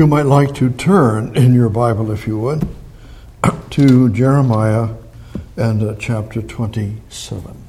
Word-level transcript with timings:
You 0.00 0.06
might 0.06 0.24
like 0.24 0.54
to 0.54 0.70
turn 0.70 1.36
in 1.36 1.52
your 1.52 1.68
Bible, 1.68 2.10
if 2.10 2.26
you 2.26 2.38
would, 2.38 2.66
to 3.72 4.08
Jeremiah 4.08 4.94
and 5.58 5.82
uh, 5.82 5.94
chapter 5.98 6.40
27. 6.40 7.64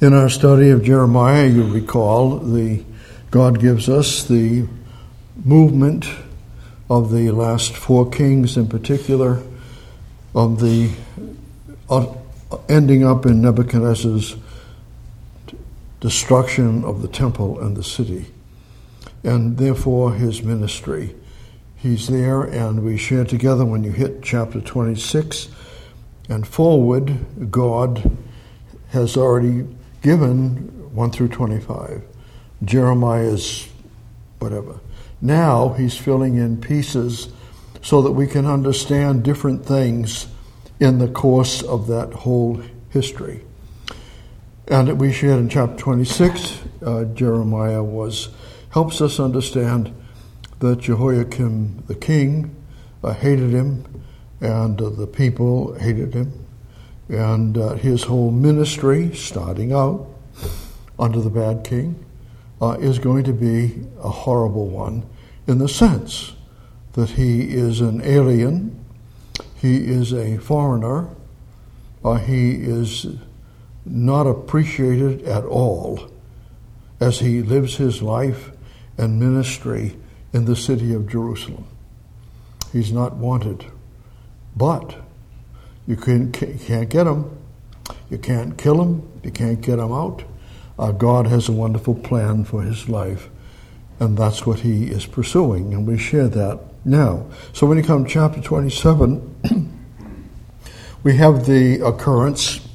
In 0.00 0.14
our 0.14 0.30
study 0.30 0.70
of 0.70 0.82
Jeremiah, 0.82 1.46
you 1.46 1.70
recall 1.70 2.38
the 2.38 2.82
God 3.30 3.60
gives 3.60 3.90
us 3.90 4.24
the 4.24 4.66
movement 5.44 6.08
of 6.88 7.12
the 7.12 7.30
last 7.30 7.76
four 7.76 8.08
kings 8.08 8.56
in 8.56 8.68
particular, 8.68 9.42
of 10.34 10.60
the 10.60 10.92
uh, 11.90 12.06
ending 12.70 13.04
up 13.04 13.26
in 13.26 13.42
Nebuchadnezzar's 13.42 14.34
destruction 16.00 16.84
of 16.84 17.02
the 17.02 17.08
temple 17.08 17.58
and 17.60 17.76
the 17.76 17.82
city, 17.82 18.26
and 19.22 19.58
therefore 19.58 20.14
his 20.14 20.42
ministry. 20.42 21.14
He's 21.76 22.08
there, 22.08 22.42
and 22.42 22.84
we 22.84 22.96
share 22.96 23.24
together 23.24 23.64
when 23.64 23.84
you 23.84 23.92
hit 23.92 24.22
chapter 24.22 24.60
26 24.60 25.48
and 26.28 26.46
forward, 26.46 27.50
God 27.50 28.16
has 28.90 29.16
already 29.16 29.66
given 30.02 30.94
1 30.94 31.10
through 31.10 31.28
25. 31.28 32.02
Jeremiah's 32.64 33.68
whatever. 34.38 34.80
Now 35.20 35.70
he's 35.70 35.96
filling 35.96 36.36
in 36.36 36.60
pieces 36.60 37.28
so 37.82 38.02
that 38.02 38.12
we 38.12 38.26
can 38.26 38.46
understand 38.46 39.22
different 39.22 39.64
things 39.64 40.26
in 40.80 40.98
the 40.98 41.08
course 41.08 41.62
of 41.62 41.86
that 41.88 42.12
whole 42.12 42.62
history. 42.90 43.44
And 44.70 45.00
we 45.00 45.14
shared 45.14 45.38
in 45.38 45.48
chapter 45.48 45.78
26, 45.78 46.60
uh, 46.84 47.04
Jeremiah 47.14 47.82
was 47.82 48.28
helps 48.68 49.00
us 49.00 49.18
understand 49.18 49.94
that 50.58 50.80
Jehoiakim 50.80 51.84
the 51.86 51.94
king 51.94 52.54
uh, 53.02 53.14
hated 53.14 53.48
him, 53.48 53.86
and 54.42 54.78
uh, 54.78 54.90
the 54.90 55.06
people 55.06 55.72
hated 55.78 56.12
him, 56.12 56.44
and 57.08 57.56
uh, 57.56 57.74
his 57.76 58.02
whole 58.02 58.30
ministry, 58.30 59.14
starting 59.14 59.72
out 59.72 60.06
under 60.98 61.22
the 61.22 61.30
bad 61.30 61.64
king, 61.64 62.04
uh, 62.60 62.76
is 62.78 62.98
going 62.98 63.24
to 63.24 63.32
be 63.32 63.86
a 64.02 64.10
horrible 64.10 64.68
one 64.68 65.02
in 65.46 65.56
the 65.56 65.68
sense 65.68 66.34
that 66.92 67.08
he 67.08 67.54
is 67.54 67.80
an 67.80 68.02
alien, 68.02 68.84
he 69.54 69.86
is 69.86 70.12
a 70.12 70.36
foreigner, 70.36 71.08
uh, 72.04 72.16
he 72.16 72.56
is 72.56 73.06
not 73.90 74.26
appreciated 74.26 75.22
at 75.22 75.44
all 75.44 76.10
as 77.00 77.20
he 77.20 77.42
lives 77.42 77.76
his 77.76 78.02
life 78.02 78.50
and 78.96 79.20
ministry 79.20 79.96
in 80.32 80.44
the 80.44 80.56
city 80.56 80.92
of 80.92 81.08
Jerusalem. 81.08 81.66
He's 82.72 82.92
not 82.92 83.16
wanted. 83.16 83.64
But 84.56 84.96
you 85.86 85.96
can, 85.96 86.32
can't 86.32 86.88
get 86.88 87.06
him. 87.06 87.38
You 88.10 88.18
can't 88.18 88.58
kill 88.58 88.82
him. 88.82 89.08
You 89.22 89.30
can't 89.30 89.60
get 89.60 89.78
him 89.78 89.92
out. 89.92 90.24
Uh, 90.78 90.92
God 90.92 91.26
has 91.26 91.48
a 91.48 91.52
wonderful 91.52 91.94
plan 91.94 92.44
for 92.44 92.62
his 92.62 92.88
life, 92.88 93.28
and 93.98 94.16
that's 94.16 94.46
what 94.46 94.60
he 94.60 94.84
is 94.84 95.06
pursuing, 95.06 95.74
and 95.74 95.86
we 95.86 95.98
share 95.98 96.28
that 96.28 96.60
now. 96.84 97.26
So 97.52 97.66
when 97.66 97.78
you 97.78 97.84
come 97.84 98.04
to 98.04 98.10
chapter 98.10 98.40
27, 98.40 99.72
we 101.02 101.16
have 101.16 101.46
the 101.46 101.80
occurrence 101.84 102.67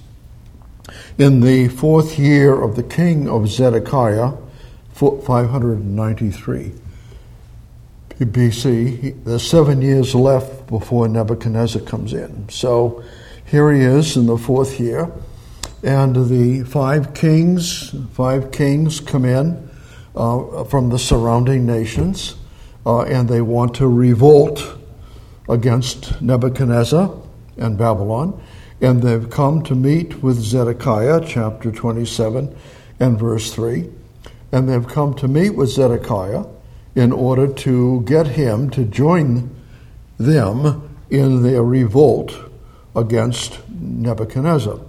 in 1.17 1.41
the 1.41 1.67
fourth 1.67 2.17
year 2.17 2.59
of 2.59 2.75
the 2.75 2.83
king 2.83 3.29
of 3.29 3.47
Zedekiah, 3.47 4.33
593 4.93 6.71
BC. 8.19 9.23
There's 9.23 9.47
seven 9.47 9.81
years 9.81 10.15
left 10.15 10.67
before 10.67 11.07
Nebuchadnezzar 11.07 11.81
comes 11.81 12.13
in. 12.13 12.47
So 12.49 13.03
here 13.45 13.71
he 13.71 13.81
is 13.81 14.15
in 14.15 14.27
the 14.27 14.37
fourth 14.37 14.79
year, 14.79 15.11
and 15.83 16.15
the 16.29 16.63
five 16.63 17.13
kings, 17.13 17.93
five 18.13 18.51
kings 18.51 18.99
come 18.99 19.25
in 19.25 19.69
uh, 20.15 20.63
from 20.63 20.89
the 20.89 20.99
surrounding 20.99 21.65
nations, 21.65 22.35
uh, 22.85 23.01
and 23.01 23.27
they 23.27 23.41
want 23.41 23.75
to 23.75 23.87
revolt 23.87 24.77
against 25.49 26.21
Nebuchadnezzar 26.21 27.13
and 27.57 27.77
Babylon 27.77 28.41
and 28.81 29.01
they've 29.01 29.29
come 29.29 29.63
to 29.63 29.75
meet 29.75 30.21
with 30.21 30.37
Zedekiah, 30.37 31.21
chapter 31.25 31.71
27 31.71 32.55
and 32.99 33.19
verse 33.19 33.53
3. 33.53 33.89
And 34.51 34.69
they've 34.69 34.87
come 34.87 35.13
to 35.15 35.27
meet 35.27 35.51
with 35.51 35.69
Zedekiah 35.69 36.45
in 36.95 37.11
order 37.11 37.47
to 37.51 38.01
get 38.01 38.27
him 38.27 38.69
to 38.71 38.83
join 38.85 39.49
them 40.17 40.95
in 41.09 41.43
their 41.43 41.63
revolt 41.63 42.35
against 42.95 43.59
Nebuchadnezzar. 43.69 44.79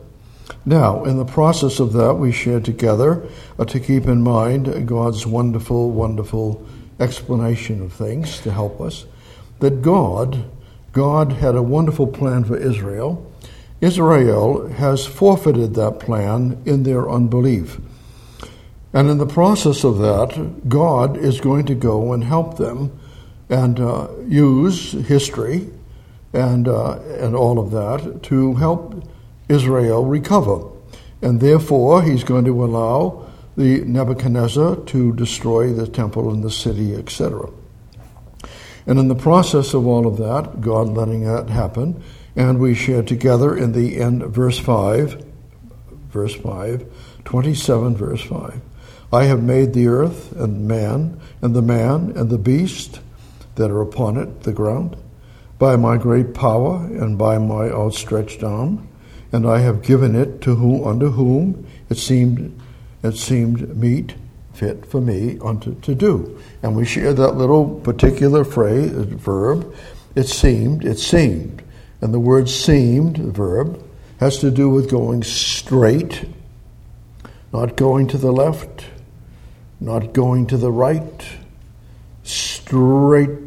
Now, 0.67 1.05
in 1.05 1.17
the 1.17 1.25
process 1.25 1.81
of 1.81 1.93
that, 1.95 2.15
we 2.15 2.33
share 2.33 2.61
together 2.61 3.27
uh, 3.59 3.65
to 3.67 3.81
keep 3.81 4.07
in 4.07 4.23
mind 4.23 4.87
God's 4.87 5.27
wonderful, 5.27 5.91
wonderful 5.91 6.67
explanation 7.01 7.83
of 7.83 7.93
things 7.93 8.41
to 8.41 8.53
help 8.53 8.81
us. 8.81 9.07
That 9.61 9.83
God, 9.83 10.45
God 10.93 11.33
had 11.33 11.55
a 11.55 11.63
wonderful 11.63 12.07
plan 12.07 12.45
for 12.45 12.57
Israel 12.57 13.31
Israel 13.85 14.69
has 14.69 15.05
forfeited 15.05 15.75
that 15.75 16.01
plan 16.01 16.63
in 16.65 16.85
their 16.85 17.11
unbelief. 17.11 17.79
And 18.95 19.11
in 19.11 19.19
the 19.19 19.27
process 19.27 19.85
of 19.85 19.99
that, 19.99 20.69
God 20.71 21.19
is 21.19 21.39
going 21.39 21.67
to 21.67 21.75
go 21.75 22.15
and 22.15 22.25
help 22.25 22.57
them 22.57 22.99
and 23.51 23.79
uh, 23.79 24.09
use 24.27 24.93
history 24.93 25.69
and, 26.33 26.67
uh, 26.67 26.99
and 27.21 27.37
all 27.37 27.59
of 27.59 27.73
that 27.73 28.23
to 28.23 28.55
help 28.55 29.05
Israel 29.51 30.07
recover. 30.07 30.67
And 31.21 31.43
therefore, 31.43 32.03
he's 32.03 32.25
going 32.25 32.47
to 32.47 32.65
allow 32.65 33.31
the 33.55 33.83
Nebuchadnezzar 33.83 34.77
to 34.77 35.13
destroy 35.13 35.75
the 35.75 35.87
temple 35.87 36.33
and 36.33 36.43
the 36.43 36.51
city, 36.51 36.95
etc. 36.95 37.51
And 38.87 38.99
in 38.99 39.09
the 39.09 39.15
process 39.15 39.75
of 39.75 39.87
all 39.87 40.07
of 40.07 40.17
that, 40.17 40.63
God 40.63 40.89
letting 40.89 41.25
that 41.25 41.51
happen, 41.51 42.03
and 42.37 42.59
we 42.59 42.75
share 42.75 43.03
together 43.03 43.57
in 43.57 43.73
the 43.73 44.01
end, 44.01 44.23
verse 44.25 44.59
5, 44.59 45.25
verse 46.11 46.35
5, 46.35 46.85
27, 47.25 47.97
verse 47.97 48.23
5. 48.23 48.61
I 49.13 49.25
have 49.25 49.43
made 49.43 49.73
the 49.73 49.87
earth 49.87 50.33
and 50.33 50.67
man, 50.67 51.21
and 51.41 51.55
the 51.55 51.63
man 51.63 52.13
and 52.17 52.31
the 52.31 52.39
beast 52.39 53.01
that 53.55 53.71
are 53.71 53.81
upon 53.81 54.17
it, 54.17 54.43
the 54.43 54.53
ground, 54.53 54.97
by 55.59 55.77
my 55.77 55.97
great 55.97 56.35
power 56.35 56.85
and 56.85 57.17
by 57.17 57.39
my 57.39 57.69
outstretched 57.71 58.43
arm, 58.43 58.89
and 59.31 59.49
I 59.49 59.61
have 59.61 59.83
given 59.83 60.15
it 60.15 60.41
to 60.43 60.57
whom 60.57 60.85
unto 60.87 61.11
whom 61.11 61.67
it 61.89 61.99
seemed 61.99 62.61
it 63.03 63.17
seemed 63.17 63.77
meet 63.77 64.15
fit 64.55 64.87
for 64.87 65.01
me 65.01 65.39
unto 65.43 65.75
to 65.81 65.95
do. 65.95 66.41
And 66.63 66.75
we 66.75 66.87
share 66.87 67.13
that 67.13 67.37
little 67.37 67.81
particular 67.81 68.45
phrase 68.45 68.91
verb, 68.93 69.75
it 70.15 70.25
seemed, 70.25 70.85
it 70.85 70.99
seemed. 70.99 71.64
And 72.01 72.13
the 72.13 72.21
word 72.21 72.49
seemed, 72.49 73.17
the 73.17 73.31
verb, 73.31 73.83
has 74.19 74.39
to 74.39 74.51
do 74.51 74.69
with 74.69 74.91
going 74.91 75.23
straight, 75.23 76.27
not 77.53 77.77
going 77.77 78.07
to 78.09 78.19
the 78.19 78.33
left, 78.33 78.87
not 79.81 80.13
going 80.13 80.47
to 80.47 80.57
the 80.57 80.73
right, 80.73 81.25
straight 82.23 83.39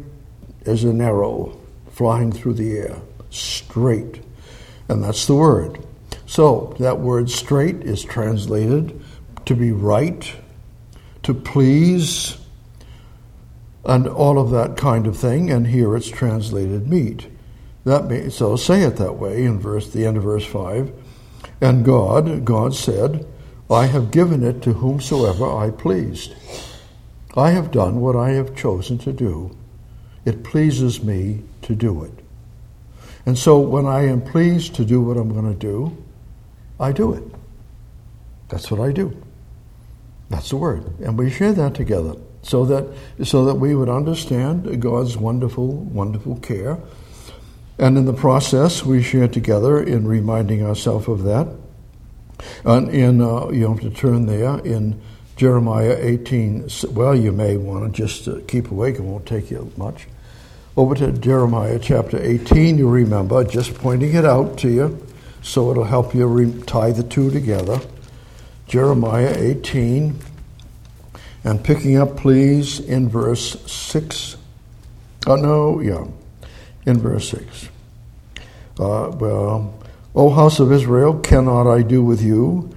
as 0.66 0.84
an 0.84 1.00
arrow 1.00 1.58
flying 1.90 2.30
through 2.30 2.54
the 2.54 2.76
air. 2.76 2.96
Straight. 3.30 4.22
And 4.88 5.02
that's 5.02 5.26
the 5.26 5.34
word. 5.34 5.84
So 6.26 6.76
that 6.78 7.00
word 7.00 7.30
straight 7.30 7.82
is 7.82 8.04
translated 8.04 9.02
to 9.46 9.54
be 9.54 9.72
right, 9.72 10.30
to 11.22 11.34
please, 11.34 12.36
and 13.84 14.06
all 14.06 14.38
of 14.38 14.50
that 14.50 14.76
kind 14.76 15.06
of 15.06 15.16
thing. 15.16 15.50
And 15.50 15.66
here 15.66 15.96
it's 15.96 16.08
translated 16.08 16.86
meet. 16.86 17.26
That 17.88 18.06
means, 18.06 18.34
so 18.34 18.54
say 18.56 18.82
it 18.82 18.96
that 18.96 19.14
way 19.14 19.44
in 19.44 19.58
verse 19.58 19.88
the 19.90 20.04
end 20.04 20.18
of 20.18 20.22
verse 20.22 20.44
five. 20.44 20.92
And 21.58 21.86
God, 21.86 22.44
God 22.44 22.74
said, 22.74 23.26
I 23.70 23.86
have 23.86 24.10
given 24.10 24.44
it 24.44 24.60
to 24.62 24.74
whomsoever 24.74 25.50
I 25.50 25.70
pleased. 25.70 26.34
I 27.34 27.52
have 27.52 27.70
done 27.70 28.02
what 28.02 28.14
I 28.14 28.32
have 28.32 28.54
chosen 28.54 28.98
to 28.98 29.12
do. 29.14 29.56
It 30.26 30.44
pleases 30.44 31.02
me 31.02 31.44
to 31.62 31.74
do 31.74 32.04
it. 32.04 32.12
And 33.24 33.38
so 33.38 33.58
when 33.58 33.86
I 33.86 34.06
am 34.06 34.20
pleased 34.20 34.74
to 34.74 34.84
do 34.84 35.00
what 35.00 35.16
I'm 35.16 35.32
going 35.32 35.50
to 35.50 35.58
do, 35.58 35.96
I 36.78 36.92
do 36.92 37.14
it. 37.14 37.24
That's 38.50 38.70
what 38.70 38.80
I 38.80 38.92
do. 38.92 39.16
That's 40.28 40.50
the 40.50 40.56
word. 40.56 41.00
And 41.00 41.16
we 41.16 41.30
share 41.30 41.54
that 41.54 41.74
together 41.74 42.16
so 42.42 42.66
that 42.66 42.94
so 43.24 43.46
that 43.46 43.54
we 43.54 43.74
would 43.74 43.88
understand 43.88 44.82
God's 44.82 45.16
wonderful, 45.16 45.68
wonderful 45.68 46.36
care 46.40 46.78
and 47.78 47.96
in 47.96 48.04
the 48.04 48.12
process, 48.12 48.84
we 48.84 49.02
share 49.02 49.28
together 49.28 49.80
in 49.80 50.06
reminding 50.06 50.64
ourselves 50.64 51.08
of 51.08 51.22
that. 51.24 51.48
And 52.64 52.88
in, 52.88 53.20
uh, 53.20 53.48
you 53.50 53.68
have 53.68 53.80
to 53.80 53.90
turn 53.90 54.26
there 54.26 54.58
in 54.58 55.00
Jeremiah 55.36 55.96
18. 56.00 56.68
Well, 56.90 57.14
you 57.14 57.32
may 57.32 57.56
want 57.56 57.94
to 57.94 58.02
just 58.02 58.26
uh, 58.26 58.40
keep 58.48 58.70
awake, 58.70 58.96
it 58.96 59.02
won't 59.02 59.26
take 59.26 59.50
you 59.50 59.72
much. 59.76 60.06
Over 60.76 60.94
to 60.96 61.12
Jeremiah 61.12 61.78
chapter 61.78 62.20
18, 62.20 62.78
you 62.78 62.88
remember, 62.88 63.44
just 63.44 63.74
pointing 63.74 64.14
it 64.14 64.24
out 64.24 64.58
to 64.58 64.68
you 64.68 65.06
so 65.42 65.70
it'll 65.70 65.84
help 65.84 66.14
you 66.14 66.26
re- 66.26 66.62
tie 66.62 66.92
the 66.92 67.02
two 67.02 67.30
together. 67.30 67.80
Jeremiah 68.66 69.34
18, 69.36 70.18
and 71.44 71.64
picking 71.64 71.96
up, 71.96 72.16
please, 72.16 72.80
in 72.80 73.08
verse 73.08 73.60
6. 73.70 74.36
Oh, 75.26 75.36
no, 75.36 75.80
yeah, 75.80 76.04
in 76.88 76.98
verse 76.98 77.30
6. 77.30 77.68
Uh, 78.80 79.10
well, 79.14 79.78
O 80.14 80.30
house 80.30 80.58
of 80.58 80.72
Israel, 80.72 81.18
cannot 81.20 81.70
I 81.70 81.82
do 81.82 82.02
with 82.02 82.22
you 82.22 82.74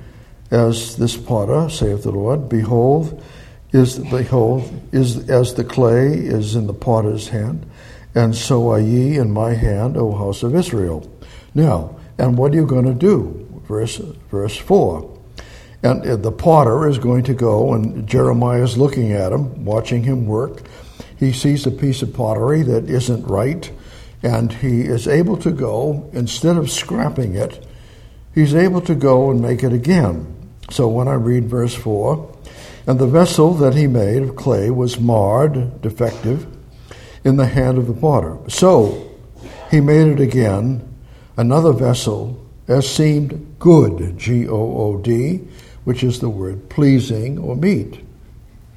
as 0.52 0.98
this 0.98 1.16
potter, 1.16 1.70
saith 1.70 2.04
the 2.04 2.12
Lord? 2.12 2.50
Behold, 2.50 3.24
is 3.72 4.00
behold, 4.00 4.70
is 4.92 5.30
as 5.30 5.54
the 5.54 5.64
clay 5.64 6.14
is 6.14 6.56
in 6.56 6.68
the 6.68 6.74
potter's 6.74 7.30
hand, 7.30 7.66
and 8.14 8.36
so 8.36 8.70
are 8.70 8.80
ye 8.80 9.18
in 9.18 9.32
my 9.32 9.54
hand, 9.54 9.96
O 9.96 10.12
house 10.12 10.44
of 10.44 10.56
Israel. 10.56 11.10
Now, 11.56 11.96
and 12.18 12.38
what 12.38 12.52
are 12.52 12.56
you 12.56 12.66
going 12.66 12.86
to 12.86 12.94
do? 12.94 13.48
Verse 13.68 13.98
verse 14.30 14.58
four. 14.58 15.18
And 15.84 16.04
the 16.04 16.32
potter 16.32 16.88
is 16.88 17.00
going 17.00 17.24
to 17.24 17.34
go, 17.34 17.74
and 17.74 18.06
Jeremiah 18.08 18.62
is 18.64 18.78
looking 18.78 19.14
at 19.14 19.32
him, 19.32 19.66
watching 19.66 20.04
him 20.04 20.28
work. 20.28 20.62
He 21.18 21.32
sees 21.32 21.66
a 21.66 21.72
piece 21.72 22.04
of 22.04 22.14
pottery 22.14 22.62
that 22.64 22.90
isn't 22.90 23.26
right, 23.26 23.72
and 24.24 24.54
he 24.54 24.82
is 24.82 25.08
able 25.08 25.38
to 25.38 25.52
go, 25.52 26.10
instead 26.14 26.58
of 26.58 26.72
scrapping 26.72 27.36
it, 27.36 27.66
he's 28.34 28.54
able 28.54 28.82
to 28.82 28.96
go 28.96 29.32
and 29.32 29.42
make 29.42 29.64
it 29.64 29.74
again. 29.74 30.52
So 30.70 30.88
when 30.88 31.08
I 31.08 31.14
read 31.14 31.46
verse 31.46 31.76
4, 31.76 32.38
and 32.88 33.00
the 33.00 33.08
vessel 33.08 33.54
that 33.56 33.76
he 33.76 33.88
made 33.88 34.24
of 34.24 34.36
clay 34.36 34.70
was 34.70 35.00
marred, 35.00 35.82
defective, 35.82 36.48
in 37.24 37.38
the 37.38 37.48
hand 37.48 37.78
of 37.78 37.88
the 37.88 37.94
potter. 37.94 38.38
So 38.48 39.12
he 39.70 39.82
made 39.82 40.08
it 40.08 40.20
again, 40.20 40.88
another 41.38 41.72
vessel, 41.72 42.44
as 42.68 42.90
seemed 42.90 43.56
good, 43.60 44.18
G 44.18 44.48
O 44.48 44.56
O 44.56 44.98
D, 44.98 45.42
which 45.84 46.04
is 46.04 46.20
the 46.20 46.30
word 46.30 46.70
pleasing 46.70 47.38
or 47.38 47.56
meet. 47.56 48.04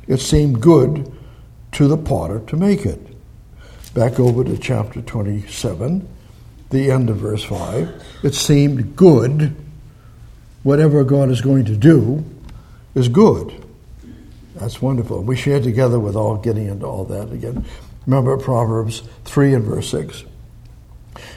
It 0.07 0.19
seemed 0.19 0.61
good 0.61 1.11
to 1.73 1.89
the 1.89 1.97
potter 1.97 2.41
to 2.47 2.57
make 2.57 2.85
it. 2.85 3.14
Back 3.95 4.19
over 4.19 4.43
to 4.43 4.59
chapter 4.59 5.01
27, 5.01 6.09
the 6.71 6.91
end 6.91 7.11
of 7.11 7.19
verse 7.19 7.45
5. 7.45 8.03
It 8.25 8.35
seemed 8.35 8.97
good, 8.97 9.55
whatever 10.65 11.05
God 11.05 11.31
is 11.31 11.41
going 11.41 11.67
to 11.67 11.77
do 11.77 12.25
is 12.97 13.09
good. 13.09 13.55
That's 14.57 14.83
wonderful. 14.83 15.23
We 15.23 15.37
share 15.37 15.61
together 15.61 16.01
with 16.01 16.17
all 16.17 16.37
getting 16.39 16.67
into 16.67 16.87
all 16.87 17.05
that 17.05 17.31
again. 17.31 17.65
Remember 18.05 18.37
Proverbs 18.37 19.05
3 19.27 19.55
and 19.55 19.65
verse 19.65 19.89
6. 19.91 20.25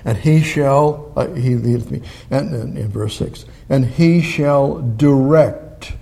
And 0.03 0.17
he 0.17 0.41
shall, 0.41 1.13
uh, 1.15 1.27
he 1.27 1.53
leadeth 1.53 1.91
me, 1.91 2.01
and, 2.31 2.55
and 2.55 2.75
in 2.75 2.89
verse 2.89 3.15
6, 3.17 3.45
and 3.69 3.85
he 3.85 4.23
shall 4.23 4.79
direct, 4.79 5.93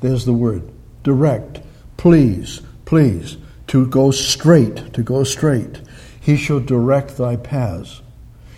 there's 0.00 0.24
the 0.24 0.32
word, 0.32 0.68
direct, 1.04 1.60
please, 1.96 2.62
please, 2.84 3.36
to 3.68 3.86
go 3.86 4.10
straight, 4.10 4.92
to 4.94 5.02
go 5.02 5.22
straight. 5.22 5.80
He 6.24 6.38
shall 6.38 6.60
direct 6.60 7.18
thy 7.18 7.36
paths. 7.36 8.00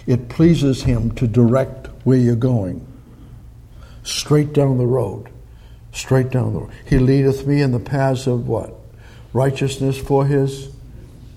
It 0.06 0.28
pleases 0.28 0.84
him 0.84 1.10
to 1.16 1.26
direct 1.26 1.88
where 2.04 2.16
you're 2.16 2.36
going. 2.36 2.86
Straight 4.04 4.52
down 4.52 4.78
the 4.78 4.86
road. 4.86 5.28
Straight 5.90 6.30
down 6.30 6.52
the 6.52 6.60
road. 6.60 6.70
He 6.88 7.00
leadeth 7.00 7.44
me 7.44 7.60
in 7.60 7.72
the 7.72 7.80
paths 7.80 8.28
of 8.28 8.46
what? 8.46 8.72
Righteousness 9.32 9.98
for 9.98 10.24
his 10.24 10.70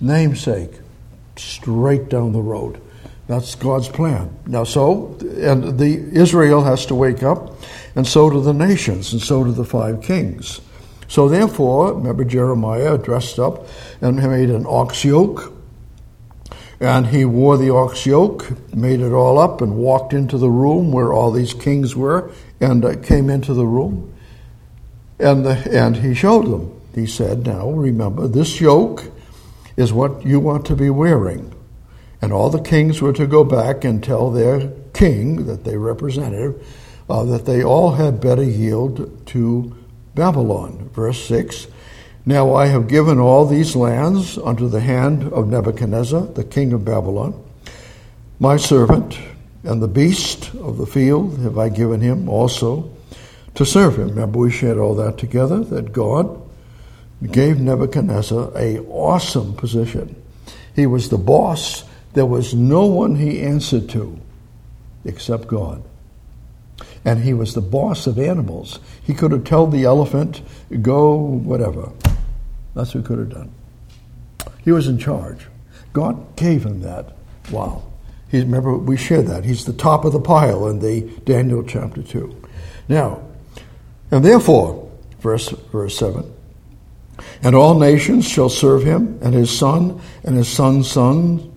namesake. 0.00 0.70
Straight 1.34 2.08
down 2.08 2.30
the 2.32 2.40
road. 2.40 2.80
That's 3.26 3.56
God's 3.56 3.88
plan. 3.88 4.32
Now, 4.46 4.62
so, 4.62 5.18
and 5.20 5.80
the 5.80 5.96
Israel 6.12 6.62
has 6.62 6.86
to 6.86 6.94
wake 6.94 7.24
up, 7.24 7.56
and 7.96 8.06
so 8.06 8.30
do 8.30 8.40
the 8.40 8.54
nations, 8.54 9.12
and 9.12 9.20
so 9.20 9.42
do 9.42 9.50
the 9.50 9.64
five 9.64 10.00
kings. 10.00 10.60
So, 11.08 11.28
therefore, 11.28 11.94
remember 11.94 12.22
Jeremiah 12.22 12.98
dressed 12.98 13.40
up 13.40 13.66
and 14.00 14.16
made 14.16 14.50
an 14.50 14.64
ox 14.68 15.04
yoke, 15.04 15.52
and 16.80 17.08
he 17.08 17.26
wore 17.26 17.58
the 17.58 17.70
ox 17.70 18.06
yoke, 18.06 18.50
made 18.74 19.00
it 19.00 19.12
all 19.12 19.38
up, 19.38 19.60
and 19.60 19.76
walked 19.76 20.14
into 20.14 20.38
the 20.38 20.50
room 20.50 20.90
where 20.90 21.12
all 21.12 21.30
these 21.30 21.52
kings 21.52 21.94
were, 21.94 22.30
and 22.58 22.84
uh, 22.84 22.96
came 22.96 23.28
into 23.28 23.52
the 23.52 23.66
room, 23.66 24.12
and 25.18 25.44
the, 25.44 25.68
and 25.70 25.98
he 25.98 26.14
showed 26.14 26.46
them. 26.46 26.80
He 26.94 27.06
said, 27.06 27.46
"Now 27.46 27.70
remember, 27.70 28.26
this 28.26 28.60
yoke 28.60 29.04
is 29.76 29.92
what 29.92 30.24
you 30.24 30.40
want 30.40 30.64
to 30.66 30.76
be 30.76 30.88
wearing." 30.88 31.54
And 32.22 32.32
all 32.32 32.50
the 32.50 32.60
kings 32.60 33.00
were 33.00 33.14
to 33.14 33.26
go 33.26 33.44
back 33.44 33.84
and 33.84 34.02
tell 34.02 34.30
their 34.30 34.70
king 34.92 35.46
that 35.46 35.64
they 35.64 35.76
represented 35.76 36.60
uh, 37.08 37.24
that 37.24 37.46
they 37.46 37.62
all 37.62 37.92
had 37.92 38.20
better 38.20 38.42
yield 38.42 39.26
to 39.28 39.76
Babylon. 40.14 40.90
Verse 40.92 41.22
6 41.24 41.66
Now 42.26 42.54
I 42.54 42.66
have 42.66 42.88
given 42.88 43.18
all 43.18 43.46
these 43.46 43.74
lands 43.74 44.38
unto 44.38 44.68
the 44.68 44.80
hand 44.80 45.24
of 45.32 45.48
Nebuchadnezzar, 45.48 46.26
the 46.26 46.44
king 46.44 46.72
of 46.72 46.84
Babylon, 46.84 47.42
my 48.38 48.56
servant, 48.56 49.18
and 49.64 49.82
the 49.82 49.88
beast 49.88 50.54
of 50.54 50.76
the 50.76 50.86
field 50.86 51.38
have 51.40 51.58
I 51.58 51.68
given 51.68 52.00
him 52.00 52.28
also 52.28 52.90
to 53.54 53.64
serve 53.64 53.98
him. 53.98 54.08
Remember, 54.08 54.38
we 54.38 54.50
shared 54.50 54.78
all 54.78 54.94
that 54.96 55.18
together, 55.18 55.60
that 55.64 55.92
God 55.92 56.40
gave 57.30 57.60
Nebuchadnezzar 57.60 58.52
a 58.56 58.78
awesome 58.80 59.54
position. 59.54 60.20
He 60.74 60.86
was 60.86 61.08
the 61.08 61.18
boss 61.18 61.84
there 62.12 62.26
was 62.26 62.54
no 62.54 62.86
one 62.86 63.16
he 63.16 63.40
answered 63.40 63.88
to 63.90 64.18
except 65.04 65.46
God. 65.46 65.82
And 67.04 67.22
he 67.22 67.34
was 67.34 67.54
the 67.54 67.60
boss 67.60 68.06
of 68.06 68.18
animals. 68.18 68.80
He 69.02 69.14
could 69.14 69.32
have 69.32 69.44
told 69.44 69.72
the 69.72 69.84
elephant, 69.84 70.42
go 70.82 71.14
whatever. 71.14 71.92
That's 72.74 72.92
he 72.92 73.02
could 73.02 73.18
have 73.18 73.30
done. 73.30 73.52
He 74.62 74.72
was 74.72 74.86
in 74.86 74.98
charge. 74.98 75.46
God 75.92 76.36
gave 76.36 76.64
him 76.64 76.80
that. 76.82 77.16
Wow. 77.50 77.82
He, 78.30 78.40
remember, 78.40 78.76
we 78.76 78.96
shared 78.96 79.26
that. 79.26 79.44
He's 79.44 79.64
the 79.64 79.72
top 79.72 80.04
of 80.04 80.12
the 80.12 80.20
pile 80.20 80.68
in 80.68 80.78
the 80.78 81.02
Daniel 81.24 81.64
chapter 81.64 82.02
2. 82.02 82.42
Now, 82.88 83.22
and 84.10 84.24
therefore, 84.24 84.90
verse, 85.20 85.48
verse 85.48 85.96
7, 85.96 86.32
and 87.42 87.54
all 87.54 87.78
nations 87.78 88.26
shall 88.26 88.48
serve 88.48 88.84
him, 88.84 89.18
and 89.22 89.34
his 89.34 89.56
son, 89.56 90.00
and 90.24 90.36
his 90.36 90.48
son's 90.48 90.90
son, 90.90 91.52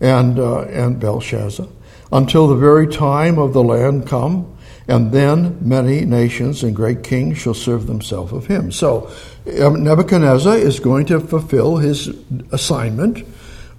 and, 0.00 0.38
uh, 0.38 0.62
and 0.62 1.00
Belshazzar, 1.00 1.66
until 2.10 2.48
the 2.48 2.56
very 2.56 2.86
time 2.86 3.38
of 3.38 3.52
the 3.52 3.62
land 3.62 4.06
come, 4.06 4.51
and 4.88 5.12
then 5.12 5.58
many 5.60 6.04
nations 6.04 6.62
and 6.62 6.74
great 6.74 7.02
kings 7.02 7.38
shall 7.38 7.54
serve 7.54 7.86
themselves 7.86 8.32
of 8.32 8.46
him. 8.46 8.72
So 8.72 9.10
um, 9.60 9.82
Nebuchadnezzar 9.84 10.56
is 10.56 10.80
going 10.80 11.06
to 11.06 11.20
fulfill 11.20 11.76
his 11.76 12.08
assignment. 12.50 13.26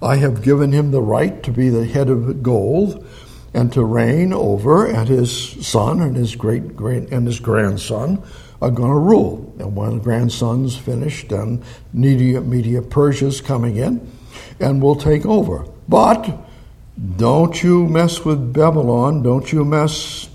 I 0.02 0.16
have 0.16 0.42
given 0.42 0.72
him 0.72 0.90
the 0.90 1.02
right 1.02 1.42
to 1.42 1.50
be 1.50 1.68
the 1.68 1.86
head 1.86 2.10
of 2.10 2.42
gold 2.42 3.06
and 3.54 3.72
to 3.72 3.84
reign 3.84 4.32
over, 4.32 4.84
and 4.84 5.08
his 5.08 5.66
son 5.66 6.00
and 6.02 6.16
his 6.16 6.34
great 6.34 6.74
great 6.74 7.10
and 7.10 7.26
his 7.26 7.38
grandson 7.38 8.22
are 8.60 8.70
going 8.70 8.90
to 8.90 8.98
rule. 8.98 9.54
And 9.58 9.76
when 9.76 9.98
the 9.98 10.04
grandson's 10.04 10.76
finished, 10.76 11.28
then 11.28 11.62
Media, 11.92 12.40
Media 12.40 12.82
Persia's 12.82 13.40
coming 13.40 13.76
in 13.76 14.10
and 14.58 14.82
will 14.82 14.96
take 14.96 15.26
over. 15.26 15.66
But 15.88 16.38
don't 17.16 17.62
you 17.62 17.86
mess 17.86 18.24
with 18.24 18.52
Babylon. 18.52 19.22
Don't 19.22 19.52
you 19.52 19.64
mess, 19.64 20.28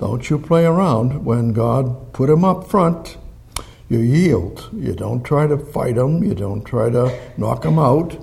don't 0.00 0.30
you 0.30 0.38
play 0.38 0.64
around 0.64 1.24
when 1.24 1.52
God 1.52 2.12
put 2.12 2.30
him 2.30 2.44
up 2.44 2.68
front. 2.68 3.16
You 3.88 4.00
yield. 4.00 4.68
You 4.72 4.94
don't 4.94 5.22
try 5.22 5.46
to 5.46 5.58
fight 5.58 5.96
him. 5.96 6.22
You 6.22 6.34
don't 6.34 6.64
try 6.64 6.90
to 6.90 7.18
knock 7.36 7.64
him 7.64 7.78
out. 7.78 8.16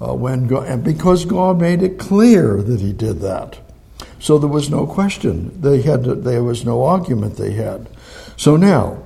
Uh, 0.00 0.14
when 0.14 0.46
God, 0.46 0.66
and 0.66 0.82
because 0.82 1.26
God 1.26 1.60
made 1.60 1.82
it 1.82 1.98
clear 1.98 2.62
that 2.62 2.80
He 2.80 2.92
did 2.92 3.20
that, 3.20 3.58
so 4.18 4.38
there 4.38 4.48
was 4.48 4.70
no 4.70 4.86
question. 4.86 5.60
They 5.60 5.82
had 5.82 6.04
to, 6.04 6.14
there 6.14 6.42
was 6.42 6.64
no 6.64 6.84
argument 6.84 7.36
they 7.36 7.52
had. 7.52 7.86
So 8.38 8.56
now, 8.56 9.02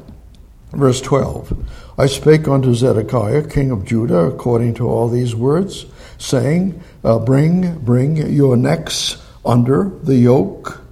verse 0.70 1.00
twelve, 1.00 1.52
I 1.98 2.06
spake 2.06 2.46
unto 2.46 2.74
Zedekiah, 2.74 3.48
king 3.48 3.72
of 3.72 3.84
Judah, 3.84 4.26
according 4.26 4.74
to 4.74 4.88
all 4.88 5.08
these 5.08 5.34
words 5.34 5.86
saying, 6.18 6.80
uh, 7.02 7.18
Bring, 7.18 7.78
bring 7.80 8.16
your 8.16 8.56
necks 8.56 9.20
under 9.44 9.90
the 10.02 10.16
yoke 10.16 10.83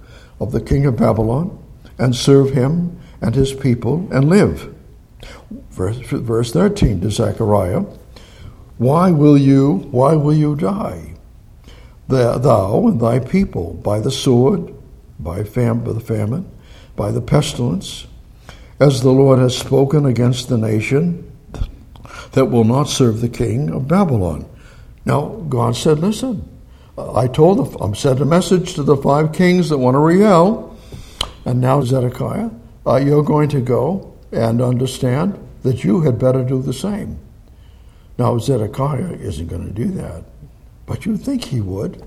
of 0.43 0.51
the 0.51 0.61
king 0.61 0.85
of 0.85 0.97
Babylon, 0.97 1.57
and 1.97 2.15
serve 2.15 2.51
him 2.51 2.99
and 3.21 3.33
his 3.35 3.53
people, 3.53 4.07
and 4.11 4.29
live. 4.29 4.73
Verse, 5.71 5.97
verse 5.97 6.51
13 6.51 7.01
to 7.01 7.09
Zechariah, 7.09 7.85
Why 8.77 9.11
will 9.11 9.37
you, 9.37 9.87
why 9.91 10.15
will 10.15 10.33
you 10.33 10.55
die? 10.55 11.13
Thou 12.07 12.87
and 12.87 12.99
thy 12.99 13.19
people, 13.19 13.73
by 13.75 13.99
the 13.99 14.11
sword, 14.11 14.73
by, 15.19 15.43
fam- 15.43 15.83
by 15.83 15.93
the 15.93 15.99
famine, 15.99 16.51
by 16.95 17.11
the 17.11 17.21
pestilence, 17.21 18.05
as 18.79 19.01
the 19.01 19.11
Lord 19.11 19.39
has 19.39 19.57
spoken 19.57 20.05
against 20.05 20.49
the 20.49 20.57
nation 20.57 21.31
that 22.33 22.45
will 22.45 22.65
not 22.65 22.89
serve 22.89 23.21
the 23.21 23.29
king 23.29 23.69
of 23.69 23.87
Babylon. 23.87 24.45
Now, 25.05 25.27
God 25.49 25.75
said, 25.75 25.99
Listen, 25.99 26.47
I 26.97 27.27
told, 27.27 27.57
them, 27.57 27.81
I 27.81 27.95
sent 27.95 28.21
a 28.21 28.25
message 28.25 28.75
to 28.75 28.83
the 28.83 28.97
five 28.97 29.33
kings 29.33 29.69
that 29.69 29.77
want 29.77 29.95
to 29.95 29.99
rebel, 29.99 30.77
and 31.45 31.59
now 31.59 31.81
Zedekiah, 31.81 32.51
uh, 32.85 32.95
you're 32.97 33.23
going 33.23 33.49
to 33.49 33.61
go 33.61 34.15
and 34.31 34.61
understand 34.61 35.39
that 35.63 35.83
you 35.83 36.01
had 36.01 36.19
better 36.19 36.43
do 36.43 36.61
the 36.61 36.73
same. 36.73 37.19
Now, 38.17 38.37
Zedekiah 38.37 39.13
isn't 39.13 39.47
going 39.47 39.65
to 39.65 39.73
do 39.73 39.89
that, 39.91 40.23
but 40.85 41.05
you'd 41.05 41.21
think 41.21 41.45
he 41.45 41.61
would. 41.61 42.05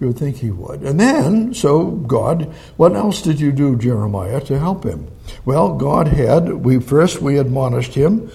You 0.00 0.08
would 0.08 0.18
think 0.18 0.38
he 0.38 0.50
would. 0.50 0.82
And 0.82 0.98
then, 0.98 1.54
so 1.54 1.90
God, 1.92 2.52
what 2.76 2.96
else 2.96 3.22
did 3.22 3.38
you 3.38 3.52
do, 3.52 3.76
Jeremiah, 3.76 4.40
to 4.42 4.58
help 4.58 4.84
him? 4.84 5.08
Well, 5.44 5.76
God 5.76 6.08
had, 6.08 6.48
we 6.64 6.80
first 6.80 7.22
we 7.22 7.38
admonished 7.38 7.94
him 7.94 8.30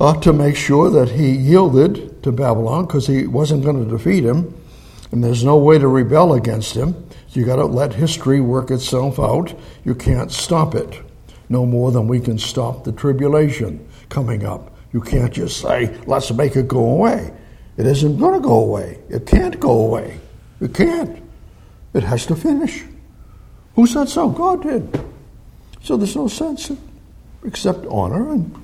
uh, 0.00 0.18
to 0.20 0.32
make 0.32 0.56
sure 0.56 0.88
that 0.88 1.10
he 1.10 1.30
yielded 1.30 2.22
to 2.22 2.32
Babylon 2.32 2.86
because 2.86 3.06
he 3.06 3.26
wasn't 3.26 3.64
going 3.64 3.84
to 3.84 3.90
defeat 3.90 4.24
him, 4.24 4.54
and 5.10 5.22
there's 5.22 5.44
no 5.44 5.56
way 5.56 5.78
to 5.78 5.88
rebel 5.88 6.34
against 6.34 6.74
him. 6.74 7.08
You 7.30 7.44
got 7.44 7.56
to 7.56 7.64
let 7.64 7.94
history 7.94 8.40
work 8.40 8.70
itself 8.70 9.18
out. 9.18 9.54
You 9.84 9.94
can't 9.94 10.32
stop 10.32 10.74
it, 10.74 11.00
no 11.48 11.64
more 11.64 11.92
than 11.92 12.08
we 12.08 12.20
can 12.20 12.38
stop 12.38 12.84
the 12.84 12.92
tribulation 12.92 13.86
coming 14.08 14.44
up. 14.44 14.76
You 14.92 15.00
can't 15.00 15.32
just 15.32 15.60
say, 15.60 15.96
let's 16.06 16.32
make 16.32 16.56
it 16.56 16.66
go 16.66 16.84
away. 16.90 17.32
It 17.76 17.86
isn't 17.86 18.18
going 18.18 18.34
to 18.34 18.40
go 18.40 18.54
away. 18.54 18.98
It 19.08 19.26
can't 19.26 19.58
go 19.60 19.70
away. 19.70 20.18
It 20.60 20.74
can't. 20.74 21.22
It 21.94 22.02
has 22.02 22.26
to 22.26 22.36
finish. 22.36 22.84
Who 23.76 23.86
said 23.86 24.08
so? 24.08 24.28
God 24.28 24.62
did. 24.62 25.00
So 25.82 25.96
there's 25.96 26.16
no 26.16 26.28
sense 26.28 26.70
except 27.44 27.86
honor 27.86 28.32
and 28.32 28.62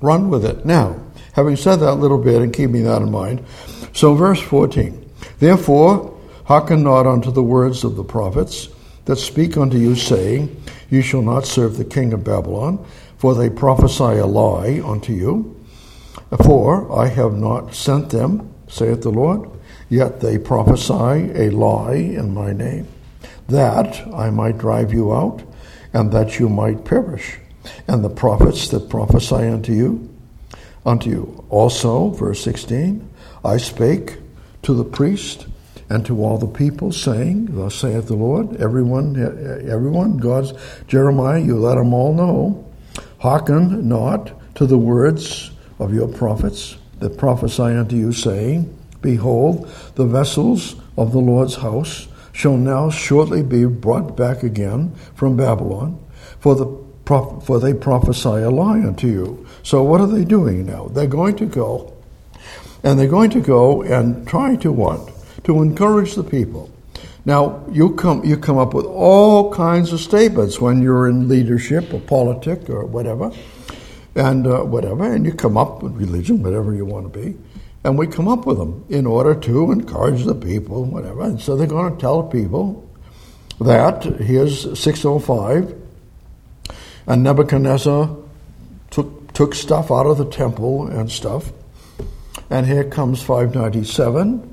run 0.00 0.28
with 0.28 0.44
it. 0.44 0.64
Now, 0.64 1.00
having 1.32 1.56
said 1.56 1.76
that 1.76 1.96
little 1.96 2.18
bit 2.18 2.42
and 2.42 2.52
keeping 2.52 2.84
that 2.84 3.02
in 3.02 3.10
mind, 3.10 3.44
so 3.92 4.14
verse 4.14 4.40
14. 4.40 5.03
Therefore, 5.38 6.16
hearken 6.44 6.82
not 6.82 7.06
unto 7.06 7.30
the 7.30 7.42
words 7.42 7.84
of 7.84 7.96
the 7.96 8.04
prophets 8.04 8.68
that 9.04 9.16
speak 9.16 9.56
unto 9.56 9.76
you, 9.76 9.94
saying, 9.94 10.62
You 10.90 11.02
shall 11.02 11.22
not 11.22 11.46
serve 11.46 11.76
the 11.76 11.84
king 11.84 12.12
of 12.12 12.24
Babylon, 12.24 12.84
for 13.16 13.34
they 13.34 13.50
prophesy 13.50 14.18
a 14.18 14.26
lie 14.26 14.80
unto 14.84 15.12
you. 15.12 15.56
For 16.44 16.90
I 16.92 17.08
have 17.08 17.34
not 17.34 17.74
sent 17.74 18.10
them, 18.10 18.52
saith 18.68 19.02
the 19.02 19.10
Lord, 19.10 19.50
yet 19.88 20.20
they 20.20 20.38
prophesy 20.38 20.92
a 21.34 21.50
lie 21.50 21.94
in 21.94 22.34
my 22.34 22.52
name, 22.52 22.88
that 23.48 24.06
I 24.12 24.30
might 24.30 24.58
drive 24.58 24.92
you 24.92 25.14
out, 25.14 25.42
and 25.92 26.10
that 26.12 26.38
you 26.38 26.48
might 26.48 26.84
perish. 26.84 27.38
And 27.86 28.04
the 28.04 28.10
prophets 28.10 28.68
that 28.68 28.90
prophesy 28.90 29.36
unto 29.36 29.72
you, 29.72 30.14
unto 30.84 31.08
you. 31.08 31.44
Also, 31.50 32.10
verse 32.10 32.42
16, 32.42 33.08
I 33.44 33.56
spake 33.56 34.18
to 34.64 34.74
the 34.74 34.84
priest 34.84 35.46
and 35.88 36.04
to 36.06 36.24
all 36.24 36.38
the 36.38 36.46
people, 36.46 36.92
saying, 36.92 37.46
Thus 37.50 37.74
saith 37.74 38.06
the 38.06 38.14
Lord, 38.14 38.56
everyone, 38.56 39.16
everyone, 39.68 40.16
God's 40.16 40.52
Jeremiah, 40.86 41.40
you 41.40 41.58
let 41.58 41.76
them 41.76 41.92
all 41.92 42.14
know, 42.14 42.72
hearken 43.18 43.88
not 43.88 44.32
to 44.56 44.66
the 44.66 44.78
words 44.78 45.50
of 45.78 45.94
your 45.94 46.08
prophets 46.08 46.76
that 47.00 47.18
prophesy 47.18 47.62
unto 47.62 47.96
you, 47.96 48.12
saying, 48.12 48.76
Behold, 49.02 49.70
the 49.96 50.06
vessels 50.06 50.76
of 50.96 51.12
the 51.12 51.18
Lord's 51.18 51.56
house 51.56 52.08
shall 52.32 52.56
now 52.56 52.90
shortly 52.90 53.42
be 53.42 53.66
brought 53.66 54.16
back 54.16 54.42
again 54.42 54.94
from 55.14 55.36
Babylon, 55.36 56.02
for 56.40 56.54
the 56.54 56.84
for 57.06 57.60
they 57.60 57.74
prophesy 57.74 58.28
a 58.28 58.50
lie 58.50 58.80
unto 58.80 59.06
you. 59.06 59.46
So 59.62 59.82
what 59.82 60.00
are 60.00 60.06
they 60.06 60.24
doing 60.24 60.64
now? 60.64 60.86
They're 60.86 61.06
going 61.06 61.36
to 61.36 61.44
go, 61.44 61.93
and 62.84 62.98
they're 62.98 63.08
going 63.08 63.30
to 63.30 63.40
go 63.40 63.82
and 63.82 64.28
try 64.28 64.54
to 64.56 64.70
what? 64.70 65.10
To 65.44 65.62
encourage 65.62 66.14
the 66.14 66.22
people. 66.22 66.70
Now 67.24 67.64
you 67.72 67.94
come 67.94 68.24
you 68.24 68.36
come 68.36 68.58
up 68.58 68.74
with 68.74 68.84
all 68.84 69.52
kinds 69.52 69.92
of 69.92 70.00
statements 70.00 70.60
when 70.60 70.82
you're 70.82 71.08
in 71.08 71.26
leadership 71.26 71.92
or 71.92 72.00
politics 72.00 72.68
or 72.68 72.84
whatever 72.84 73.32
and 74.14 74.46
uh, 74.46 74.60
whatever, 74.60 75.12
and 75.12 75.24
you 75.24 75.32
come 75.32 75.56
up 75.56 75.82
with 75.82 75.94
religion, 75.94 76.42
whatever 76.42 76.74
you 76.74 76.84
want 76.84 77.12
to 77.12 77.18
be, 77.18 77.36
and 77.82 77.98
we 77.98 78.06
come 78.06 78.28
up 78.28 78.46
with 78.46 78.58
them 78.58 78.84
in 78.88 79.06
order 79.06 79.34
to 79.34 79.72
encourage 79.72 80.24
the 80.24 80.34
people, 80.34 80.84
whatever. 80.84 81.22
And 81.22 81.40
so 81.40 81.56
they're 81.56 81.66
going 81.66 81.94
to 81.94 82.00
tell 82.00 82.22
people 82.22 82.88
that 83.60 84.04
here's 84.04 84.78
605, 84.78 85.74
and 87.06 87.22
Nebuchadnezzar 87.22 88.16
took 88.90 89.32
took 89.32 89.54
stuff 89.54 89.90
out 89.90 90.06
of 90.06 90.18
the 90.18 90.26
temple 90.26 90.86
and 90.86 91.10
stuff, 91.10 91.52
and 92.50 92.66
here 92.66 92.84
comes 92.84 93.22
597. 93.22 94.50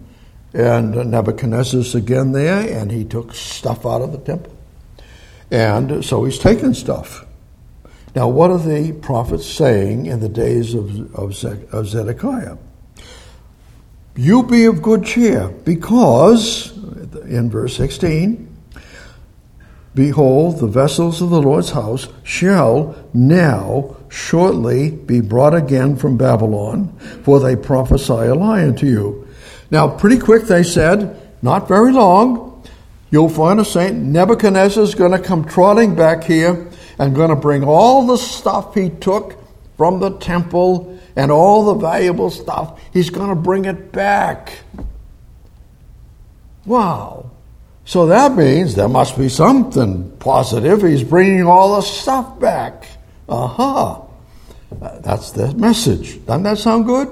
And 0.54 1.12
Nebuchadnezzar's 1.12 1.96
again 1.96 2.34
there, 2.34 2.82
and 2.82 2.92
he 2.92 3.06
took 3.06 3.34
stuff 3.34 3.86
out 3.86 4.02
of 4.02 4.12
the 4.12 4.18
temple. 4.18 4.56
And 5.50 6.04
so 6.04 6.26
he's 6.26 6.40
taken 6.40 6.74
stuff. 6.74 7.26
Now, 8.16 8.28
what 8.28 8.52
are 8.52 8.60
the 8.60 8.92
prophets 8.92 9.46
saying 9.46 10.08
in 10.08 10.20
the 10.20 10.28
days 10.28 10.74
of, 10.74 11.16
of, 11.16 11.34
Zedekiah? 11.36 12.58
You 14.16 14.44
be 14.44 14.66
of 14.66 14.82
good 14.82 15.06
cheer, 15.06 15.48
because, 15.48 16.76
in 17.24 17.50
verse 17.50 17.78
16, 17.78 18.52
Behold, 19.94 20.60
the 20.60 20.68
vessels 20.68 21.22
of 21.22 21.30
the 21.30 21.42
Lord's 21.42 21.72
house 21.72 22.08
shall 22.24 22.96
now 23.14 23.98
shortly 24.12 24.92
be 24.92 25.22
brought 25.22 25.56
again 25.56 25.96
from 25.96 26.18
Babylon, 26.18 26.96
for 27.24 27.40
they 27.40 27.56
prophesy 27.56 28.12
a 28.12 28.36
lie 28.36 28.64
unto 28.64 28.86
you. 28.86 29.28
Now, 29.72 29.88
pretty 29.88 30.20
quick 30.20 30.44
they 30.44 30.64
said, 30.64 31.18
not 31.42 31.68
very 31.68 31.94
long, 31.94 32.62
you'll 33.10 33.30
find 33.30 33.60
a 33.60 33.66
saint 33.66 33.96
Nebuchadnezzar 33.96 34.84
is 34.84 34.96
going 34.96 35.14
to 35.14 35.20
come 35.20 35.46
trotting 35.46 35.96
back 35.96 36.26
here 36.26 36.70
and 37.00 37.16
going 37.16 37.30
to 37.30 37.38
bring 37.38 37.64
all 37.64 38.06
the 38.06 38.18
stuff 38.18 38.76
he 38.76 38.90
took 38.90 39.38
from 39.78 40.00
the 40.02 40.12
temple 40.18 41.00
and 41.16 41.32
all 41.32 41.66
the 41.66 41.76
valuable 41.76 42.30
stuff, 42.30 42.80
he's 42.92 43.10
going 43.10 43.30
to 43.30 43.36
bring 43.36 43.66
it 43.66 43.92
back. 43.92 44.60
Wow. 46.66 47.32
So 47.86 48.08
that 48.08 48.36
means 48.36 48.76
there 48.76 48.90
must 48.90 49.18
be 49.18 49.30
something 49.30 50.12
positive. 50.18 50.82
He's 50.84 51.04
bringing 51.04 51.46
all 51.46 51.78
the 51.78 51.82
stuff 51.82 52.40
back. 52.40 52.88
Aha. 53.32 54.02
Uh-huh. 54.02 55.00
That's 55.02 55.32
the 55.32 55.54
message. 55.56 56.26
Doesn't 56.26 56.44
that 56.44 56.58
sound 56.58 56.86
good? 56.86 57.08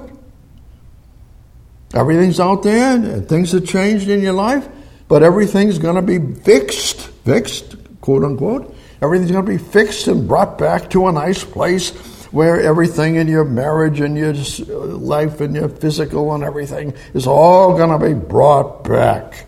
Everything's 1.94 2.38
out 2.38 2.62
there 2.62 2.94
and 2.94 3.28
things 3.28 3.52
have 3.52 3.66
changed 3.66 4.08
in 4.08 4.20
your 4.20 4.32
life, 4.32 4.68
but 5.08 5.22
everything's 5.22 5.78
going 5.78 5.96
to 5.96 6.02
be 6.02 6.40
fixed, 6.42 7.00
fixed, 7.24 7.76
quote 8.00 8.22
unquote, 8.22 8.74
Everything's 9.02 9.30
going 9.30 9.46
to 9.46 9.50
be 9.50 9.58
fixed 9.58 10.08
and 10.08 10.28
brought 10.28 10.58
back 10.58 10.90
to 10.90 11.06
a 11.08 11.12
nice 11.12 11.42
place 11.42 11.90
where 12.32 12.60
everything 12.60 13.16
in 13.16 13.28
your 13.28 13.44
marriage 13.44 14.00
and 14.00 14.16
your 14.16 14.34
life 14.34 15.40
and 15.40 15.54
your 15.54 15.70
physical 15.70 16.34
and 16.34 16.44
everything 16.44 16.92
is 17.14 17.26
all 17.26 17.76
going 17.76 17.98
to 17.98 18.06
be 18.06 18.12
brought 18.12 18.84
back. 18.84 19.46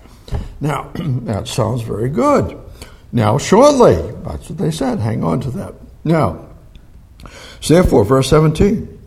Now, 0.61 0.91
that 0.95 1.49
sounds 1.49 1.83
very 1.83 2.09
good. 2.09 2.59
Now, 3.13 3.37
shortly, 3.37 3.97
that's 4.25 4.49
what 4.49 4.59
they 4.59 4.71
said. 4.71 4.99
Hang 4.99 5.23
on 5.23 5.41
to 5.43 5.51
that. 5.51 5.75
Now, 6.03 6.49
therefore, 7.69 8.05
verse 8.05 8.29
17 8.31 8.99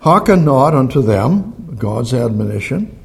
Hearken 0.00 0.44
not 0.44 0.74
unto 0.74 1.02
them, 1.02 1.76
God's 1.78 2.14
admonition, 2.14 2.98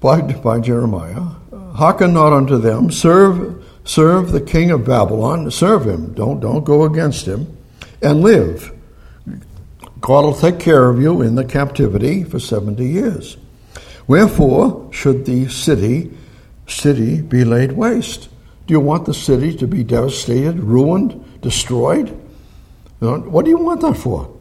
by, 0.00 0.20
by 0.20 0.60
Jeremiah. 0.60 1.34
Hearken 1.74 2.12
not 2.12 2.32
unto 2.32 2.58
them, 2.58 2.90
serve 2.90 3.64
serve 3.84 4.32
the 4.32 4.40
king 4.40 4.70
of 4.70 4.84
Babylon, 4.84 5.50
serve 5.50 5.86
him, 5.86 6.12
don't, 6.14 6.40
don't 6.40 6.64
go 6.64 6.84
against 6.84 7.26
him, 7.26 7.56
and 8.02 8.20
live. 8.20 8.72
God 10.00 10.24
will 10.24 10.34
take 10.34 10.58
care 10.58 10.88
of 10.88 11.00
you 11.00 11.22
in 11.22 11.34
the 11.34 11.44
captivity 11.44 12.24
for 12.24 12.38
70 12.38 12.84
years. 12.84 13.36
Wherefore 14.06 14.88
should 14.92 15.26
the 15.26 15.48
city 15.48 16.10
city 16.66 17.20
be 17.20 17.44
laid 17.44 17.72
waste? 17.72 18.28
Do 18.66 18.72
you 18.72 18.80
want 18.80 19.06
the 19.06 19.14
city 19.14 19.56
to 19.56 19.66
be 19.66 19.82
devastated, 19.82 20.60
ruined, 20.60 21.40
destroyed? 21.42 22.16
What 23.00 23.44
do 23.44 23.50
you 23.50 23.58
want 23.58 23.80
that 23.80 23.96
for? 23.96 24.36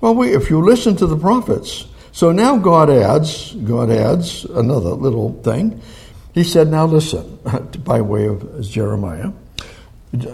Well, 0.00 0.14
we, 0.14 0.34
if 0.34 0.48
you 0.48 0.62
listen 0.62 0.96
to 0.96 1.06
the 1.06 1.16
prophets. 1.16 1.86
So 2.12 2.32
now 2.32 2.56
God 2.56 2.90
adds, 2.90 3.52
God 3.52 3.90
adds 3.90 4.44
another 4.44 4.90
little 4.90 5.40
thing. 5.42 5.80
He 6.32 6.42
said, 6.42 6.68
Now 6.68 6.86
listen, 6.86 7.38
by 7.84 8.00
way 8.00 8.26
of 8.26 8.62
Jeremiah, 8.62 9.32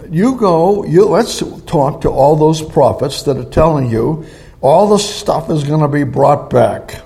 you 0.09 0.35
go, 0.35 0.85
you, 0.85 1.05
let's 1.05 1.43
talk 1.65 2.01
to 2.01 2.09
all 2.09 2.37
those 2.37 2.61
prophets 2.61 3.23
that 3.23 3.37
are 3.37 3.49
telling 3.49 3.89
you 3.89 4.25
all 4.61 4.87
the 4.87 4.97
stuff 4.97 5.49
is 5.49 5.63
going 5.65 5.81
to 5.81 5.87
be 5.87 6.03
brought 6.03 6.49
back. 6.49 7.01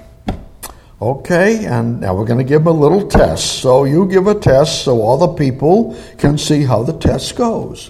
Okay, 1.02 1.66
and 1.66 2.02
now 2.02 2.14
we're 2.14 2.26
going 2.26 2.40
to 2.40 2.44
give 2.44 2.66
them 2.66 2.76
a 2.76 2.80
little 2.80 3.08
test. 3.08 3.62
So 3.62 3.86
you 3.86 4.08
give 4.08 4.28
a 4.28 4.36
test 4.36 4.84
so 4.84 5.02
all 5.02 5.18
the 5.18 5.34
people 5.34 5.98
can 6.18 6.38
see 6.38 6.64
how 6.64 6.84
the 6.84 6.94
test 6.94 7.36
goes. 7.36 7.90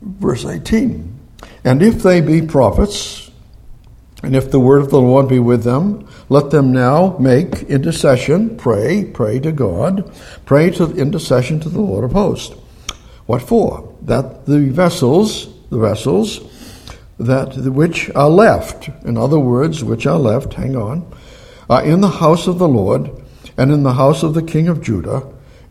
Verse 0.00 0.44
18 0.44 1.13
And 1.64 1.82
if 1.82 2.02
they 2.02 2.20
be 2.20 2.42
prophets, 2.42 3.30
and 4.22 4.36
if 4.36 4.50
the 4.50 4.60
word 4.60 4.82
of 4.82 4.90
the 4.90 5.00
Lord 5.00 5.28
be 5.28 5.38
with 5.38 5.64
them, 5.64 6.08
let 6.28 6.50
them 6.50 6.72
now 6.72 7.16
make 7.18 7.62
intercession, 7.64 8.56
pray, 8.56 9.04
pray 9.04 9.38
to 9.40 9.52
God, 9.52 10.10
pray 10.46 10.70
to 10.70 10.94
intercession 10.96 11.60
to 11.60 11.68
the 11.68 11.80
Lord 11.80 12.04
of 12.04 12.12
hosts. 12.12 12.54
What 13.26 13.42
for? 13.42 13.94
That 14.02 14.46
the 14.46 14.70
vessels, 14.70 15.48
the 15.70 15.78
vessels 15.78 16.40
that 17.18 17.54
which 17.56 18.10
are 18.14 18.28
left, 18.28 18.88
in 19.04 19.16
other 19.16 19.38
words, 19.38 19.84
which 19.84 20.06
are 20.06 20.18
left, 20.18 20.54
hang 20.54 20.76
on, 20.76 21.10
are 21.70 21.84
in 21.84 22.00
the 22.00 22.08
house 22.08 22.46
of 22.46 22.58
the 22.58 22.68
Lord 22.68 23.10
and 23.56 23.70
in 23.70 23.82
the 23.82 23.94
house 23.94 24.22
of 24.22 24.34
the 24.34 24.42
king 24.42 24.68
of 24.68 24.82
Judah 24.82 25.22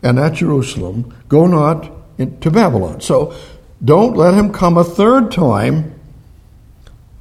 and 0.02 0.18
at 0.18 0.34
Jerusalem, 0.34 1.14
go 1.28 1.46
not 1.46 1.90
to 2.18 2.50
Babylon. 2.50 3.00
So 3.00 3.34
don't 3.84 4.16
let 4.16 4.34
him 4.34 4.52
come 4.52 4.78
a 4.78 4.84
third 4.84 5.30
time. 5.30 5.98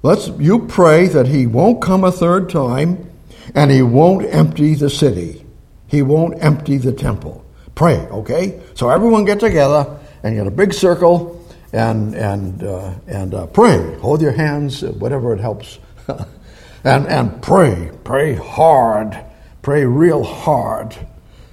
Let's 0.01 0.27
you 0.39 0.67
pray 0.67 1.07
that 1.07 1.27
he 1.27 1.47
won't 1.47 1.81
come 1.81 2.03
a 2.03 2.11
third 2.11 2.49
time 2.49 3.09
and 3.55 3.71
he 3.71 3.81
won't 3.81 4.25
empty 4.25 4.75
the 4.75 4.89
city. 4.89 5.45
He 5.87 6.01
won't 6.01 6.41
empty 6.43 6.77
the 6.77 6.91
temple. 6.91 7.45
Pray, 7.75 7.97
okay? 8.07 8.61
So 8.75 8.89
everyone 8.89 9.25
get 9.25 9.39
together 9.39 9.99
and 10.23 10.35
get 10.35 10.47
a 10.47 10.51
big 10.51 10.73
circle 10.73 11.45
and 11.71 12.13
and 12.15 12.63
uh, 12.63 12.93
and 13.07 13.33
uh, 13.33 13.47
pray. 13.47 13.95
Hold 13.99 14.21
your 14.21 14.31
hands, 14.31 14.83
whatever 14.83 15.33
it 15.33 15.39
helps, 15.39 15.79
and 16.83 17.07
and 17.07 17.41
pray. 17.41 17.91
Pray 18.03 18.35
hard. 18.35 19.17
Pray 19.61 19.85
real 19.85 20.23
hard. 20.23 20.95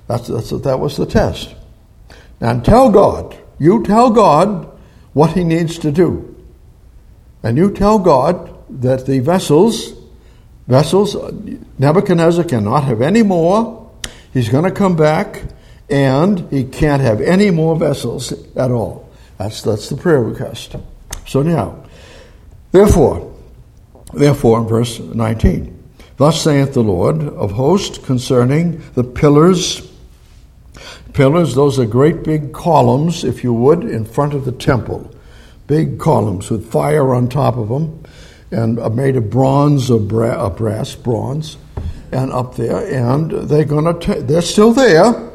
That's, 0.09 0.27
that's 0.27 0.51
that 0.51 0.81
was 0.81 0.97
the 0.97 1.07
test. 1.07 1.55
And 2.41 2.65
tell 2.65 2.91
God. 2.91 3.37
You 3.59 3.85
tell 3.85 4.11
God 4.11 4.70
what 5.13 5.33
He 5.33 5.45
needs 5.45 5.79
to 5.79 5.93
do, 5.93 6.31
and 7.43 7.57
you 7.57 7.71
tell 7.71 7.99
God 7.99 8.57
that 8.69 9.07
the 9.07 9.21
vessels, 9.21 9.93
vessels, 10.67 11.17
Nebuchadnezzar 11.79 12.45
cannot 12.45 12.85
have 12.85 13.03
any 13.03 13.23
more. 13.23 13.91
He's 14.33 14.49
going 14.49 14.65
to 14.65 14.71
come 14.71 14.95
back, 14.95 15.43
and 15.89 16.51
he 16.51 16.65
can't 16.65 17.03
have 17.03 17.21
any 17.21 17.51
more 17.51 17.77
vessels 17.77 18.33
at 18.55 18.71
all. 18.71 19.09
That's, 19.39 19.63
that's 19.63 19.89
the 19.89 19.97
prayer 19.97 20.23
request. 20.23 20.77
So 21.27 21.43
now, 21.43 21.85
therefore, 22.71 23.35
therefore, 24.13 24.61
in 24.61 24.69
verse 24.69 25.01
19, 25.01 25.93
thus 26.17 26.43
saith 26.43 26.75
the 26.75 26.83
Lord 26.83 27.23
of 27.23 27.53
hosts 27.53 27.99
concerning 27.99 28.83
the 28.95 29.05
pillars. 29.05 29.90
Pillars, 31.13 31.55
those 31.55 31.79
are 31.79 31.87
great 31.87 32.23
big 32.23 32.53
columns, 32.53 33.25
if 33.25 33.43
you 33.43 33.53
would, 33.53 33.85
in 33.85 34.05
front 34.05 34.35
of 34.35 34.45
the 34.45 34.53
temple. 34.53 35.11
Big 35.67 35.99
columns 35.99 36.51
with 36.51 36.71
fire 36.71 37.15
on 37.15 37.29
top 37.29 37.57
of 37.57 37.69
them, 37.69 38.03
and 38.51 38.79
are 38.79 38.91
made 38.91 39.17
of 39.17 39.31
bronze 39.31 39.91
or 39.91 40.01
bra- 40.01 40.49
brass, 40.51 40.95
bronze, 40.95 41.57
and 42.13 42.33
up 42.33 42.57
there, 42.57 42.87
and 42.93 43.31
they're 43.49 43.65
going 43.65 44.01
to, 44.01 44.23
they're 44.23 44.43
still 44.43 44.73
there, 44.73 45.31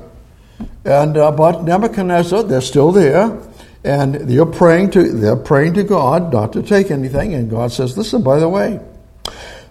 and 0.84 1.18
uh, 1.18 1.32
but 1.32 1.64
Nebuchadnezzar, 1.64 2.44
they're 2.44 2.62
still 2.62 2.92
there, 2.92 3.42
and 3.84 4.30
you're 4.30 4.46
praying 4.46 4.92
to 4.92 5.12
they're 5.12 5.36
praying 5.36 5.74
to 5.76 5.84
God 5.84 6.34
not 6.34 6.54
to 6.54 6.64
take 6.64 6.92
anything, 6.92 7.34
and 7.34 7.50
God 7.50 7.72
says, 7.72 7.98
"Listen, 7.98 8.24
by 8.24 8.40
the 8.40 8.50
way, 8.50 8.80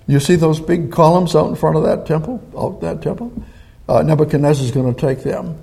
you 0.07 0.21
see 0.21 0.37
those 0.37 0.61
big 0.61 0.93
columns 0.93 1.35
out 1.35 1.49
in 1.49 1.57
front 1.57 1.77
of 1.77 1.83
that 1.85 2.07
temple, 2.07 2.43
out 2.57 2.81
that 2.81 3.03
temple. 3.03 3.33
Uh, 3.89 4.03
Nebuchadnezzar 4.03 4.65
is 4.65 4.71
going 4.71 4.95
to 4.95 5.01
take 5.01 5.23
them, 5.23 5.59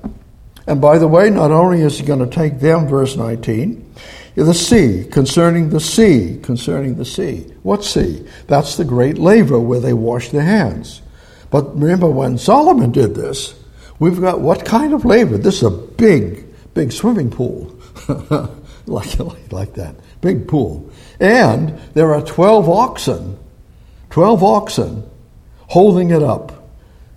and 0.68 0.82
by 0.82 0.98
the 0.98 1.08
way, 1.08 1.30
not 1.30 1.52
only 1.52 1.82
is 1.82 2.00
he 2.00 2.06
going 2.06 2.20
to 2.20 2.36
take 2.36 2.60
them, 2.60 2.88
verse 2.88 3.16
19." 3.16 3.88
The 4.36 4.54
sea, 4.54 5.06
concerning 5.12 5.70
the 5.70 5.82
sea, 5.82 6.40
concerning 6.42 6.96
the 6.96 7.06
sea. 7.06 7.54
What 7.64 7.84
sea? 7.84 8.26
That's 8.48 8.78
the 8.78 8.86
great 8.86 9.18
laver 9.18 9.60
where 9.60 9.82
they 9.82 9.94
wash 9.94 10.30
their 10.30 10.42
hands. 10.44 11.02
But 11.50 11.78
remember 11.78 12.10
when 12.10 12.38
Solomon 12.38 12.92
did 12.92 13.14
this, 13.14 13.54
we've 14.00 14.22
got 14.22 14.40
what 14.40 14.64
kind 14.64 14.94
of 14.94 15.04
laver? 15.04 15.38
This 15.38 15.58
is 15.58 15.64
a 15.64 15.70
big, 15.70 16.46
big 16.74 16.94
swimming 16.94 17.30
pool. 17.30 17.78
like, 18.88 19.20
like 19.52 19.74
that. 19.74 19.96
Big 20.22 20.48
pool. 20.48 20.90
And 21.20 21.78
there 21.94 22.14
are 22.14 22.22
12 22.22 22.70
oxen, 22.70 23.38
12 24.12 24.44
oxen 24.44 25.10
holding 25.68 26.12
it 26.12 26.24
up. 26.24 26.61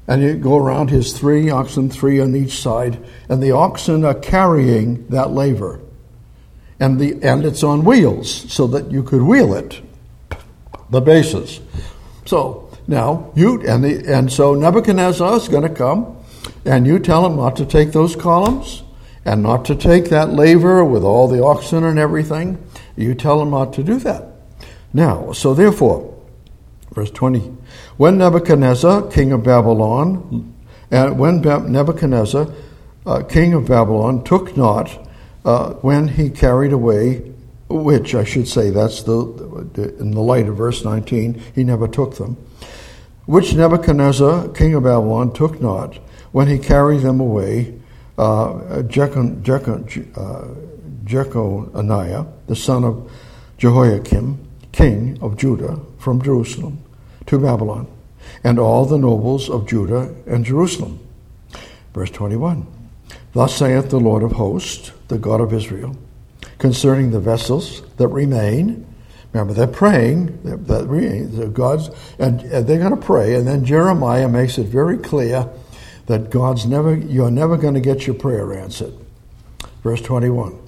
And 0.06 0.22
you 0.22 0.34
go 0.34 0.56
around 0.56 0.90
his 0.90 1.18
three 1.18 1.48
oxen, 1.50 1.88
three 1.88 2.20
on 2.20 2.36
each 2.36 2.58
side, 2.60 3.02
and 3.28 3.42
the 3.42 3.52
oxen 3.52 4.04
are 4.04 4.14
carrying 4.14 5.06
that 5.08 5.30
laver. 5.30 5.80
And, 6.78 7.00
the, 7.00 7.12
and 7.22 7.44
it's 7.44 7.62
on 7.62 7.84
wheels 7.84 8.52
so 8.52 8.66
that 8.66 8.90
you 8.90 9.02
could 9.02 9.22
wheel 9.22 9.54
it, 9.54 9.80
the 10.90 11.00
bases. 11.00 11.60
So 12.26 12.70
now 12.86 13.32
you 13.34 13.62
and 13.66 13.82
the 13.82 14.12
and 14.12 14.30
so 14.30 14.54
Nebuchadnezzar 14.54 15.36
is 15.36 15.48
going 15.48 15.62
to 15.62 15.74
come, 15.74 16.18
and 16.64 16.86
you 16.86 16.98
tell 16.98 17.24
him 17.24 17.36
not 17.36 17.56
to 17.56 17.64
take 17.64 17.92
those 17.92 18.16
columns, 18.16 18.82
and 19.24 19.42
not 19.42 19.64
to 19.66 19.74
take 19.74 20.10
that 20.10 20.30
laver 20.30 20.84
with 20.84 21.02
all 21.02 21.28
the 21.28 21.42
oxen 21.42 21.84
and 21.84 21.98
everything. 21.98 22.62
You 22.96 23.14
tell 23.14 23.40
him 23.40 23.50
not 23.50 23.72
to 23.74 23.82
do 23.82 23.98
that. 24.00 24.28
Now, 24.92 25.32
so 25.32 25.54
therefore, 25.54 26.14
verse 26.92 27.10
20, 27.10 27.56
when 27.96 28.18
Nebuchadnezzar, 28.18 29.08
king 29.08 29.32
of 29.32 29.44
Babylon, 29.44 30.54
and 30.90 31.18
when 31.18 31.40
Nebuchadnezzar, 31.40 32.48
uh, 33.06 33.22
king 33.22 33.54
of 33.54 33.66
Babylon, 33.68 34.24
took 34.24 34.56
not 34.56 35.08
uh, 35.44 35.74
when 35.74 36.08
he 36.08 36.30
carried 36.30 36.72
away, 36.72 37.18
which 37.68 38.14
I 38.14 38.24
should 38.24 38.48
say, 38.48 38.70
that's 38.70 39.02
the, 39.02 39.94
in 40.00 40.10
the 40.12 40.20
light 40.20 40.48
of 40.48 40.56
verse 40.56 40.84
19, 40.84 41.40
he 41.54 41.64
never 41.64 41.86
took 41.86 42.16
them, 42.16 42.36
which 43.26 43.54
Nebuchadnezzar, 43.54 44.48
king 44.48 44.74
of 44.74 44.82
Babylon, 44.84 45.32
took 45.32 45.60
not 45.60 45.96
when 46.32 46.48
he 46.48 46.58
carried 46.58 47.02
them 47.02 47.20
away, 47.20 47.78
uh, 48.18 48.52
uh, 48.52 48.82
Jeconiah, 51.04 52.26
the 52.46 52.56
son 52.56 52.84
of 52.84 53.10
Jehoiakim, 53.58 54.38
king 54.72 55.18
of 55.20 55.36
Judah, 55.36 55.80
from 55.98 56.22
Jerusalem 56.22 56.83
to 57.26 57.38
Babylon, 57.38 57.86
and 58.42 58.58
all 58.58 58.84
the 58.84 58.98
nobles 58.98 59.48
of 59.48 59.68
Judah 59.68 60.14
and 60.26 60.44
Jerusalem. 60.44 61.00
Verse 61.92 62.10
21 62.10 62.66
Thus 63.32 63.56
saith 63.56 63.90
the 63.90 64.00
Lord 64.00 64.22
of 64.22 64.32
hosts, 64.32 64.92
the 65.08 65.18
God 65.18 65.40
of 65.40 65.52
Israel, 65.52 65.96
concerning 66.58 67.10
the 67.10 67.20
vessels 67.20 67.82
that 67.96 68.08
remain. 68.08 68.86
Remember, 69.32 69.52
they're 69.52 69.66
praying, 69.66 70.40
they're, 70.44 70.56
they're 70.56 71.48
God's, 71.48 71.90
and, 72.20 72.40
and 72.42 72.66
they're 72.66 72.78
going 72.78 72.94
to 72.94 72.96
pray, 72.96 73.34
and 73.34 73.48
then 73.48 73.64
Jeremiah 73.64 74.28
makes 74.28 74.58
it 74.58 74.66
very 74.66 74.96
clear 74.96 75.48
that 76.06 76.30
God's 76.30 76.66
never, 76.66 76.94
you're 76.94 77.32
never 77.32 77.56
going 77.56 77.74
to 77.74 77.80
get 77.80 78.06
your 78.06 78.14
prayer 78.14 78.52
answered. 78.52 78.94
Verse 79.82 80.00
21. 80.00 80.60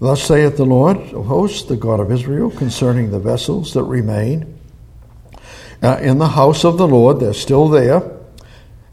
Thus 0.00 0.22
saith 0.22 0.56
the 0.56 0.64
Lord 0.64 0.96
of 1.12 1.26
hosts, 1.26 1.64
the 1.64 1.76
God 1.76 2.00
of 2.00 2.10
Israel, 2.12 2.50
concerning 2.50 3.10
the 3.10 3.18
vessels 3.18 3.74
that 3.74 3.82
remain 3.82 4.57
uh, 5.82 5.98
in 6.00 6.18
the 6.18 6.28
house 6.28 6.64
of 6.64 6.78
the 6.78 6.88
Lord, 6.88 7.20
they're 7.20 7.34
still 7.34 7.68
there, 7.68 8.02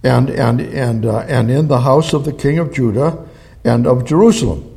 and, 0.03 0.29
and, 0.29 0.61
and, 0.61 1.05
uh, 1.05 1.19
and 1.19 1.49
in 1.49 1.67
the 1.67 1.81
house 1.81 2.13
of 2.13 2.25
the 2.25 2.33
king 2.33 2.59
of 2.59 2.73
Judah 2.73 3.27
and 3.63 3.87
of 3.87 4.05
Jerusalem. 4.05 4.71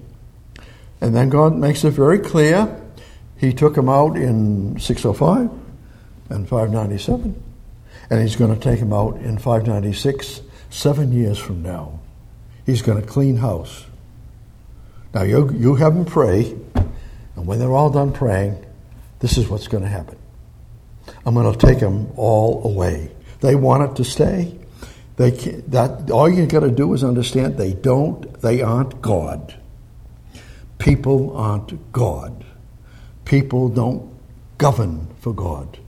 And 1.00 1.14
then 1.14 1.28
God 1.28 1.54
makes 1.54 1.84
it 1.84 1.90
very 1.90 2.18
clear. 2.18 2.80
He 3.36 3.52
took 3.52 3.74
them 3.74 3.88
out 3.88 4.16
in 4.16 4.78
605 4.80 5.50
and 6.30 6.48
597, 6.48 7.42
and 8.10 8.20
he's 8.20 8.36
going 8.36 8.54
to 8.54 8.60
take 8.60 8.80
them 8.80 8.92
out 8.92 9.16
in 9.16 9.38
596 9.38 10.42
seven 10.70 11.12
years 11.12 11.38
from 11.38 11.62
now, 11.62 11.98
he's 12.66 12.82
going 12.82 13.00
to 13.00 13.06
clean 13.06 13.36
house. 13.36 13.84
Now, 15.14 15.22
you, 15.22 15.50
you 15.52 15.74
have 15.76 15.94
them 15.94 16.04
pray, 16.04 16.54
and 17.36 17.46
when 17.46 17.58
they're 17.58 17.72
all 17.72 17.90
done 17.90 18.12
praying, 18.12 18.64
this 19.20 19.38
is 19.38 19.48
what's 19.48 19.68
going 19.68 19.82
to 19.82 19.88
happen. 19.88 20.17
I'm 21.28 21.34
going 21.34 21.52
to 21.52 21.66
take 21.66 21.80
them 21.80 22.10
all 22.16 22.64
away. 22.64 23.10
They 23.40 23.54
want 23.54 23.82
it 23.82 23.96
to 23.96 24.04
stay. 24.04 24.58
They 25.16 25.32
that 25.68 26.10
all 26.10 26.26
you 26.26 26.46
got 26.46 26.60
to 26.60 26.70
do 26.70 26.94
is 26.94 27.04
understand 27.04 27.58
they 27.58 27.74
don't. 27.74 28.40
They 28.40 28.62
aren't 28.62 29.02
God. 29.02 29.54
People 30.78 31.36
aren't 31.36 31.92
God. 31.92 32.46
People 33.26 33.68
don't 33.68 34.10
govern 34.56 35.06
for 35.20 35.34
God. 35.34 35.78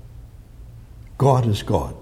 God 1.17 1.47
is 1.47 1.63
God. 1.63 1.97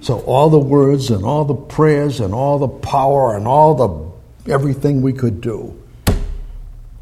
So 0.00 0.20
all 0.20 0.50
the 0.50 0.58
words 0.58 1.10
and 1.10 1.24
all 1.24 1.46
the 1.46 1.54
prayers 1.54 2.20
and 2.20 2.34
all 2.34 2.58
the 2.58 2.68
power 2.68 3.34
and 3.38 3.48
all 3.48 3.74
the 3.74 4.52
everything 4.52 5.00
we 5.00 5.14
could 5.14 5.40
do, 5.40 5.82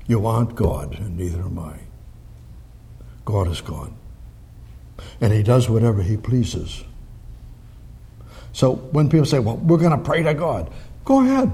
you 0.06 0.24
aren't 0.24 0.54
God, 0.54 0.96
and 1.00 1.16
neither 1.16 1.42
am 1.42 1.58
I. 1.58 1.80
God 3.24 3.48
is 3.48 3.60
God. 3.60 3.92
And 5.20 5.32
He 5.32 5.42
does 5.42 5.68
whatever 5.68 6.02
He 6.02 6.16
pleases. 6.16 6.84
So 8.52 8.74
when 8.74 9.08
people 9.08 9.26
say, 9.26 9.40
well, 9.40 9.56
we're 9.56 9.78
going 9.78 9.90
to 9.90 10.04
pray 10.04 10.22
to 10.22 10.34
God, 10.34 10.72
go 11.04 11.20
ahead. 11.20 11.50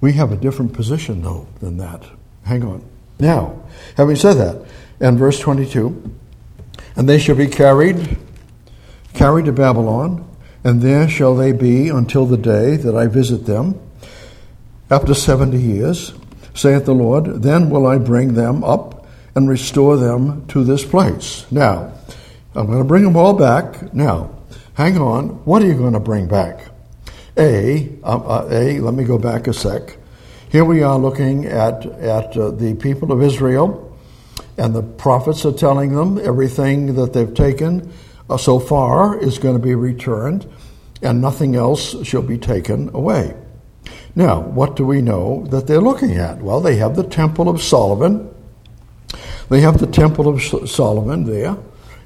We 0.00 0.12
have 0.12 0.32
a 0.32 0.36
different 0.36 0.74
position, 0.74 1.22
though, 1.22 1.46
than 1.60 1.78
that. 1.78 2.04
Hang 2.44 2.64
on. 2.64 2.84
Now, 3.18 3.62
having 3.96 4.16
said 4.16 4.34
that, 4.34 4.66
in 5.00 5.16
verse 5.16 5.38
22 5.38 6.18
And 6.96 7.08
they 7.08 7.18
shall 7.18 7.36
be 7.36 7.46
carried, 7.46 8.18
carried 9.14 9.46
to 9.46 9.52
Babylon, 9.52 10.28
and 10.64 10.82
there 10.82 11.08
shall 11.08 11.34
they 11.34 11.52
be 11.52 11.88
until 11.88 12.26
the 12.26 12.36
day 12.36 12.76
that 12.76 12.96
I 12.96 13.06
visit 13.06 13.46
them, 13.46 13.80
after 14.90 15.14
seventy 15.14 15.58
years, 15.58 16.12
saith 16.54 16.84
the 16.84 16.94
Lord. 16.94 17.42
Then 17.42 17.70
will 17.70 17.86
I 17.86 17.98
bring 17.98 18.34
them 18.34 18.62
up 18.62 19.01
and 19.34 19.48
restore 19.48 19.96
them 19.96 20.46
to 20.48 20.64
this 20.64 20.84
place. 20.84 21.46
Now, 21.50 21.92
I'm 22.54 22.66
going 22.66 22.78
to 22.78 22.84
bring 22.84 23.04
them 23.04 23.16
all 23.16 23.32
back. 23.32 23.94
Now, 23.94 24.30
hang 24.74 24.98
on. 24.98 25.44
What 25.44 25.62
are 25.62 25.66
you 25.66 25.74
going 25.74 25.94
to 25.94 26.00
bring 26.00 26.28
back? 26.28 26.68
A, 27.38 27.88
uh, 28.02 28.18
uh, 28.18 28.48
A, 28.50 28.80
let 28.80 28.94
me 28.94 29.04
go 29.04 29.18
back 29.18 29.46
a 29.46 29.54
sec. 29.54 29.96
Here 30.50 30.66
we 30.66 30.82
are 30.82 30.98
looking 30.98 31.46
at, 31.46 31.86
at 31.86 32.36
uh, 32.36 32.50
the 32.50 32.74
people 32.74 33.10
of 33.10 33.22
Israel, 33.22 33.98
and 34.58 34.74
the 34.74 34.82
prophets 34.82 35.46
are 35.46 35.52
telling 35.52 35.94
them 35.94 36.18
everything 36.18 36.94
that 36.96 37.14
they've 37.14 37.32
taken 37.32 37.90
uh, 38.28 38.36
so 38.36 38.58
far 38.58 39.18
is 39.18 39.38
going 39.38 39.56
to 39.56 39.62
be 39.62 39.74
returned, 39.74 40.46
and 41.00 41.22
nothing 41.22 41.56
else 41.56 42.04
shall 42.04 42.20
be 42.20 42.36
taken 42.36 42.90
away. 42.94 43.34
Now, 44.14 44.40
what 44.40 44.76
do 44.76 44.84
we 44.84 45.00
know 45.00 45.46
that 45.46 45.66
they're 45.66 45.80
looking 45.80 46.18
at? 46.18 46.42
Well, 46.42 46.60
they 46.60 46.76
have 46.76 46.96
the 46.96 47.02
Temple 47.02 47.48
of 47.48 47.62
Solomon. 47.62 48.31
They 49.52 49.60
have 49.60 49.76
the 49.76 49.86
Temple 49.86 50.28
of 50.28 50.42
Solomon 50.70 51.24
there, 51.24 51.58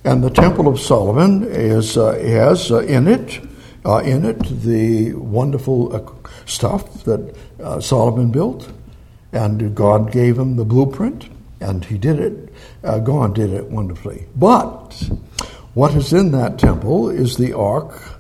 and 0.03 0.25
the 0.25 0.31
Temple 0.31 0.67
of 0.67 0.81
Solomon 0.81 1.45
is 1.45 1.97
uh, 1.97 2.15
has 2.15 2.73
uh, 2.73 2.81
in 2.81 3.07
it 3.07 3.41
uh, 3.85 3.99
in 3.99 4.25
it 4.25 4.41
the 4.63 5.13
wonderful 5.13 5.95
uh, 5.95 6.29
stuff 6.45 7.05
that 7.05 7.37
uh, 7.63 7.79
Solomon 7.79 8.33
built, 8.33 8.73
and 9.31 9.77
God 9.77 10.11
gave 10.11 10.37
him 10.37 10.57
the 10.57 10.65
blueprint, 10.65 11.29
and 11.61 11.85
he 11.85 11.97
did 11.97 12.19
it. 12.19 12.53
Uh, 12.83 12.99
God 12.99 13.37
did 13.37 13.53
it 13.53 13.67
wonderfully. 13.67 14.27
But 14.35 15.09
what 15.75 15.95
is 15.95 16.13
in 16.13 16.33
that 16.33 16.59
temple 16.59 17.11
is 17.11 17.37
the 17.37 17.53
Ark, 17.53 18.19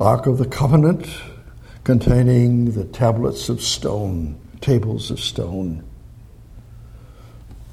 Ark 0.00 0.24
of 0.24 0.38
the 0.38 0.48
Covenant, 0.48 1.06
containing 1.84 2.70
the 2.70 2.86
tablets 2.86 3.50
of 3.50 3.60
stone, 3.60 4.40
tables 4.62 5.10
of 5.10 5.20
stone. 5.20 5.84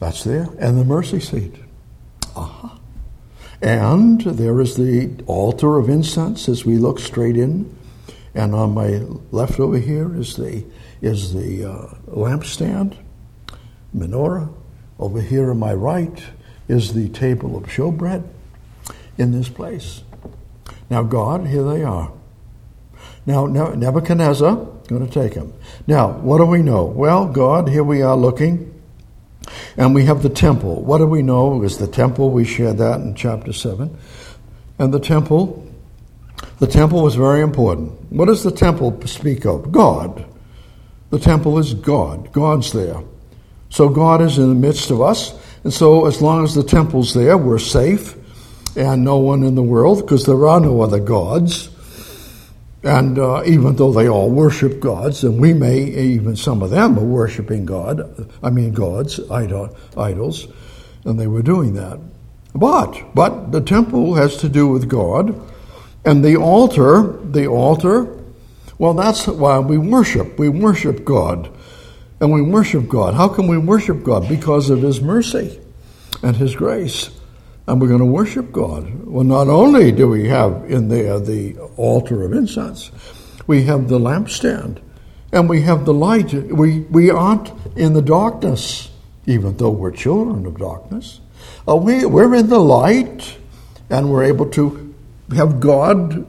That's 0.04 0.26
there, 0.26 0.50
and 0.60 0.78
the 0.78 0.84
mercy 0.84 1.22
seat. 1.22 1.56
Aha. 2.36 2.66
Uh-huh. 2.66 2.78
And 3.62 4.20
there 4.20 4.60
is 4.60 4.76
the 4.76 5.24
altar 5.28 5.78
of 5.78 5.88
incense 5.88 6.50
as 6.50 6.66
we 6.66 6.76
look 6.76 7.00
straight 7.00 7.38
in. 7.38 7.74
And 8.36 8.54
on 8.54 8.74
my 8.74 9.02
left 9.32 9.62
over 9.62 9.78
here 9.78 10.14
is 10.14 10.36
the, 10.36 10.66
is 11.02 11.34
the 11.34 11.72
uh, 11.72 11.96
lampstand, 12.08 12.98
menorah. 13.96 14.54
Over 15.00 15.22
here 15.22 15.52
on 15.52 15.60
my 15.60 15.74
right 15.74 16.22
is 16.68 16.94
the 16.94 17.08
table 17.08 17.56
of 17.56 17.64
showbread 17.64 18.28
in 19.18 19.32
this 19.32 19.48
place. 19.48 20.04
Now, 20.90 21.04
God, 21.04 21.48
here 21.48 21.64
they 21.64 21.82
are. 21.86 22.12
Now, 23.26 23.46
Nebuchadnezzar 23.46 24.56
going 24.90 25.08
to 25.08 25.14
take 25.14 25.36
them. 25.36 25.54
Now, 25.88 26.12
what 26.12 26.40
do 26.40 26.46
we 26.46 26.62
know? 26.62 26.84
Well, 26.84 27.26
God, 27.26 27.70
here 27.70 27.86
we 27.86 28.02
are 28.02 28.18
looking 28.18 28.73
and 29.78 29.94
we 29.94 30.06
have 30.06 30.24
the 30.24 30.30
temple. 30.30 30.82
What 30.84 31.00
do 31.00 31.08
we 31.08 31.22
know 31.22 31.64
is 31.64 31.78
the 31.78 31.88
temple? 31.88 32.32
We 32.32 32.46
shared 32.46 32.78
that 32.78 33.02
in 33.02 33.16
chapter 33.16 33.54
7. 33.54 33.98
And 34.80 34.94
the 34.94 35.00
temple, 35.00 35.68
the 36.60 36.68
temple 36.68 37.04
was 37.04 37.16
very 37.16 37.42
important. 37.42 38.12
What 38.12 38.26
does 38.26 38.44
the 38.44 38.52
temple 38.52 39.00
speak 39.06 39.46
of? 39.46 39.72
God. 39.72 40.26
The 41.10 41.20
temple 41.20 41.60
is 41.60 41.74
God. 41.74 42.32
God's 42.32 42.72
there. 42.72 43.02
So 43.70 43.90
God 43.90 44.22
is 44.22 44.38
in 44.38 44.50
the 44.50 44.56
midst 44.56 44.92
of 44.92 45.02
us. 45.02 45.34
And 45.64 45.74
so 45.74 46.06
as 46.06 46.22
long 46.22 46.44
as 46.44 46.56
the 46.56 46.64
temple's 46.64 47.14
there, 47.14 47.38
we're 47.38 47.60
safe. 47.60 48.16
And 48.76 49.04
no 49.04 49.18
one 49.18 49.44
in 49.44 49.56
the 49.56 49.64
world, 49.64 50.02
because 50.02 50.26
there 50.26 50.48
are 50.48 50.60
no 50.60 50.82
other 50.82 51.00
gods, 51.00 51.70
and 52.84 53.18
uh, 53.18 53.44
even 53.46 53.76
though 53.78 53.94
they 53.94 54.10
all 54.10 54.30
worship 54.30 54.80
gods, 54.80 55.24
and 55.24 55.40
we 55.40 55.54
may, 55.54 55.80
even 55.80 56.36
some 56.36 56.62
of 56.62 56.70
them 56.70 57.00
are 57.00 57.04
worshiping 57.04 57.66
God, 57.66 58.30
I 58.44 58.50
mean 58.50 58.74
gods, 58.74 59.20
idol, 59.32 59.76
idols, 59.98 60.48
and 61.06 61.20
they 61.20 61.28
were 61.28 61.42
doing 61.42 61.76
that. 61.76 62.00
But, 62.54 63.16
but 63.16 63.52
the 63.52 63.62
temple 63.62 64.16
has 64.16 64.38
to 64.38 64.50
do 64.50 64.68
with 64.68 64.90
God, 64.90 65.40
and 66.06 66.24
the 66.24 66.36
altar, 66.36 67.18
the 67.24 67.48
altar, 67.48 68.20
well, 68.78 68.94
that's 68.94 69.28
why 69.28 69.60
we 69.60 69.78
worship. 69.78 70.38
We 70.38 70.50
worship 70.50 71.06
God. 71.06 71.50
And 72.20 72.32
we 72.32 72.42
worship 72.42 72.88
God. 72.88 73.14
How 73.14 73.28
can 73.28 73.48
we 73.48 73.58
worship 73.58 74.04
God? 74.04 74.28
Because 74.28 74.70
of 74.70 74.82
His 74.82 75.02
mercy 75.02 75.60
and 76.22 76.36
His 76.36 76.56
grace 76.56 77.10
and 77.68 77.80
we're 77.80 77.88
going 77.88 78.00
to 78.00 78.06
worship 78.06 78.52
God. 78.52 79.06
Well, 79.06 79.24
not 79.24 79.48
only 79.48 79.92
do 79.92 80.08
we 80.08 80.28
have 80.28 80.70
in 80.70 80.90
there 80.90 81.20
the 81.20 81.58
altar 81.78 82.24
of 82.24 82.34
incense, 82.34 82.92
we 83.48 83.64
have 83.64 83.88
the 83.88 84.00
lampstand, 84.00 84.82
and 85.32 85.50
we 85.50 85.62
have 85.62 85.86
the 85.86 85.94
light. 85.94 86.34
We, 86.34 86.82
we 86.82 87.10
aren't 87.10 87.52
in 87.76 87.94
the 87.94 88.02
darkness, 88.02 88.92
even 89.26 89.58
though 89.58 89.72
we're 89.72 89.92
children 89.92 90.46
of 90.46 90.58
darkness. 90.58 91.22
Uh, 91.68 91.78
we, 91.78 92.06
we're 92.06 92.36
in 92.36 92.50
the 92.50 92.60
light, 92.60 93.38
and 93.90 94.12
we're 94.12 94.24
able 94.24 94.50
to 94.52 94.94
have 95.36 95.60
God. 95.60 96.26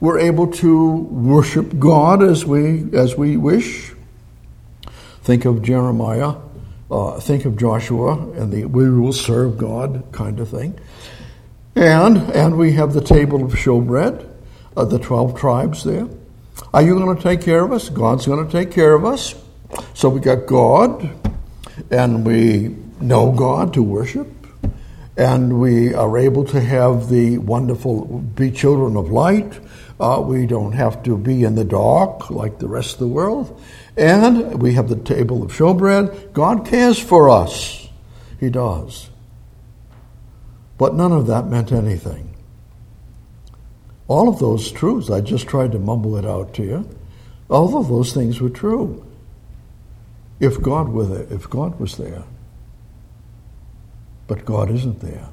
We're 0.00 0.18
able 0.18 0.48
to 0.48 0.96
worship 0.96 1.78
God 1.78 2.22
as 2.22 2.44
we 2.44 2.86
as 2.92 3.16
we 3.16 3.38
wish. 3.38 3.92
Think 5.22 5.46
of 5.46 5.62
Jeremiah 5.62 6.34
uh, 6.94 7.18
think 7.18 7.44
of 7.44 7.56
Joshua 7.56 8.12
and 8.12 8.52
the 8.52 8.64
we 8.66 8.88
will 8.88 9.12
serve 9.12 9.58
God 9.58 10.04
kind 10.12 10.38
of 10.38 10.48
thing. 10.48 10.78
And, 11.74 12.18
and 12.30 12.56
we 12.56 12.72
have 12.72 12.92
the 12.92 13.00
table 13.00 13.44
of 13.44 13.52
showbread, 13.52 14.28
uh, 14.76 14.84
the 14.84 15.00
12 15.00 15.36
tribes 15.36 15.82
there. 15.82 16.06
Are 16.72 16.82
you 16.82 16.94
going 16.94 17.16
to 17.16 17.20
take 17.20 17.40
care 17.40 17.64
of 17.64 17.72
us? 17.72 17.88
God's 17.88 18.26
going 18.26 18.46
to 18.46 18.52
take 18.52 18.70
care 18.70 18.94
of 18.94 19.04
us. 19.04 19.34
So 19.92 20.08
we 20.08 20.20
got 20.20 20.46
God, 20.46 21.10
and 21.90 22.24
we 22.24 22.76
know 23.00 23.32
God 23.32 23.74
to 23.74 23.82
worship, 23.82 24.28
and 25.16 25.60
we 25.60 25.92
are 25.94 26.16
able 26.16 26.44
to 26.44 26.60
have 26.60 27.08
the 27.08 27.38
wonderful, 27.38 28.04
be 28.04 28.52
children 28.52 28.96
of 28.96 29.10
light. 29.10 29.58
Uh, 29.98 30.22
we 30.24 30.46
don't 30.46 30.72
have 30.72 31.02
to 31.04 31.18
be 31.18 31.42
in 31.42 31.56
the 31.56 31.64
dark 31.64 32.30
like 32.30 32.60
the 32.60 32.68
rest 32.68 32.94
of 32.94 32.98
the 33.00 33.08
world. 33.08 33.60
And 33.96 34.60
we 34.60 34.74
have 34.74 34.88
the 34.88 34.96
table 34.96 35.42
of 35.42 35.52
showbread. 35.52 36.32
God 36.32 36.66
cares 36.66 36.98
for 36.98 37.30
us. 37.30 37.88
He 38.40 38.50
does. 38.50 39.10
But 40.76 40.94
none 40.94 41.12
of 41.12 41.28
that 41.28 41.46
meant 41.46 41.70
anything. 41.70 42.34
All 44.08 44.28
of 44.28 44.38
those 44.38 44.70
truths, 44.70 45.10
I 45.10 45.20
just 45.20 45.46
tried 45.46 45.72
to 45.72 45.78
mumble 45.78 46.16
it 46.16 46.26
out 46.26 46.54
to 46.54 46.62
you. 46.62 46.88
All 47.48 47.78
of 47.78 47.88
those 47.88 48.12
things 48.12 48.40
were 48.40 48.50
true. 48.50 49.06
If 50.40 50.60
God 50.60 50.88
were 50.88 51.06
there, 51.06 51.26
if 51.30 51.48
God 51.48 51.78
was 51.78 51.96
there. 51.96 52.24
But 54.26 54.44
God 54.44 54.70
isn't 54.70 55.00
there. 55.00 55.28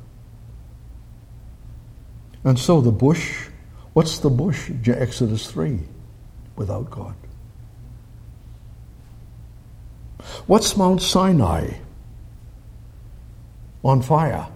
And 2.44 2.58
so 2.58 2.82
the 2.82 2.92
bush, 2.92 3.48
what's 3.94 4.20
the 4.20 4.30
bush? 4.30 4.72
Exodus 4.88 5.50
3, 5.50 5.80
without 6.56 6.90
God. 6.90 7.16
What's 10.48 10.76
Mount 10.76 11.02
Sinai? 11.02 11.76
On 13.84 14.02
fire. 14.02 14.48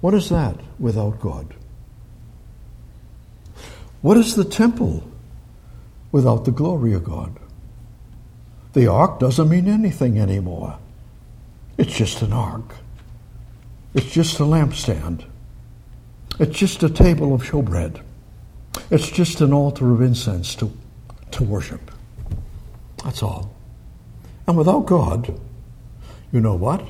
What 0.00 0.14
is 0.14 0.28
that 0.30 0.56
without 0.78 1.20
God? 1.20 1.54
What 4.02 4.16
is 4.16 4.34
the 4.34 4.44
temple 4.44 5.04
without 6.10 6.44
the 6.44 6.50
glory 6.50 6.94
of 6.94 7.04
God? 7.04 7.38
The 8.72 8.86
ark 8.86 9.18
doesn't 9.18 9.48
mean 9.48 9.68
anything 9.68 10.18
anymore. 10.18 10.78
It's 11.76 11.96
just 11.96 12.22
an 12.22 12.32
ark. 12.32 12.76
It's 13.94 14.10
just 14.10 14.38
a 14.40 14.44
lampstand. 14.44 15.24
It's 16.38 16.56
just 16.56 16.82
a 16.82 16.88
table 16.88 17.34
of 17.34 17.42
showbread. 17.42 18.00
It's 18.90 19.10
just 19.10 19.40
an 19.40 19.52
altar 19.52 19.92
of 19.92 20.00
incense 20.00 20.54
to, 20.56 20.72
to 21.32 21.44
worship. 21.44 21.90
That's 23.04 23.22
all. 23.22 23.54
And 24.50 24.58
without 24.58 24.84
God, 24.86 25.38
you 26.32 26.40
know 26.40 26.56
what? 26.56 26.84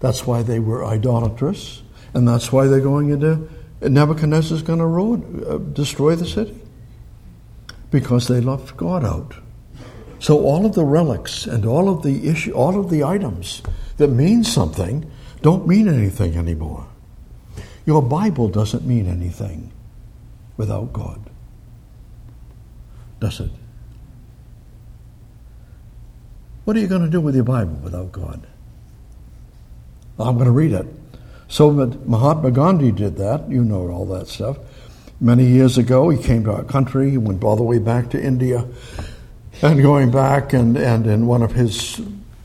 That's 0.00 0.26
why 0.26 0.42
they 0.42 0.60
were 0.60 0.82
idolatrous, 0.82 1.82
and 2.14 2.26
that's 2.26 2.50
why 2.50 2.68
they're 2.68 2.80
going 2.80 3.10
into 3.10 3.50
Nebuchadnezzar's 3.82 4.62
going 4.62 4.78
to 4.78 4.86
ruin, 4.86 5.44
uh, 5.46 5.58
destroy 5.58 6.14
the 6.14 6.24
city 6.24 6.58
because 7.90 8.28
they 8.28 8.40
left 8.40 8.78
God 8.78 9.04
out. 9.04 9.34
So 10.20 10.40
all 10.40 10.64
of 10.64 10.74
the 10.74 10.86
relics 10.86 11.44
and 11.46 11.66
all 11.66 11.90
of 11.90 12.02
the 12.02 12.30
issue, 12.30 12.52
all 12.52 12.80
of 12.80 12.88
the 12.88 13.04
items 13.04 13.60
that 13.98 14.08
mean 14.08 14.42
something 14.42 15.04
don't 15.42 15.68
mean 15.68 15.88
anything 15.88 16.34
anymore. 16.34 16.86
Your 17.84 18.00
Bible 18.00 18.48
doesn't 18.48 18.86
mean 18.86 19.06
anything 19.06 19.70
without 20.56 20.94
God, 20.94 21.20
does 23.20 23.40
it? 23.40 23.50
What 26.66 26.76
are 26.76 26.80
you 26.80 26.88
going 26.88 27.02
to 27.02 27.08
do 27.08 27.20
with 27.20 27.36
your 27.36 27.44
Bible 27.44 27.78
without 27.84 28.10
God? 28.10 28.44
I'm 30.18 30.34
going 30.34 30.46
to 30.46 30.50
read 30.50 30.72
it. 30.72 30.86
So 31.46 31.70
Mahatma 31.70 32.50
Gandhi 32.50 32.90
did 32.90 33.18
that. 33.18 33.48
You 33.48 33.64
know 33.64 33.88
all 33.88 34.04
that 34.06 34.26
stuff. 34.26 34.58
Many 35.20 35.44
years 35.44 35.78
ago, 35.78 36.08
he 36.08 36.20
came 36.20 36.42
to 36.42 36.52
our 36.52 36.64
country. 36.64 37.12
He 37.12 37.18
went 37.18 37.44
all 37.44 37.54
the 37.54 37.62
way 37.62 37.78
back 37.78 38.10
to 38.10 38.20
India. 38.20 38.66
And 39.62 39.80
going 39.80 40.10
back, 40.10 40.52
and, 40.54 40.76
and 40.76 41.06
in 41.06 41.28
one 41.28 41.42
of 41.42 41.52
his 41.52 42.00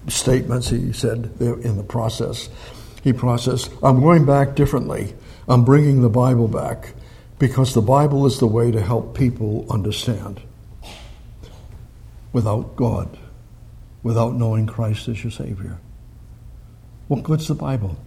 statements, 0.08 0.70
he 0.70 0.94
said 0.94 1.32
in 1.40 1.78
the 1.78 1.84
process, 1.84 2.48
he 3.04 3.14
processed, 3.14 3.72
I'm 3.82 4.02
going 4.02 4.28
back 4.28 4.54
differently. 4.54 5.16
I'm 5.48 5.66
bringing 5.66 6.04
the 6.04 6.10
Bible 6.10 6.48
back 6.48 6.94
because 7.40 7.74
the 7.74 7.82
Bible 7.82 8.28
is 8.28 8.38
the 8.38 8.46
way 8.46 8.70
to 8.70 8.82
help 8.84 9.18
people 9.18 9.66
understand. 9.72 10.42
Without 12.34 12.76
God, 12.76 13.18
without 14.04 14.34
knowing 14.34 14.68
Christ 14.68 15.08
as 15.08 15.24
your 15.24 15.32
Savior. 15.32 15.78
What 17.08 17.24
good's 17.24 17.48
the 17.48 17.56
Bible? 17.56 17.98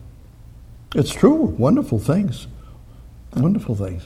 It's 0.94 1.12
true, 1.12 1.34
wonderful 1.34 1.98
things. 1.98 2.46
Wonderful 3.36 3.74
things. 3.74 4.04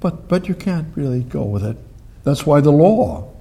But, 0.00 0.28
but 0.28 0.48
you 0.48 0.54
can't 0.54 0.94
really 0.96 1.22
go 1.22 1.42
with 1.42 1.64
it. 1.64 1.76
That's 2.24 2.46
why 2.46 2.60
the 2.60 2.70
law. 2.70 3.32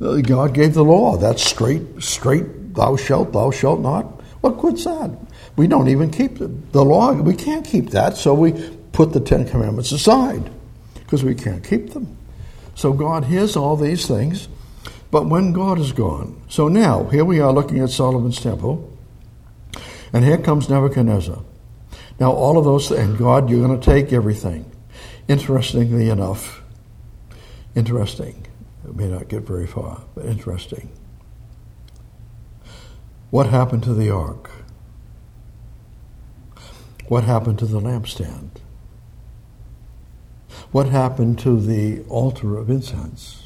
Uh, 0.00 0.16
God 0.20 0.54
gave 0.54 0.74
the 0.74 0.84
law. 0.84 1.16
That's 1.16 1.42
straight, 1.42 2.02
straight, 2.02 2.74
thou 2.74 2.96
shalt, 2.96 3.32
thou 3.32 3.50
shalt 3.50 3.80
not. 3.80 4.04
What 4.40 4.58
good's 4.58 4.84
that? 4.84 5.16
We 5.56 5.66
don't 5.66 5.88
even 5.88 6.10
keep 6.10 6.38
the, 6.38 6.48
the 6.48 6.84
law. 6.84 7.12
We 7.12 7.34
can't 7.34 7.64
keep 7.64 7.90
that, 7.90 8.16
so 8.16 8.34
we 8.34 8.52
put 8.92 9.12
the 9.12 9.20
Ten 9.20 9.48
Commandments 9.48 9.92
aside 9.92 10.50
because 10.94 11.22
we 11.22 11.34
can't 11.34 11.64
keep 11.64 11.90
them. 11.90 12.16
So 12.74 12.92
God 12.92 13.24
hears 13.24 13.56
all 13.56 13.76
these 13.76 14.06
things, 14.06 14.48
but 15.14 15.26
when 15.26 15.52
God 15.52 15.78
is 15.78 15.92
gone, 15.92 16.42
so 16.48 16.66
now 16.66 17.04
here 17.04 17.24
we 17.24 17.38
are 17.38 17.52
looking 17.52 17.78
at 17.78 17.90
Solomon's 17.90 18.40
temple, 18.40 18.98
and 20.12 20.24
here 20.24 20.38
comes 20.38 20.68
Nebuchadnezzar. 20.68 21.40
Now 22.18 22.32
all 22.32 22.58
of 22.58 22.64
those, 22.64 22.90
and 22.90 23.16
God, 23.16 23.48
you're 23.48 23.64
going 23.64 23.78
to 23.78 23.86
take 23.86 24.12
everything. 24.12 24.68
Interestingly 25.28 26.08
enough, 26.08 26.64
interesting, 27.76 28.44
it 28.84 28.96
may 28.96 29.06
not 29.06 29.28
get 29.28 29.42
very 29.44 29.68
far, 29.68 30.02
but 30.16 30.24
interesting. 30.24 30.90
What 33.30 33.46
happened 33.46 33.84
to 33.84 33.94
the 33.94 34.10
ark? 34.10 34.50
What 37.06 37.22
happened 37.22 37.60
to 37.60 37.66
the 37.66 37.78
lampstand? 37.78 38.50
What 40.72 40.88
happened 40.88 41.38
to 41.38 41.60
the 41.60 42.02
altar 42.08 42.58
of 42.58 42.68
incense? 42.68 43.43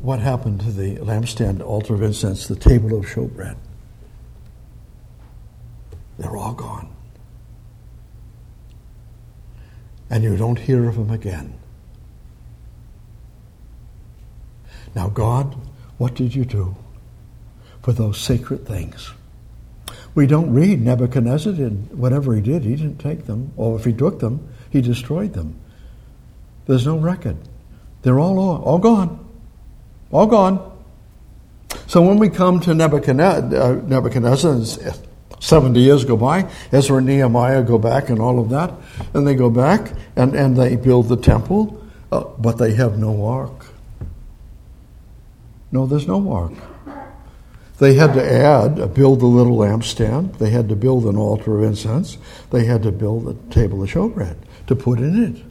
What 0.00 0.20
happened 0.20 0.60
to 0.60 0.72
the 0.72 0.96
lampstand, 0.96 1.60
altar 1.62 1.94
of 1.94 2.02
incense, 2.02 2.46
the 2.46 2.56
table 2.56 2.98
of 2.98 3.06
showbread? 3.06 3.56
They're 6.18 6.36
all 6.36 6.54
gone. 6.54 6.94
And 10.08 10.24
you 10.24 10.36
don't 10.36 10.58
hear 10.58 10.88
of 10.88 10.96
them 10.96 11.10
again. 11.10 11.54
Now, 14.94 15.08
God, 15.08 15.56
what 15.98 16.14
did 16.14 16.34
you 16.34 16.44
do 16.44 16.76
for 17.82 17.92
those 17.92 18.18
sacred 18.18 18.66
things? 18.66 19.12
We 20.14 20.26
don't 20.26 20.52
read 20.52 20.80
Nebuchadnezzar 20.82 21.52
did 21.52 21.96
whatever 21.96 22.34
he 22.34 22.40
did, 22.40 22.64
he 22.64 22.74
didn't 22.74 22.98
take 22.98 23.26
them, 23.26 23.52
or 23.56 23.78
if 23.78 23.84
he 23.84 23.92
took 23.92 24.18
them, 24.18 24.48
he 24.70 24.80
destroyed 24.80 25.34
them. 25.34 25.60
There's 26.66 26.86
no 26.86 26.98
record. 26.98 27.36
They're 28.02 28.18
all 28.18 28.38
all 28.38 28.78
gone, 28.78 29.19
all 30.12 30.26
gone. 30.26 30.66
So 31.86 32.02
when 32.02 32.18
we 32.18 32.28
come 32.28 32.60
to 32.60 32.74
Nebuchadnezzar, 32.74 33.54
uh, 33.54 33.74
Nebuchadnezzar, 33.82 34.94
70 35.40 35.80
years 35.80 36.04
go 36.04 36.16
by, 36.16 36.50
Ezra 36.72 36.98
and 36.98 37.06
Nehemiah 37.06 37.62
go 37.62 37.78
back 37.78 38.10
and 38.10 38.20
all 38.20 38.38
of 38.38 38.50
that, 38.50 38.72
and 39.14 39.26
they 39.26 39.34
go 39.34 39.50
back 39.50 39.92
and, 40.16 40.34
and 40.34 40.56
they 40.56 40.76
build 40.76 41.08
the 41.08 41.16
temple, 41.16 41.82
uh, 42.12 42.24
but 42.38 42.58
they 42.58 42.74
have 42.74 42.98
no 42.98 43.24
ark. 43.26 43.66
No, 45.72 45.86
there's 45.86 46.06
no 46.06 46.32
ark. 46.32 46.52
They 47.78 47.94
had 47.94 48.12
to 48.14 48.22
add, 48.22 48.78
uh, 48.78 48.86
build 48.88 49.20
the 49.20 49.26
little 49.26 49.56
lampstand. 49.56 50.36
They 50.36 50.50
had 50.50 50.68
to 50.68 50.76
build 50.76 51.06
an 51.06 51.16
altar 51.16 51.56
of 51.56 51.64
incense. 51.64 52.18
They 52.50 52.66
had 52.66 52.82
to 52.82 52.92
build 52.92 53.28
a 53.28 53.52
table 53.52 53.82
of 53.82 53.88
showbread 53.90 54.36
to 54.66 54.76
put 54.76 54.98
in 54.98 55.24
it. 55.24 55.42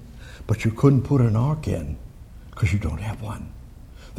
But 0.45 0.63
you 0.63 0.71
couldn't 0.71 1.03
put 1.03 1.21
an 1.21 1.35
ark 1.35 1.67
in 1.67 1.97
because 2.51 2.71
you 2.71 2.77
don't 2.77 3.01
have 3.01 3.21
one. 3.21 3.51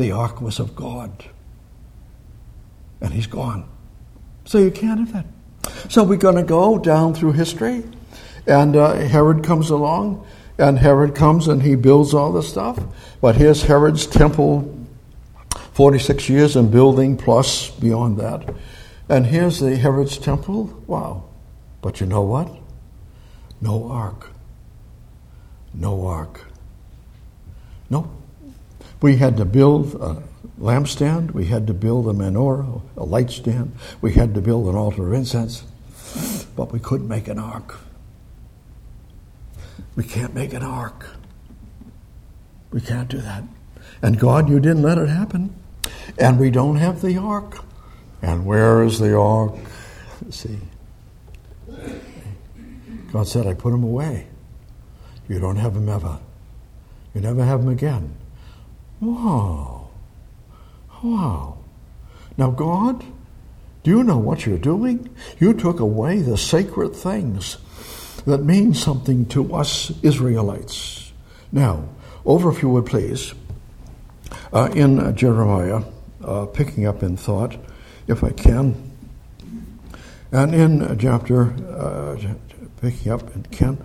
The 0.00 0.12
ark 0.12 0.40
was 0.40 0.58
of 0.58 0.74
God. 0.74 1.26
And 3.02 3.12
he's 3.12 3.26
gone. 3.26 3.68
So 4.46 4.56
you 4.56 4.70
can't 4.70 4.98
have 4.98 5.12
that. 5.12 5.26
So 5.90 6.04
we're 6.04 6.16
going 6.16 6.36
to 6.36 6.42
go 6.42 6.78
down 6.78 7.12
through 7.12 7.32
history. 7.32 7.84
And 8.46 8.76
uh, 8.76 8.94
Herod 8.94 9.44
comes 9.44 9.68
along. 9.68 10.26
And 10.56 10.78
Herod 10.78 11.14
comes 11.14 11.48
and 11.48 11.62
he 11.62 11.74
builds 11.74 12.14
all 12.14 12.32
this 12.32 12.48
stuff. 12.48 12.82
But 13.20 13.36
here's 13.36 13.64
Herod's 13.64 14.06
temple 14.06 14.74
46 15.74 16.30
years 16.30 16.56
in 16.56 16.70
building 16.70 17.18
plus 17.18 17.70
beyond 17.70 18.16
that. 18.20 18.54
And 19.10 19.26
here's 19.26 19.60
the 19.60 19.76
Herod's 19.76 20.16
temple. 20.16 20.82
Wow. 20.86 21.24
But 21.82 22.00
you 22.00 22.06
know 22.06 22.22
what? 22.22 22.50
No 23.60 23.90
ark. 23.90 24.30
No 25.74 26.06
ark. 26.06 26.46
No. 27.90 28.10
We 29.00 29.16
had 29.16 29.36
to 29.38 29.44
build 29.44 29.94
a 29.94 30.22
lampstand. 30.60 31.32
We 31.32 31.46
had 31.46 31.66
to 31.68 31.74
build 31.74 32.08
a 32.08 32.12
menorah, 32.12 32.82
a 32.96 33.04
light 33.04 33.30
stand. 33.30 33.72
We 34.00 34.12
had 34.12 34.34
to 34.34 34.40
build 34.40 34.68
an 34.68 34.76
altar 34.76 35.06
of 35.06 35.12
incense. 35.12 35.64
But 36.56 36.72
we 36.72 36.80
couldn't 36.80 37.08
make 37.08 37.28
an 37.28 37.38
ark. 37.38 37.78
We 39.96 40.04
can't 40.04 40.34
make 40.34 40.52
an 40.52 40.62
ark. 40.62 41.06
We 42.70 42.80
can't 42.80 43.08
do 43.08 43.18
that. 43.18 43.44
And 44.02 44.18
God, 44.18 44.48
you 44.48 44.60
didn't 44.60 44.82
let 44.82 44.98
it 44.98 45.08
happen. 45.08 45.54
And 46.18 46.38
we 46.38 46.50
don't 46.50 46.76
have 46.76 47.00
the 47.00 47.16
ark. 47.16 47.64
And 48.22 48.44
where 48.44 48.82
is 48.82 48.98
the 48.98 49.16
ark? 49.16 49.54
See. 50.30 50.58
God 53.12 53.26
said, 53.26 53.46
I 53.46 53.54
put 53.54 53.72
him 53.72 53.82
away. 53.82 54.26
You 55.28 55.40
don't 55.40 55.56
have 55.56 55.74
him 55.74 55.88
ever. 55.88 56.18
You 57.14 57.20
never 57.20 57.44
have 57.44 57.60
him 57.60 57.68
again. 57.68 58.14
Wow. 59.00 59.88
Wow. 61.02 61.58
Now, 62.36 62.50
God, 62.50 63.04
do 63.82 63.90
you 63.90 64.04
know 64.04 64.18
what 64.18 64.44
you're 64.44 64.58
doing? 64.58 65.08
You 65.38 65.54
took 65.54 65.80
away 65.80 66.20
the 66.20 66.36
sacred 66.36 66.94
things 66.94 67.56
that 68.26 68.38
mean 68.38 68.74
something 68.74 69.24
to 69.26 69.54
us 69.54 69.90
Israelites. 70.02 71.12
Now, 71.50 71.88
over 72.26 72.50
if 72.50 72.62
you 72.62 72.68
would 72.68 72.86
please, 72.86 73.32
uh, 74.52 74.70
in 74.74 75.16
Jeremiah 75.16 75.82
uh, 76.22 76.46
picking 76.46 76.86
up 76.86 77.02
in 77.02 77.16
thought, 77.16 77.56
if 78.06 78.22
I 78.22 78.30
can. 78.30 78.90
And 80.32 80.54
in 80.54 80.98
chapter, 80.98 81.52
uh, 81.74 82.16
picking 82.80 83.10
up 83.10 83.34
and 83.34 83.50
can, 83.50 83.78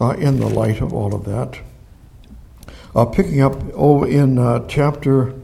uh, 0.00 0.10
in 0.10 0.40
the 0.40 0.48
light 0.48 0.80
of 0.80 0.92
all 0.92 1.14
of 1.14 1.24
that, 1.26 1.60
uh, 2.94 3.04
picking 3.04 3.40
up 3.40 3.54
oh 3.74 4.04
in 4.04 4.38
uh, 4.38 4.66
chapter, 4.68 5.34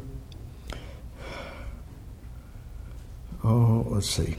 oh 3.44 3.86
let's 3.88 4.08
see, 4.08 4.36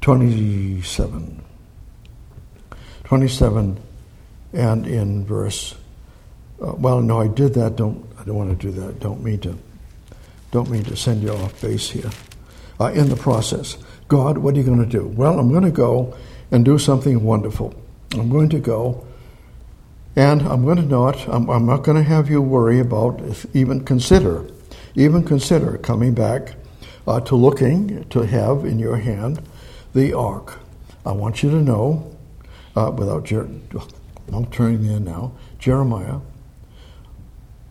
twenty-seven, 0.00 1.42
twenty-seven, 3.04 3.80
and 4.52 4.86
in 4.86 5.24
verse. 5.24 5.74
Uh, 6.62 6.74
well, 6.74 7.00
no, 7.00 7.20
I 7.20 7.28
did 7.28 7.54
that. 7.54 7.76
Don't 7.76 8.06
I 8.18 8.24
don't 8.24 8.36
want 8.36 8.50
to 8.50 8.66
do 8.66 8.72
that. 8.80 9.00
Don't 9.00 9.22
mean 9.22 9.40
to. 9.40 9.58
Don't 10.52 10.68
mean 10.68 10.82
to 10.82 10.96
send 10.96 11.22
you 11.22 11.30
off 11.30 11.60
base 11.62 11.88
here. 11.88 12.10
Uh, 12.80 12.86
in 12.86 13.08
the 13.08 13.14
process, 13.14 13.76
God, 14.08 14.36
what 14.38 14.54
are 14.54 14.58
you 14.58 14.64
going 14.64 14.82
to 14.82 14.84
do? 14.84 15.06
Well, 15.06 15.38
I'm 15.38 15.48
going 15.50 15.62
to 15.62 15.70
go 15.70 16.16
and 16.50 16.64
do 16.64 16.76
something 16.76 17.22
wonderful. 17.22 17.72
I'm 18.14 18.28
going 18.28 18.48
to 18.48 18.58
go, 18.58 19.06
and 20.16 20.42
I'm 20.42 20.64
going 20.64 20.76
to 20.76 20.82
not. 20.82 21.28
I'm, 21.28 21.48
I'm 21.48 21.66
not 21.66 21.82
going 21.82 21.96
to 21.96 22.02
have 22.02 22.28
you 22.28 22.42
worry 22.42 22.80
about 22.80 23.20
even 23.54 23.84
consider, 23.84 24.46
even 24.94 25.24
consider 25.24 25.78
coming 25.78 26.14
back 26.14 26.54
uh, 27.06 27.20
to 27.20 27.36
looking 27.36 28.04
to 28.10 28.20
have 28.20 28.64
in 28.64 28.78
your 28.78 28.96
hand 28.96 29.40
the 29.94 30.12
ark. 30.12 30.58
I 31.06 31.12
want 31.12 31.42
you 31.42 31.50
to 31.50 31.56
know, 31.56 32.14
uh, 32.76 32.92
without 32.96 33.24
Jer- 33.24 33.48
I'm 34.32 34.46
turning 34.46 34.84
in 34.84 35.04
now, 35.04 35.32
Jeremiah 35.58 36.20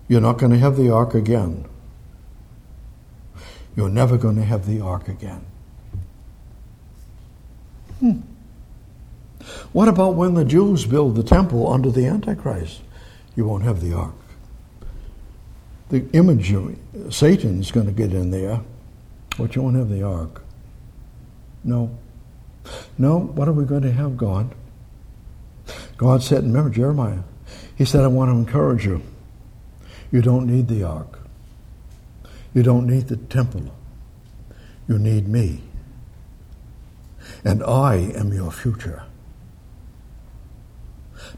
you're 0.09 0.21
not 0.21 0.39
going 0.39 0.51
to 0.51 0.57
have 0.57 0.75
the 0.75 0.89
ark 0.89 1.13
again. 1.13 1.65
You're 3.75 3.89
never 3.89 4.17
going 4.17 4.35
to 4.37 4.43
have 4.43 4.65
the 4.65 4.81
ark 4.81 5.07
again. 5.07 5.45
Hmm. 7.99 8.19
What 9.71 9.87
about 9.87 10.15
when 10.15 10.33
the 10.33 10.45
Jews 10.45 10.85
build 10.85 11.15
the 11.15 11.23
temple 11.23 11.71
under 11.71 11.91
the 11.91 12.05
Antichrist? 12.07 12.81
You 13.35 13.45
won't 13.45 13.63
have 13.63 13.81
the 13.81 13.93
ark. 13.93 14.15
The 15.89 16.05
image 16.13 16.51
of 16.51 16.77
Satan's 17.09 17.71
going 17.71 17.87
to 17.87 17.91
get 17.91 18.13
in 18.13 18.29
there 18.29 18.61
But 19.37 19.55
you 19.55 19.61
won't 19.61 19.77
have 19.77 19.89
the 19.89 20.03
ark. 20.03 20.43
No. 21.63 21.97
No, 22.97 23.19
what 23.19 23.47
are 23.47 23.53
we 23.53 23.63
going 23.63 23.83
to 23.83 23.91
have, 23.91 24.17
God? 24.17 24.53
God 25.97 26.21
said, 26.21 26.43
remember 26.43 26.69
Jeremiah, 26.69 27.21
he 27.75 27.85
said, 27.85 28.03
I 28.03 28.07
want 28.07 28.29
to 28.29 28.35
encourage 28.35 28.85
you. 28.85 29.01
You 30.11 30.21
don't 30.21 30.45
need 30.47 30.67
the 30.67 30.83
ark. 30.83 31.19
You 32.53 32.63
don't 32.63 32.87
need 32.87 33.07
the 33.07 33.17
temple. 33.17 33.73
You 34.87 34.99
need 34.99 35.27
me. 35.27 35.61
And 37.45 37.63
I 37.63 37.95
am 37.95 38.33
your 38.33 38.51
future. 38.51 39.03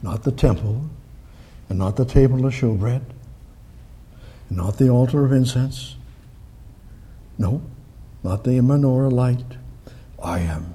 Not 0.04 0.24
the 0.24 0.32
temple, 0.32 0.90
and 1.70 1.80
not 1.80 1.96
the 1.96 2.06
table 2.06 2.46
of 2.46 2.54
showbread, 2.54 3.02
and 4.50 4.58
not 4.58 4.78
the 4.78 4.90
altar 4.90 5.26
of 5.26 5.32
incense. 5.32 5.96
No, 7.38 7.62
not 8.24 8.44
the 8.44 8.52
menorah 8.52 9.12
light. 9.12 9.58
I 10.22 10.40
am. 10.40 10.74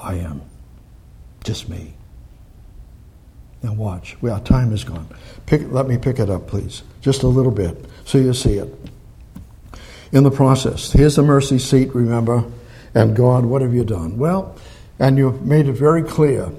I 0.00 0.14
am. 0.14 0.42
Just 1.44 1.68
me. 1.68 1.94
Now 3.62 3.72
watch. 3.72 4.16
Well, 4.20 4.38
time 4.40 4.72
is 4.72 4.84
gone. 4.84 5.08
Pick, 5.46 5.70
let 5.70 5.86
me 5.86 5.98
pick 5.98 6.18
it 6.18 6.28
up, 6.28 6.46
please. 6.46 6.82
Just 7.00 7.22
a 7.22 7.28
little 7.28 7.52
bit 7.52 7.86
so 8.04 8.18
you 8.18 8.32
see 8.32 8.54
it. 8.54 8.72
In 10.12 10.22
the 10.22 10.30
process, 10.30 10.92
here's 10.92 11.16
the 11.16 11.22
mercy 11.22 11.58
seat, 11.58 11.94
remember. 11.94 12.44
And 12.94 13.14
God, 13.14 13.44
what 13.44 13.60
have 13.62 13.74
you 13.74 13.84
done? 13.84 14.16
Well, 14.16 14.56
and 14.98 15.18
you've 15.18 15.44
made 15.44 15.68
it 15.68 15.72
very 15.72 16.02
clear. 16.02 16.50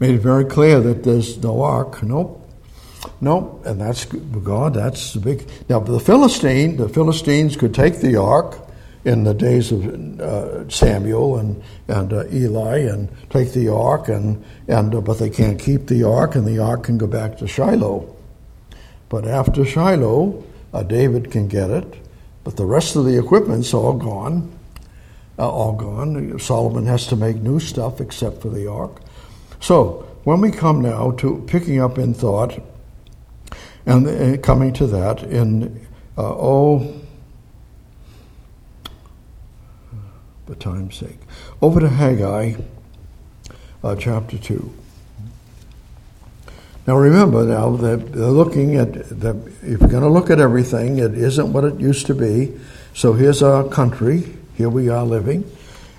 Made 0.00 0.14
it 0.14 0.22
very 0.22 0.46
clear 0.46 0.80
that 0.80 1.04
there's 1.04 1.36
no 1.38 1.62
ark. 1.62 2.02
Nope. 2.02 2.38
Nope. 3.20 3.62
And 3.66 3.80
that's 3.80 4.06
God, 4.06 4.74
that's 4.74 5.12
the 5.12 5.20
big. 5.20 5.46
Now, 5.68 5.80
the 5.80 6.00
Philistine, 6.00 6.78
the 6.78 6.88
Philistines 6.88 7.54
could 7.54 7.74
take 7.74 8.00
the 8.00 8.16
ark 8.16 8.56
in 9.04 9.24
the 9.24 9.34
days 9.34 9.72
of 9.72 10.20
uh, 10.20 10.68
Samuel 10.68 11.38
and 11.38 11.62
and 11.88 12.12
uh, 12.12 12.24
Eli 12.32 12.78
and 12.78 13.08
take 13.30 13.52
the 13.52 13.68
ark 13.68 14.08
and 14.08 14.42
and 14.68 14.94
uh, 14.94 15.00
but 15.00 15.18
they 15.18 15.30
can't 15.30 15.58
keep 15.58 15.86
the 15.86 16.04
ark 16.04 16.34
and 16.34 16.46
the 16.46 16.58
ark 16.58 16.84
can 16.84 16.98
go 16.98 17.06
back 17.06 17.38
to 17.38 17.46
Shiloh. 17.46 18.14
But 19.08 19.26
after 19.26 19.64
Shiloh, 19.64 20.44
uh, 20.72 20.82
David 20.82 21.30
can 21.30 21.48
get 21.48 21.70
it, 21.70 21.94
but 22.44 22.56
the 22.56 22.66
rest 22.66 22.96
of 22.96 23.04
the 23.04 23.18
equipment's 23.18 23.74
all 23.74 23.94
gone. 23.94 24.56
Uh, 25.38 25.50
all 25.50 25.72
gone. 25.72 26.38
Solomon 26.38 26.86
has 26.86 27.06
to 27.06 27.16
make 27.16 27.36
new 27.36 27.60
stuff 27.60 28.00
except 28.00 28.42
for 28.42 28.50
the 28.50 28.70
ark. 28.70 29.00
So 29.60 30.06
when 30.24 30.40
we 30.40 30.50
come 30.50 30.80
now 30.80 31.12
to 31.12 31.44
picking 31.46 31.80
up 31.80 31.98
in 31.98 32.14
thought 32.14 32.58
and 33.86 34.06
uh, 34.06 34.40
coming 34.42 34.72
to 34.74 34.86
that 34.88 35.22
in 35.22 35.86
oh 36.16 37.00
for 40.50 40.56
time's 40.56 40.96
sake. 40.96 41.18
Over 41.62 41.80
to 41.80 41.88
Haggai 41.88 42.54
uh, 43.84 43.96
chapter 43.96 44.36
2. 44.36 44.72
Now 46.86 46.96
remember 46.96 47.44
now 47.44 47.76
that 47.76 48.12
they're 48.12 48.26
looking 48.26 48.74
at 48.74 48.92
that 49.20 49.36
if 49.62 49.80
you're 49.80 49.88
going 49.88 50.02
to 50.02 50.08
look 50.08 50.28
at 50.28 50.40
everything, 50.40 50.98
it 50.98 51.14
isn't 51.14 51.52
what 51.52 51.64
it 51.64 51.78
used 51.78 52.06
to 52.06 52.14
be. 52.14 52.58
So 52.94 53.12
here's 53.12 53.42
our 53.42 53.68
country, 53.68 54.36
here 54.56 54.68
we 54.68 54.88
are 54.88 55.04
living, 55.04 55.48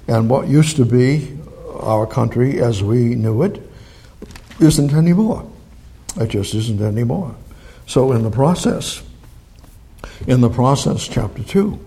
and 0.07 0.29
what 0.29 0.49
used 0.49 0.75
to 0.75 0.85
be 0.85 1.39
our 1.81 2.05
country 2.05 2.61
as 2.61 2.83
we 2.83 3.15
knew 3.15 3.41
it 3.43 3.61
isn't 4.59 4.93
anymore. 4.93 5.49
It 6.17 6.29
just 6.29 6.53
isn't 6.53 6.81
anymore. 6.81 7.35
So 7.87 8.11
in 8.11 8.23
the 8.23 8.31
process, 8.31 9.01
in 10.27 10.41
the 10.41 10.49
process, 10.49 11.07
chapter 11.07 11.43
2, 11.43 11.79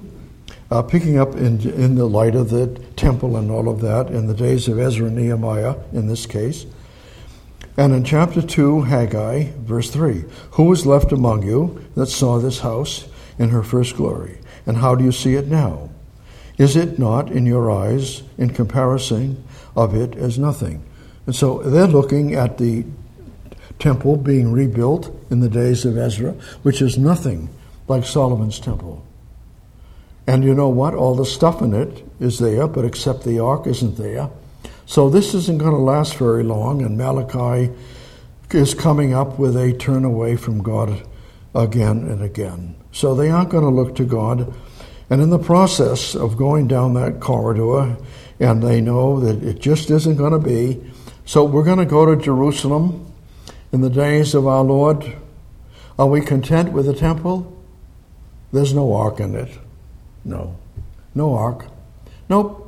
uh, 0.70 0.82
picking 0.82 1.18
up 1.18 1.34
in, 1.34 1.60
in 1.70 1.94
the 1.94 2.06
light 2.06 2.34
of 2.34 2.50
the 2.50 2.66
temple 2.96 3.36
and 3.36 3.50
all 3.50 3.68
of 3.68 3.80
that 3.80 4.08
in 4.08 4.26
the 4.26 4.34
days 4.34 4.66
of 4.66 4.78
Ezra 4.78 5.06
and 5.06 5.16
Nehemiah, 5.16 5.76
in 5.92 6.08
this 6.08 6.26
case. 6.26 6.66
And 7.76 7.92
in 7.92 8.04
chapter 8.04 8.40
2, 8.40 8.82
Haggai, 8.82 9.50
verse 9.58 9.90
3 9.90 10.24
Who 10.52 10.64
was 10.64 10.86
left 10.86 11.12
among 11.12 11.42
you 11.42 11.84
that 11.96 12.06
saw 12.06 12.38
this 12.38 12.60
house 12.60 13.06
in 13.38 13.50
her 13.50 13.62
first 13.62 13.96
glory? 13.96 14.38
And 14.66 14.78
how 14.78 14.94
do 14.94 15.04
you 15.04 15.12
see 15.12 15.34
it 15.34 15.48
now? 15.48 15.90
Is 16.56 16.76
it 16.76 16.98
not 16.98 17.30
in 17.30 17.46
your 17.46 17.70
eyes, 17.70 18.22
in 18.38 18.50
comparison 18.50 19.42
of 19.76 19.94
it, 19.94 20.14
as 20.16 20.38
nothing? 20.38 20.84
And 21.26 21.34
so 21.34 21.58
they're 21.58 21.86
looking 21.86 22.34
at 22.34 22.58
the 22.58 22.84
temple 23.78 24.16
being 24.16 24.52
rebuilt 24.52 25.14
in 25.30 25.40
the 25.40 25.48
days 25.48 25.84
of 25.84 25.96
Ezra, 25.96 26.32
which 26.62 26.80
is 26.80 26.98
nothing 26.98 27.48
like 27.88 28.04
Solomon's 28.04 28.60
temple. 28.60 29.04
And 30.26 30.44
you 30.44 30.54
know 30.54 30.68
what? 30.68 30.94
All 30.94 31.14
the 31.14 31.26
stuff 31.26 31.60
in 31.60 31.74
it 31.74 32.04
is 32.18 32.38
there, 32.38 32.66
but 32.66 32.84
except 32.84 33.24
the 33.24 33.40
ark 33.40 33.66
isn't 33.66 33.96
there. 33.96 34.30
So 34.86 35.10
this 35.10 35.34
isn't 35.34 35.58
going 35.58 35.72
to 35.72 35.78
last 35.78 36.16
very 36.16 36.42
long, 36.42 36.82
and 36.82 36.96
Malachi 36.96 37.70
is 38.50 38.74
coming 38.74 39.12
up 39.12 39.38
with 39.38 39.56
a 39.56 39.72
turn 39.72 40.04
away 40.04 40.36
from 40.36 40.62
God 40.62 41.06
again 41.54 42.04
and 42.04 42.22
again. 42.22 42.76
So 42.92 43.14
they 43.14 43.30
aren't 43.30 43.50
going 43.50 43.64
to 43.64 43.70
look 43.70 43.96
to 43.96 44.04
God. 44.04 44.54
And 45.10 45.20
in 45.20 45.30
the 45.30 45.38
process 45.38 46.14
of 46.14 46.36
going 46.36 46.66
down 46.68 46.94
that 46.94 47.20
corridor, 47.20 47.96
and 48.40 48.62
they 48.62 48.80
know 48.80 49.20
that 49.20 49.42
it 49.42 49.60
just 49.60 49.90
isn't 49.90 50.16
going 50.16 50.32
to 50.32 50.38
be, 50.38 50.82
so 51.24 51.44
we're 51.44 51.64
going 51.64 51.78
to 51.78 51.84
go 51.84 52.06
to 52.06 52.20
Jerusalem 52.20 53.12
in 53.72 53.80
the 53.80 53.90
days 53.90 54.34
of 54.34 54.46
our 54.46 54.62
Lord. 54.62 55.16
Are 55.98 56.06
we 56.06 56.20
content 56.20 56.72
with 56.72 56.86
the 56.86 56.94
temple? 56.94 57.50
There's 58.52 58.74
no 58.74 58.94
ark 58.94 59.20
in 59.20 59.34
it. 59.34 59.58
No. 60.24 60.56
No 61.14 61.34
ark. 61.34 61.66
Nope. 62.28 62.60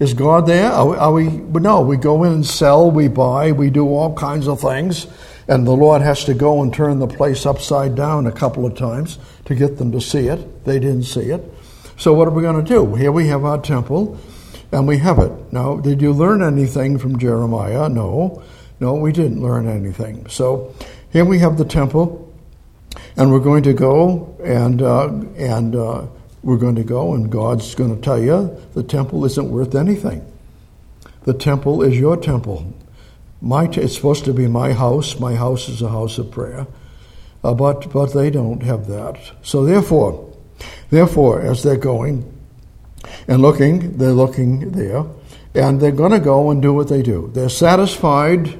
Is 0.00 0.12
God 0.12 0.46
there? 0.46 0.70
Are 0.70 0.86
we, 0.86 0.96
are 0.96 1.12
we, 1.12 1.28
no, 1.60 1.80
we 1.80 1.96
go 1.96 2.24
in 2.24 2.32
and 2.32 2.46
sell, 2.46 2.90
we 2.90 3.06
buy, 3.06 3.52
we 3.52 3.70
do 3.70 3.86
all 3.86 4.14
kinds 4.14 4.48
of 4.48 4.60
things, 4.60 5.06
and 5.46 5.66
the 5.66 5.72
Lord 5.72 6.02
has 6.02 6.24
to 6.24 6.34
go 6.34 6.62
and 6.62 6.74
turn 6.74 6.98
the 6.98 7.06
place 7.06 7.46
upside 7.46 7.94
down 7.94 8.26
a 8.26 8.32
couple 8.32 8.66
of 8.66 8.76
times 8.76 9.18
to 9.44 9.54
get 9.54 9.78
them 9.78 9.92
to 9.92 10.00
see 10.00 10.26
it. 10.26 10.64
They 10.64 10.80
didn't 10.80 11.04
see 11.04 11.30
it. 11.30 11.53
So 11.96 12.12
what 12.12 12.28
are 12.28 12.32
we 12.32 12.42
going 12.42 12.62
to 12.62 12.68
do? 12.68 12.94
Here 12.94 13.12
we 13.12 13.28
have 13.28 13.44
our 13.44 13.60
temple, 13.60 14.18
and 14.72 14.86
we 14.86 14.98
have 14.98 15.18
it. 15.18 15.52
Now, 15.52 15.76
did 15.76 16.02
you 16.02 16.12
learn 16.12 16.42
anything 16.42 16.98
from 16.98 17.18
Jeremiah? 17.18 17.88
No. 17.88 18.42
No, 18.80 18.94
we 18.94 19.12
didn't 19.12 19.40
learn 19.40 19.68
anything. 19.68 20.26
So 20.28 20.74
here 21.10 21.24
we 21.24 21.38
have 21.38 21.56
the 21.56 21.64
temple, 21.64 22.32
and 23.16 23.30
we're 23.30 23.40
going 23.40 23.62
to 23.62 23.72
go 23.72 24.36
and 24.42 24.82
uh, 24.82 25.08
and 25.36 25.76
uh, 25.76 26.06
we're 26.42 26.58
going 26.58 26.74
to 26.74 26.84
go, 26.84 27.14
and 27.14 27.30
God's 27.30 27.74
going 27.74 27.94
to 27.94 28.02
tell 28.02 28.20
you 28.20 28.60
the 28.74 28.82
temple 28.82 29.24
isn't 29.24 29.50
worth 29.50 29.74
anything. 29.74 30.30
The 31.22 31.34
temple 31.34 31.82
is 31.82 31.98
your 31.98 32.16
temple. 32.16 32.74
My 33.40 33.66
t- 33.66 33.80
it's 33.80 33.94
supposed 33.94 34.24
to 34.24 34.34
be 34.34 34.48
my 34.48 34.72
house. 34.72 35.18
My 35.18 35.34
house 35.34 35.68
is 35.68 35.80
a 35.80 35.88
house 35.88 36.18
of 36.18 36.30
prayer. 36.30 36.66
Uh, 37.42 37.54
but 37.54 37.92
but 37.92 38.12
they 38.12 38.30
don't 38.30 38.62
have 38.62 38.88
that. 38.88 39.18
So 39.42 39.64
therefore, 39.64 40.23
therefore, 40.90 41.40
as 41.42 41.62
they're 41.62 41.76
going 41.76 42.30
and 43.28 43.42
looking, 43.42 43.96
they're 43.98 44.12
looking 44.12 44.72
there, 44.72 45.04
and 45.54 45.80
they're 45.80 45.92
going 45.92 46.12
to 46.12 46.20
go 46.20 46.50
and 46.50 46.60
do 46.60 46.72
what 46.72 46.88
they 46.88 47.02
do. 47.02 47.30
They're 47.32 47.48
satisfied. 47.48 48.58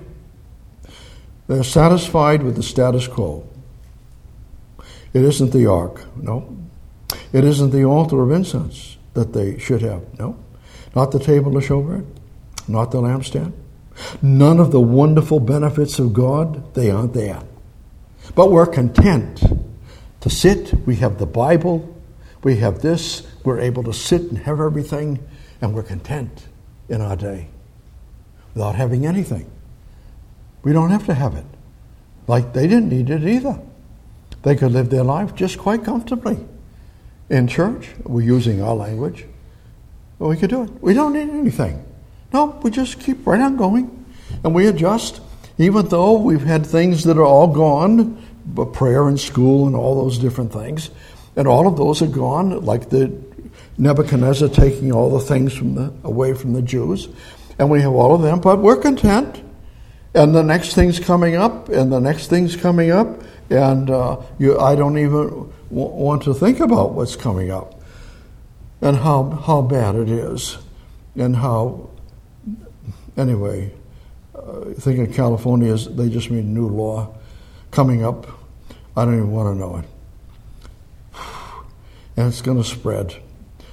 They're 1.46 1.64
satisfied 1.64 2.42
with 2.42 2.56
the 2.56 2.62
status 2.62 3.06
quo. 3.06 3.46
It 5.12 5.22
isn't 5.22 5.52
the 5.52 5.66
ark. 5.66 6.04
No, 6.16 6.56
it 7.32 7.44
isn't 7.44 7.70
the 7.70 7.84
altar 7.84 8.22
of 8.22 8.32
incense 8.32 8.96
that 9.14 9.32
they 9.32 9.58
should 9.58 9.82
have. 9.82 10.18
No. 10.18 10.36
Not 10.94 11.10
the 11.10 11.18
table 11.18 11.56
of 11.56 11.64
showbread. 11.64 12.06
Not 12.68 12.90
the 12.90 13.00
lampstand. 13.00 13.52
None 14.22 14.58
of 14.58 14.70
the 14.70 14.80
wonderful 14.80 15.40
benefits 15.40 15.98
of 15.98 16.12
God, 16.12 16.74
they 16.74 16.90
aren't 16.90 17.14
there. 17.14 17.42
But 18.34 18.50
we're 18.50 18.66
content 18.66 19.42
to 20.20 20.30
sit. 20.30 20.74
We 20.86 20.96
have 20.96 21.18
the 21.18 21.26
Bible. 21.26 21.93
We 22.44 22.58
have 22.58 22.82
this. 22.82 23.26
We're 23.42 23.58
able 23.58 23.82
to 23.84 23.92
sit 23.92 24.22
and 24.22 24.38
have 24.38 24.60
everything, 24.60 25.26
and 25.60 25.74
we're 25.74 25.82
content 25.82 26.46
in 26.88 27.00
our 27.00 27.16
day 27.16 27.48
without 28.52 28.76
having 28.76 29.06
anything. 29.06 29.50
We 30.62 30.72
don't 30.72 30.90
have 30.90 31.06
to 31.06 31.14
have 31.14 31.34
it. 31.34 31.46
Like 32.28 32.52
they 32.52 32.66
didn't 32.66 32.90
need 32.90 33.10
it 33.10 33.24
either. 33.24 33.60
They 34.42 34.56
could 34.56 34.72
live 34.72 34.90
their 34.90 35.02
life 35.02 35.34
just 35.34 35.58
quite 35.58 35.84
comfortably 35.84 36.38
in 37.30 37.48
church. 37.48 37.88
We're 38.04 38.20
using 38.22 38.62
our 38.62 38.74
language. 38.74 39.26
Well, 40.18 40.30
we 40.30 40.36
could 40.36 40.50
do 40.50 40.62
it. 40.64 40.70
We 40.82 40.94
don't 40.94 41.14
need 41.14 41.30
anything. 41.30 41.84
No, 42.32 42.60
we 42.62 42.70
just 42.70 43.00
keep 43.00 43.26
right 43.26 43.40
on 43.40 43.56
going. 43.56 44.04
And 44.42 44.54
we 44.54 44.66
adjust, 44.66 45.20
even 45.56 45.88
though 45.88 46.18
we've 46.18 46.44
had 46.44 46.66
things 46.66 47.04
that 47.04 47.16
are 47.16 47.24
all 47.24 47.48
gone, 47.48 48.22
but 48.46 48.72
prayer 48.72 49.08
and 49.08 49.18
school 49.18 49.66
and 49.66 49.74
all 49.74 50.02
those 50.02 50.18
different 50.18 50.52
things. 50.52 50.90
And 51.36 51.48
all 51.48 51.66
of 51.66 51.76
those 51.76 52.00
are 52.02 52.06
gone, 52.06 52.64
like 52.64 52.90
the 52.90 53.12
Nebuchadnezzar 53.76 54.48
taking 54.48 54.92
all 54.92 55.10
the 55.10 55.24
things 55.24 55.52
from 55.52 55.74
the, 55.74 55.92
away 56.04 56.34
from 56.34 56.52
the 56.52 56.62
Jews. 56.62 57.08
And 57.58 57.70
we 57.70 57.80
have 57.82 57.92
all 57.92 58.14
of 58.14 58.22
them, 58.22 58.40
but 58.40 58.60
we're 58.60 58.76
content. 58.76 59.42
And 60.14 60.34
the 60.34 60.42
next 60.42 60.74
thing's 60.74 61.00
coming 61.00 61.34
up, 61.34 61.68
and 61.68 61.92
the 61.92 61.98
next 62.00 62.28
thing's 62.28 62.54
coming 62.54 62.92
up, 62.92 63.20
and 63.50 63.90
uh, 63.90 64.20
you, 64.38 64.56
I 64.60 64.76
don't 64.76 64.96
even 64.96 65.52
want 65.70 66.22
to 66.22 66.34
think 66.34 66.60
about 66.60 66.92
what's 66.92 67.16
coming 67.16 67.50
up. 67.50 67.80
and 68.84 68.98
how, 68.98 69.30
how 69.30 69.62
bad 69.62 69.94
it 69.94 70.10
is, 70.10 70.58
and 71.16 71.34
how, 71.34 71.88
anyway, 73.16 73.72
uh, 74.34 74.70
I 74.70 74.74
think 74.74 74.98
in 74.98 75.12
California, 75.12 75.74
they 75.74 76.10
just 76.10 76.28
a 76.28 76.34
new 76.34 76.68
law 76.68 77.16
coming 77.70 78.04
up. 78.04 78.26
I 78.94 79.06
don't 79.06 79.14
even 79.14 79.30
want 79.30 79.54
to 79.54 79.58
know 79.58 79.76
it. 79.78 79.86
And 82.16 82.28
it's 82.28 82.42
going 82.42 82.58
to 82.58 82.64
spread. 82.64 83.16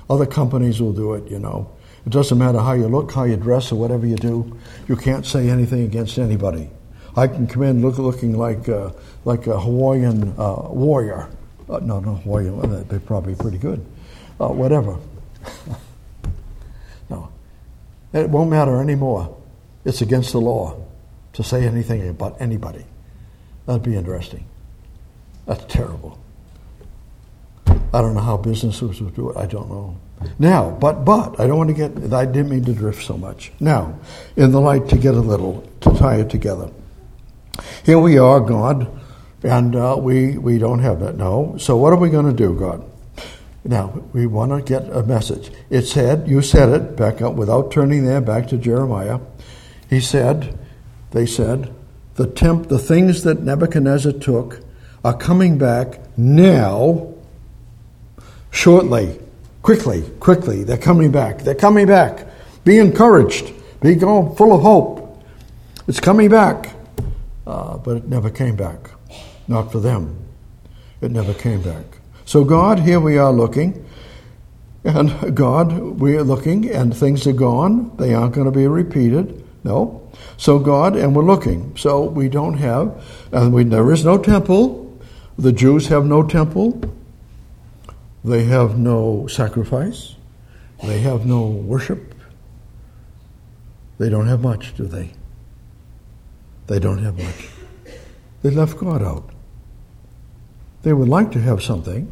Other 0.09 0.25
companies 0.25 0.81
will 0.81 0.93
do 0.93 1.13
it, 1.13 1.29
you 1.29 1.39
know. 1.39 1.71
It 2.05 2.11
doesn't 2.11 2.37
matter 2.37 2.59
how 2.59 2.73
you 2.73 2.87
look, 2.87 3.11
how 3.11 3.23
you 3.23 3.37
dress, 3.37 3.71
or 3.71 3.75
whatever 3.75 4.05
you 4.07 4.15
do. 4.15 4.57
You 4.87 4.95
can't 4.95 5.25
say 5.25 5.49
anything 5.49 5.83
against 5.83 6.17
anybody. 6.17 6.69
I 7.15 7.27
can 7.27 7.45
come 7.45 7.63
in 7.63 7.81
look, 7.81 7.97
looking 7.97 8.37
like 8.37 8.67
uh, 8.69 8.91
like 9.25 9.47
a 9.47 9.59
Hawaiian 9.59 10.33
uh, 10.37 10.67
warrior. 10.69 11.29
Uh, 11.69 11.79
no, 11.79 11.99
no, 11.99 12.15
Hawaiian. 12.15 12.87
They're 12.87 12.99
probably 12.99 13.35
pretty 13.35 13.57
good. 13.57 13.85
Uh, 14.39 14.47
whatever. 14.47 14.97
no, 17.09 17.29
it 18.13 18.29
won't 18.29 18.49
matter 18.49 18.81
anymore. 18.81 19.37
It's 19.85 20.01
against 20.01 20.31
the 20.31 20.41
law 20.41 20.85
to 21.33 21.43
say 21.43 21.65
anything 21.67 22.07
about 22.07 22.41
anybody. 22.41 22.85
That'd 23.65 23.83
be 23.83 23.95
interesting. 23.95 24.45
That's 25.45 25.63
terrible. 25.65 26.19
I 27.93 28.01
don't 28.01 28.13
know 28.13 28.21
how 28.21 28.37
businesses 28.37 29.01
would 29.01 29.15
do 29.15 29.31
it. 29.31 29.37
I 29.37 29.45
don't 29.45 29.69
know. 29.69 29.97
Now, 30.39 30.71
but 30.71 31.03
but 31.03 31.39
I 31.39 31.47
don't 31.47 31.57
want 31.57 31.69
to 31.69 31.73
get. 31.73 32.13
I 32.13 32.25
didn't 32.25 32.49
mean 32.49 32.63
to 32.65 32.73
drift 32.73 33.03
so 33.03 33.17
much. 33.17 33.51
Now, 33.59 33.99
in 34.35 34.51
the 34.51 34.61
light, 34.61 34.87
to 34.89 34.97
get 34.97 35.15
a 35.15 35.19
little 35.19 35.67
to 35.81 35.93
tie 35.95 36.17
it 36.17 36.29
together. 36.29 36.69
Here 37.83 37.99
we 37.99 38.17
are, 38.17 38.39
God, 38.39 38.87
and 39.43 39.75
uh, 39.75 39.97
we 39.99 40.37
we 40.37 40.57
don't 40.57 40.79
have 40.79 40.99
that. 40.99 41.17
No. 41.17 41.57
So 41.57 41.75
what 41.75 41.91
are 41.91 41.97
we 41.97 42.09
going 42.09 42.27
to 42.27 42.33
do, 42.33 42.53
God? 42.57 42.85
Now 43.63 44.03
we 44.13 44.25
want 44.25 44.51
to 44.51 44.61
get 44.61 44.89
a 44.95 45.03
message. 45.03 45.51
It 45.69 45.83
said, 45.83 46.27
you 46.27 46.41
said 46.41 46.69
it 46.69 46.95
back 46.95 47.21
up 47.21 47.33
without 47.33 47.71
turning 47.71 48.05
there 48.05 48.21
back 48.21 48.47
to 48.47 48.57
Jeremiah. 48.57 49.19
He 49.89 49.99
said, 49.99 50.57
they 51.11 51.25
said, 51.25 51.73
the 52.15 52.27
temp, 52.27 52.69
the 52.69 52.79
things 52.79 53.23
that 53.23 53.41
Nebuchadnezzar 53.41 54.13
took 54.13 54.61
are 55.03 55.15
coming 55.15 55.57
back 55.57 55.99
now, 56.17 57.10
shortly, 58.51 59.19
quickly, 59.63 60.03
quickly. 60.19 60.63
They're 60.63 60.77
coming 60.77 61.11
back. 61.11 61.39
They're 61.39 61.55
coming 61.55 61.87
back. 61.87 62.27
Be 62.63 62.77
encouraged. 62.77 63.53
Be 63.81 63.97
full 63.97 64.53
of 64.53 64.61
hope. 64.61 65.23
It's 65.87 65.99
coming 65.99 66.29
back. 66.29 66.75
Uh, 67.47 67.77
but 67.77 67.97
it 67.97 68.07
never 68.07 68.29
came 68.29 68.55
back. 68.55 68.91
Not 69.47 69.71
for 69.71 69.79
them. 69.79 70.17
It 71.01 71.11
never 71.11 71.33
came 71.33 71.61
back. 71.63 71.85
So, 72.25 72.43
God, 72.43 72.79
here 72.79 72.99
we 72.99 73.17
are 73.17 73.33
looking. 73.33 73.85
And 74.83 75.35
God, 75.35 75.73
we 75.99 76.15
are 76.15 76.23
looking, 76.23 76.69
and 76.69 76.95
things 76.95 77.25
are 77.27 77.33
gone. 77.33 77.95
They 77.97 78.13
aren't 78.13 78.33
going 78.33 78.45
to 78.45 78.51
be 78.51 78.67
repeated. 78.67 79.43
No. 79.63 80.09
So, 80.37 80.59
God, 80.59 80.95
and 80.95 81.15
we're 81.15 81.23
looking. 81.23 81.75
So, 81.75 82.03
we 82.05 82.29
don't 82.29 82.55
have, 82.55 83.03
and 83.31 83.53
we, 83.53 83.63
there 83.63 83.91
is 83.91 84.05
no 84.05 84.17
temple. 84.17 84.99
The 85.37 85.51
Jews 85.51 85.87
have 85.87 86.05
no 86.05 86.23
temple. 86.23 86.81
They 88.23 88.43
have 88.45 88.77
no 88.77 89.27
sacrifice. 89.27 90.15
They 90.83 90.99
have 90.99 91.25
no 91.25 91.45
worship. 91.45 92.15
They 93.97 94.09
don't 94.09 94.27
have 94.27 94.41
much, 94.41 94.75
do 94.75 94.85
they? 94.85 95.11
They 96.67 96.79
don't 96.79 97.03
have 97.03 97.17
much. 97.17 97.49
They 98.41 98.49
left 98.49 98.77
God 98.77 99.03
out. 99.03 99.29
They 100.83 100.93
would 100.93 101.09
like 101.09 101.31
to 101.33 101.39
have 101.39 101.61
something, 101.61 102.11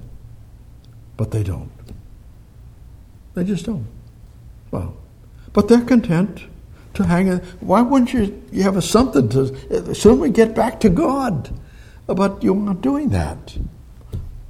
but 1.17 1.31
they 1.31 1.43
don't. 1.43 1.71
They 3.33 3.43
just 3.43 3.65
don't. 3.65 3.87
Well, 4.71 4.95
but 5.53 5.67
they're 5.67 5.81
content 5.81 6.43
to 6.93 7.03
hang 7.05 7.27
it. 7.27 7.43
Why 7.59 7.81
wouldn't 7.81 8.13
you, 8.13 8.43
you 8.51 8.63
have 8.63 8.77
a 8.77 8.81
something 8.81 9.29
to, 9.29 9.95
soon 9.95 10.19
we 10.19 10.29
get 10.29 10.53
back 10.53 10.79
to 10.81 10.89
God? 10.89 11.49
But 12.05 12.43
you're 12.43 12.55
not 12.55 12.81
doing 12.81 13.09
that. 13.09 13.57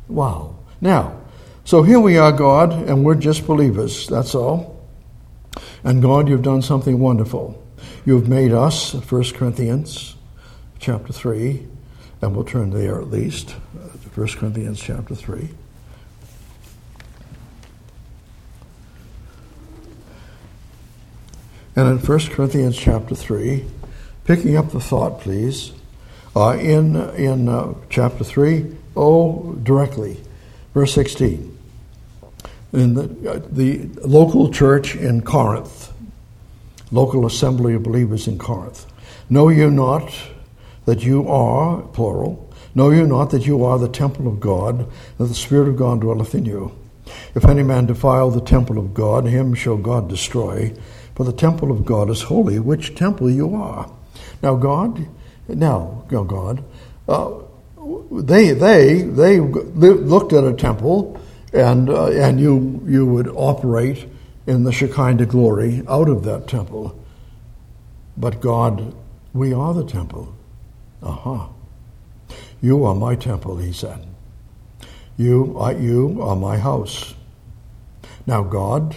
Wow. 0.07 0.55
Now, 0.82 1.20
so 1.70 1.84
here 1.84 1.99
we 1.99 2.17
are, 2.17 2.32
God, 2.32 2.74
and 2.74 3.05
we're 3.05 3.13
just 3.13 3.45
believers, 3.45 4.07
that's 4.07 4.34
all. 4.34 4.84
And 5.84 6.01
God, 6.01 6.28
you've 6.28 6.41
done 6.41 6.63
something 6.63 6.97
wonderful. 6.97 7.63
You've 8.03 8.28
made 8.28 8.53
us, 8.53 8.95
1 8.95 9.24
Corinthians 9.34 10.15
chapter 10.80 11.13
3, 11.13 11.67
and 12.24 12.36
we'll 12.36 12.43
turn 12.43 12.72
there 12.72 12.99
at 12.99 13.11
least, 13.11 13.51
1 13.51 14.28
Corinthians 14.30 14.82
chapter 14.82 15.13
3. 15.13 15.47
And 21.76 21.88
in 21.88 21.97
1 21.99 22.20
Corinthians 22.32 22.80
chapter 22.80 23.13
3, 23.13 23.63
picking 24.26 24.57
up 24.57 24.72
the 24.72 24.80
thought, 24.82 25.22
please, 25.22 25.74
uh, 26.36 26.57
in, 26.59 26.95
in 27.11 27.47
uh, 27.47 27.76
chapter 27.91 28.24
3, 28.24 28.76
oh, 28.95 29.53
directly, 29.61 30.20
verse 30.74 30.95
16. 30.95 31.57
In 32.72 32.93
the, 32.93 33.07
the 33.51 33.89
local 34.07 34.51
church 34.51 34.95
in 34.95 35.22
Corinth, 35.22 35.91
local 36.91 37.26
assembly 37.26 37.74
of 37.74 37.84
believers 37.84 38.28
in 38.28 38.38
Corinth, 38.38 38.86
know 39.30 39.49
you 39.49 39.72
not 39.72 40.13
that 40.86 41.03
you 41.03 41.28
are, 41.28 41.82
plural, 41.82 42.51
know 42.76 42.91
you 42.91 43.05
not 43.05 43.32
that 43.32 43.45
you 43.47 43.63
are 43.63 43.80
the 43.80 43.89
temple 43.89 44.28
of 44.28 44.39
God, 44.39 44.88
that 45.17 45.26
the 45.26 45.36
Spirit 45.36 45.67
of 45.67 45.78
God 45.78 46.01
dwelleth 46.01 46.36
in 46.36 46.45
you? 46.45 46.72
If 47.36 47.45
any 47.45 47.63
man 47.63 47.86
defile 47.88 48.30
the 48.30 48.41
temple 48.41 48.78
of 48.78 48.93
God, 48.93 49.26
him 49.26 49.53
shall 49.53 49.78
God 49.78 50.07
destroy. 50.07 50.74
For 51.15 51.24
the 51.24 51.34
temple 51.34 51.72
of 51.72 51.86
God 51.86 52.09
is 52.09 52.24
holy, 52.24 52.59
which 52.59 52.95
temple 52.95 53.30
you 53.30 53.55
are. 53.55 53.91
Now, 54.41 54.55
God, 54.55 55.07
now, 55.47 56.05
God, 56.09 56.63
uh, 57.07 57.32
they 58.11 58.51
they 58.51 59.01
they 59.01 59.39
looked 59.39 60.34
at 60.34 60.43
a 60.43 60.53
temple, 60.53 61.20
and 61.54 61.89
uh, 61.89 62.08
and 62.08 62.39
you 62.39 62.82
you 62.86 63.06
would 63.06 63.28
operate 63.30 64.08
in 64.47 64.64
the 64.64 64.72
Shekinah 64.72 65.26
glory 65.26 65.84
out 65.88 66.10
of 66.10 66.24
that 66.24 66.47
temple. 66.47 66.97
But 68.18 68.41
God, 68.41 68.93
we 69.34 69.54
are 69.54 69.74
the 69.74 69.86
temple. 69.86 70.36
Aha. 71.02 71.34
Uh-huh. 71.34 72.36
You 72.62 72.84
are 72.84 72.95
my 72.95 73.16
temple, 73.16 73.58
he 73.58 73.72
said. 73.72 74.06
You 75.18 75.56
are, 75.58 75.74
you 75.74 76.22
are 76.22 76.36
my 76.36 76.58
house. 76.58 77.14
Now, 78.26 78.43
God, 78.43 78.95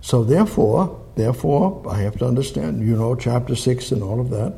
so 0.00 0.22
therefore, 0.22 1.00
Therefore, 1.16 1.82
I 1.88 2.00
have 2.02 2.18
to 2.18 2.26
understand, 2.26 2.86
you 2.86 2.94
know, 2.94 3.14
chapter 3.14 3.56
6 3.56 3.90
and 3.90 4.02
all 4.02 4.20
of 4.20 4.28
that. 4.30 4.52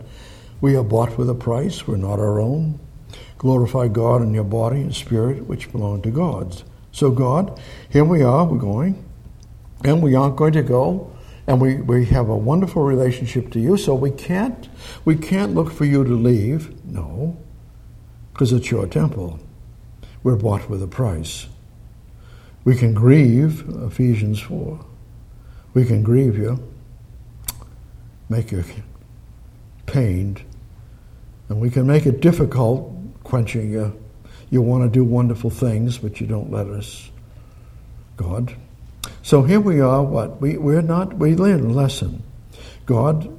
We 0.60 0.74
are 0.74 0.82
bought 0.82 1.16
with 1.16 1.30
a 1.30 1.34
price, 1.34 1.86
we're 1.86 1.96
not 1.96 2.18
our 2.18 2.40
own. 2.40 2.80
Glorify 3.38 3.86
God 3.86 4.22
in 4.22 4.34
your 4.34 4.44
body 4.44 4.80
and 4.80 4.92
spirit, 4.92 5.46
which 5.46 5.70
belong 5.70 6.02
to 6.02 6.10
God's. 6.10 6.64
So, 6.92 7.10
God, 7.10 7.60
here 7.90 8.04
we 8.04 8.22
are, 8.22 8.44
we're 8.44 8.58
going, 8.58 9.04
and 9.84 10.02
we 10.02 10.14
aren't 10.14 10.36
going 10.36 10.52
to 10.54 10.62
go, 10.62 11.12
and 11.46 11.60
we, 11.60 11.76
we 11.76 12.06
have 12.06 12.28
a 12.28 12.36
wonderful 12.36 12.82
relationship 12.82 13.50
to 13.52 13.60
you, 13.60 13.76
so 13.76 13.94
we 13.94 14.10
can't, 14.10 14.68
we 15.04 15.16
can't 15.16 15.54
look 15.54 15.70
for 15.70 15.84
you 15.84 16.04
to 16.04 16.14
leave. 16.14 16.84
No, 16.84 17.36
because 18.32 18.52
it's 18.52 18.70
your 18.70 18.86
temple. 18.86 19.38
We're 20.22 20.36
bought 20.36 20.68
with 20.68 20.82
a 20.82 20.88
price. 20.88 21.46
We 22.64 22.74
can 22.74 22.92
grieve, 22.92 23.64
Ephesians 23.68 24.40
4 24.40 24.84
we 25.74 25.84
can 25.84 26.02
grieve 26.02 26.36
you, 26.36 26.58
make 28.28 28.50
you 28.50 28.64
pained, 29.86 30.42
and 31.48 31.60
we 31.60 31.70
can 31.70 31.86
make 31.86 32.04
it 32.04 32.20
difficult, 32.20 32.92
quenching 33.22 33.70
you. 33.70 33.96
You 34.50 34.62
want 34.62 34.84
to 34.84 34.88
do 34.88 35.04
wonderful 35.04 35.50
things, 35.50 35.98
but 35.98 36.20
you 36.20 36.26
don't 36.26 36.50
let 36.50 36.66
us. 36.68 37.10
God. 38.16 38.54
So 39.22 39.42
here 39.42 39.60
we 39.60 39.80
are, 39.80 40.02
what? 40.02 40.40
We, 40.40 40.56
we're 40.56 40.82
not, 40.82 41.14
we 41.14 41.34
learn 41.34 41.64
a 41.64 41.68
lesson. 41.68 42.22
God, 42.86 43.30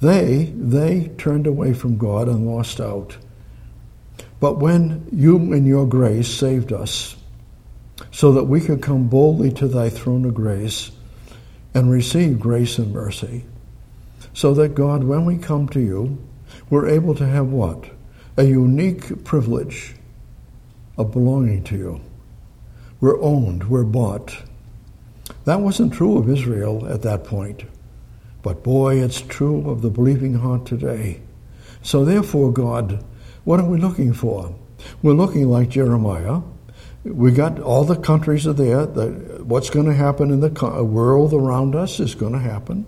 they, 0.00 0.52
they 0.56 1.10
turned 1.18 1.46
away 1.46 1.74
from 1.74 1.98
God 1.98 2.28
and 2.28 2.46
lost 2.46 2.80
out. 2.80 3.16
But 4.40 4.58
when 4.58 5.06
you, 5.12 5.52
in 5.52 5.66
your 5.66 5.86
grace, 5.86 6.28
saved 6.28 6.72
us, 6.72 7.16
so 8.10 8.32
that 8.32 8.44
we 8.44 8.60
could 8.60 8.82
come 8.82 9.08
boldly 9.08 9.52
to 9.52 9.68
thy 9.68 9.90
throne 9.90 10.24
of 10.24 10.34
grace, 10.34 10.90
and 11.74 11.90
receive 11.90 12.38
grace 12.38 12.78
and 12.78 12.92
mercy. 12.92 13.44
So 14.34 14.54
that 14.54 14.74
God, 14.74 15.04
when 15.04 15.24
we 15.24 15.38
come 15.38 15.68
to 15.70 15.80
you, 15.80 16.18
we're 16.70 16.88
able 16.88 17.14
to 17.16 17.26
have 17.26 17.48
what? 17.48 17.90
A 18.36 18.44
unique 18.44 19.24
privilege 19.24 19.94
of 20.96 21.12
belonging 21.12 21.64
to 21.64 21.76
you. 21.76 22.00
We're 23.00 23.20
owned, 23.20 23.68
we're 23.68 23.84
bought. 23.84 24.36
That 25.44 25.60
wasn't 25.60 25.92
true 25.92 26.18
of 26.18 26.28
Israel 26.28 26.86
at 26.88 27.02
that 27.02 27.24
point. 27.24 27.64
But 28.42 28.62
boy, 28.62 29.02
it's 29.02 29.20
true 29.20 29.68
of 29.70 29.82
the 29.82 29.90
believing 29.90 30.34
heart 30.34 30.66
today. 30.66 31.20
So 31.82 32.04
therefore, 32.04 32.52
God, 32.52 33.04
what 33.44 33.60
are 33.60 33.68
we 33.68 33.78
looking 33.78 34.12
for? 34.12 34.54
We're 35.02 35.14
looking 35.14 35.48
like 35.48 35.68
Jeremiah, 35.68 36.42
we 37.04 37.32
got 37.32 37.58
all 37.58 37.84
the 37.84 37.96
countries 37.96 38.46
are 38.46 38.52
there. 38.52 38.86
The, 38.86 39.42
what's 39.44 39.70
going 39.70 39.86
to 39.86 39.94
happen 39.94 40.30
in 40.30 40.40
the 40.40 40.64
uh, 40.64 40.82
world 40.82 41.34
around 41.34 41.74
us 41.74 41.98
is 41.98 42.14
going 42.14 42.32
to 42.32 42.38
happen. 42.38 42.86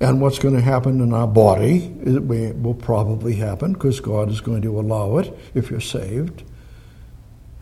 And 0.00 0.20
what's 0.20 0.38
going 0.38 0.54
to 0.54 0.60
happen 0.60 1.00
in 1.00 1.12
our 1.12 1.28
body 1.28 1.88
will 1.88 2.74
probably 2.74 3.34
happen 3.34 3.72
because 3.72 4.00
God 4.00 4.30
is 4.30 4.40
going 4.40 4.62
to 4.62 4.78
allow 4.78 5.18
it 5.18 5.36
if 5.54 5.70
you're 5.70 5.80
saved. 5.80 6.42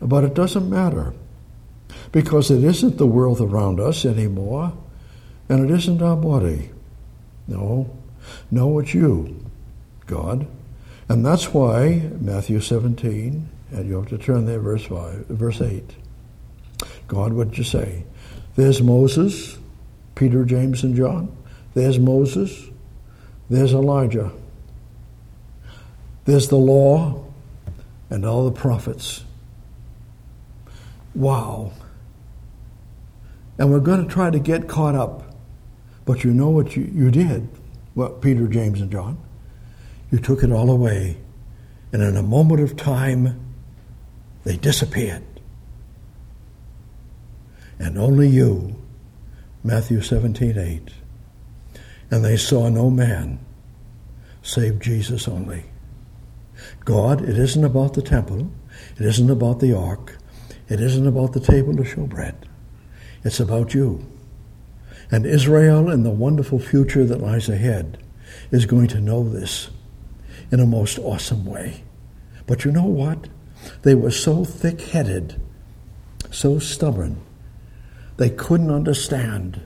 But 0.01 0.23
it 0.23 0.33
doesn't 0.33 0.69
matter 0.69 1.13
because 2.11 2.49
it 2.49 2.63
isn't 2.63 2.97
the 2.97 3.07
world 3.07 3.39
around 3.39 3.79
us 3.79 4.03
anymore 4.05 4.73
and 5.47 5.69
it 5.69 5.73
isn't 5.73 6.01
our 6.01 6.15
body. 6.15 6.71
No, 7.47 7.95
no, 8.49 8.79
it's 8.79 8.93
you, 8.93 9.45
God. 10.07 10.47
And 11.09 11.25
that's 11.25 11.53
why 11.53 12.09
Matthew 12.19 12.61
17, 12.61 13.49
and 13.71 13.87
you 13.87 13.95
have 13.95 14.07
to 14.07 14.17
turn 14.17 14.45
there, 14.45 14.59
verse 14.59 14.85
5, 14.85 15.27
verse 15.27 15.61
8. 15.61 15.83
God, 17.07 17.33
what 17.33 17.57
you 17.57 17.63
say? 17.63 18.05
There's 18.55 18.81
Moses, 18.81 19.57
Peter, 20.15 20.45
James, 20.45 20.83
and 20.83 20.95
John. 20.95 21.35
There's 21.73 21.99
Moses. 21.99 22.69
There's 23.49 23.73
Elijah. 23.73 24.31
There's 26.23 26.47
the 26.47 26.55
law 26.55 27.25
and 28.09 28.25
all 28.25 28.45
the 28.45 28.57
prophets. 28.57 29.25
Wow. 31.13 31.71
And 33.57 33.71
we're 33.71 33.79
going 33.79 34.05
to 34.07 34.11
try 34.11 34.29
to 34.29 34.39
get 34.39 34.67
caught 34.67 34.95
up. 34.95 35.35
But 36.05 36.23
you 36.23 36.33
know 36.33 36.49
what 36.49 36.75
you, 36.75 36.89
you 36.93 37.11
did? 37.11 37.47
What 37.93 38.21
Peter, 38.21 38.47
James, 38.47 38.81
and 38.81 38.91
John? 38.91 39.17
You 40.11 40.19
took 40.19 40.43
it 40.43 40.51
all 40.51 40.69
away. 40.69 41.17
And 41.91 42.01
in 42.01 42.15
a 42.15 42.23
moment 42.23 42.61
of 42.61 42.75
time, 42.75 43.39
they 44.43 44.57
disappeared. 44.57 45.23
And 47.79 47.97
only 47.97 48.27
you, 48.27 48.81
Matthew 49.63 50.01
17, 50.01 50.57
8, 50.57 50.89
and 52.09 52.25
they 52.25 52.37
saw 52.37 52.69
no 52.69 52.89
man 52.89 53.39
save 54.41 54.79
Jesus 54.79 55.27
only. 55.27 55.65
God, 56.85 57.21
it 57.21 57.37
isn't 57.37 57.63
about 57.63 57.93
the 57.93 58.01
temple, 58.01 58.51
it 58.97 59.05
isn't 59.05 59.29
about 59.29 59.59
the 59.59 59.73
ark, 59.73 60.17
it 60.71 60.79
isn't 60.79 61.05
about 61.05 61.33
the 61.33 61.41
table 61.41 61.75
to 61.75 61.83
show 61.83 62.05
bread. 62.05 62.47
It's 63.25 63.41
about 63.41 63.73
you. 63.73 64.05
And 65.11 65.25
Israel, 65.25 65.89
in 65.89 66.03
the 66.03 66.09
wonderful 66.09 66.59
future 66.59 67.03
that 67.05 67.19
lies 67.19 67.49
ahead, 67.49 68.01
is 68.51 68.65
going 68.65 68.87
to 68.87 69.01
know 69.01 69.27
this 69.27 69.69
in 70.49 70.61
a 70.61 70.65
most 70.65 70.97
awesome 70.97 71.45
way. 71.45 71.83
But 72.47 72.63
you 72.63 72.71
know 72.71 72.85
what? 72.85 73.27
They 73.81 73.95
were 73.95 74.11
so 74.11 74.45
thick 74.45 74.79
headed, 74.79 75.41
so 76.31 76.57
stubborn, 76.57 77.21
they 78.15 78.29
couldn't 78.29 78.71
understand 78.71 79.59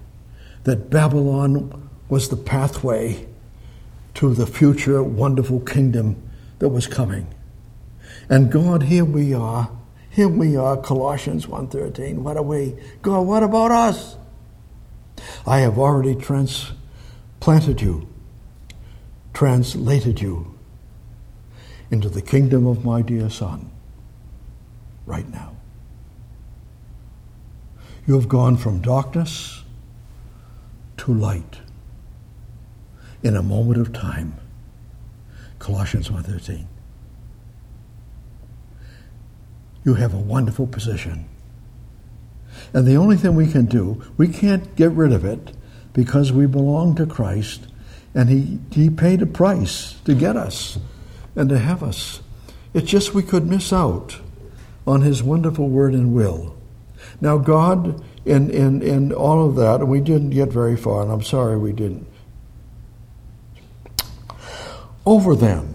that 0.64 0.90
Babylon 0.90 1.88
was 2.10 2.30
the 2.30 2.38
pathway 2.38 3.28
to 4.16 4.34
the 4.34 4.48
future 4.48 5.04
wonderful 5.04 5.60
kingdom 5.60 6.16
that 6.58 6.70
was 6.70 6.88
coming. 6.88 7.28
And 8.28 8.52
God, 8.52 8.84
here 8.84 9.06
we 9.06 9.36
are. 9.36 9.70
Here 10.16 10.30
we 10.30 10.56
are, 10.56 10.78
Colossians 10.78 11.46
1.13. 11.46 12.20
What 12.20 12.38
are 12.38 12.42
we? 12.42 12.74
God, 13.02 13.28
what 13.28 13.44
about 13.44 13.72
us? 13.72 14.16
I 15.46 15.60
have 15.60 15.78
already 15.78 16.16
transplanted 16.16 17.82
you, 17.82 18.08
translated 19.34 20.22
you 20.22 20.58
into 21.92 22.08
the 22.08 22.22
kingdom 22.22 22.66
of 22.66 22.86
my 22.86 23.02
dear 23.02 23.30
Son 23.30 23.70
right 25.06 25.30
now. 25.30 25.58
You 28.08 28.14
have 28.14 28.30
gone 28.30 28.56
from 28.56 28.80
darkness 28.80 29.64
to 30.96 31.14
light 31.14 31.60
in 33.22 33.36
a 33.36 33.44
moment 33.44 33.82
of 33.82 33.92
time. 33.92 34.36
Colossians 35.60 36.10
1:13. 36.10 36.68
You 39.86 39.94
have 39.94 40.14
a 40.14 40.18
wonderful 40.18 40.68
position. 40.68 41.30
And 42.74 42.86
the 42.86 42.98
only 42.98 43.16
thing 43.16 43.36
we 43.36 43.50
can 43.50 43.66
do, 43.66 44.04
we 44.18 44.28
can't 44.28 44.76
get 44.76 44.92
rid 44.92 45.14
of 45.14 45.24
it 45.24 45.56
because 45.94 46.34
we 46.34 46.46
belong 46.46 46.96
to 46.96 47.06
Christ 47.06 47.68
and 48.14 48.30
he, 48.30 48.60
he 48.72 48.90
paid 48.90 49.22
a 49.22 49.26
price 49.26 49.94
to 50.06 50.16
get 50.16 50.36
us 50.36 50.78
and 51.36 51.50
to 51.50 51.60
have 51.60 51.84
us. 51.84 52.22
It's 52.74 52.90
just 52.90 53.14
we 53.14 53.24
could 53.24 53.46
miss 53.46 53.72
out 53.72 54.18
on 54.88 55.02
his 55.02 55.22
wonderful 55.22 55.70
word 55.70 55.94
and 55.94 56.14
will. 56.14 56.56
Now, 57.22 57.38
God, 57.38 58.04
in, 58.26 58.50
in, 58.50 58.82
in 58.82 59.14
all 59.14 59.48
of 59.48 59.56
that, 59.56 59.82
and 59.82 59.90
we 59.90 60.00
didn't 60.00 60.32
get 60.32 60.50
very 60.50 60.76
far, 60.76 61.04
and 61.04 61.12
I'm 61.12 61.22
sorry 61.22 61.58
we 61.58 61.72
didn't 61.72 62.08
over 65.06 65.36
them. 65.36 65.75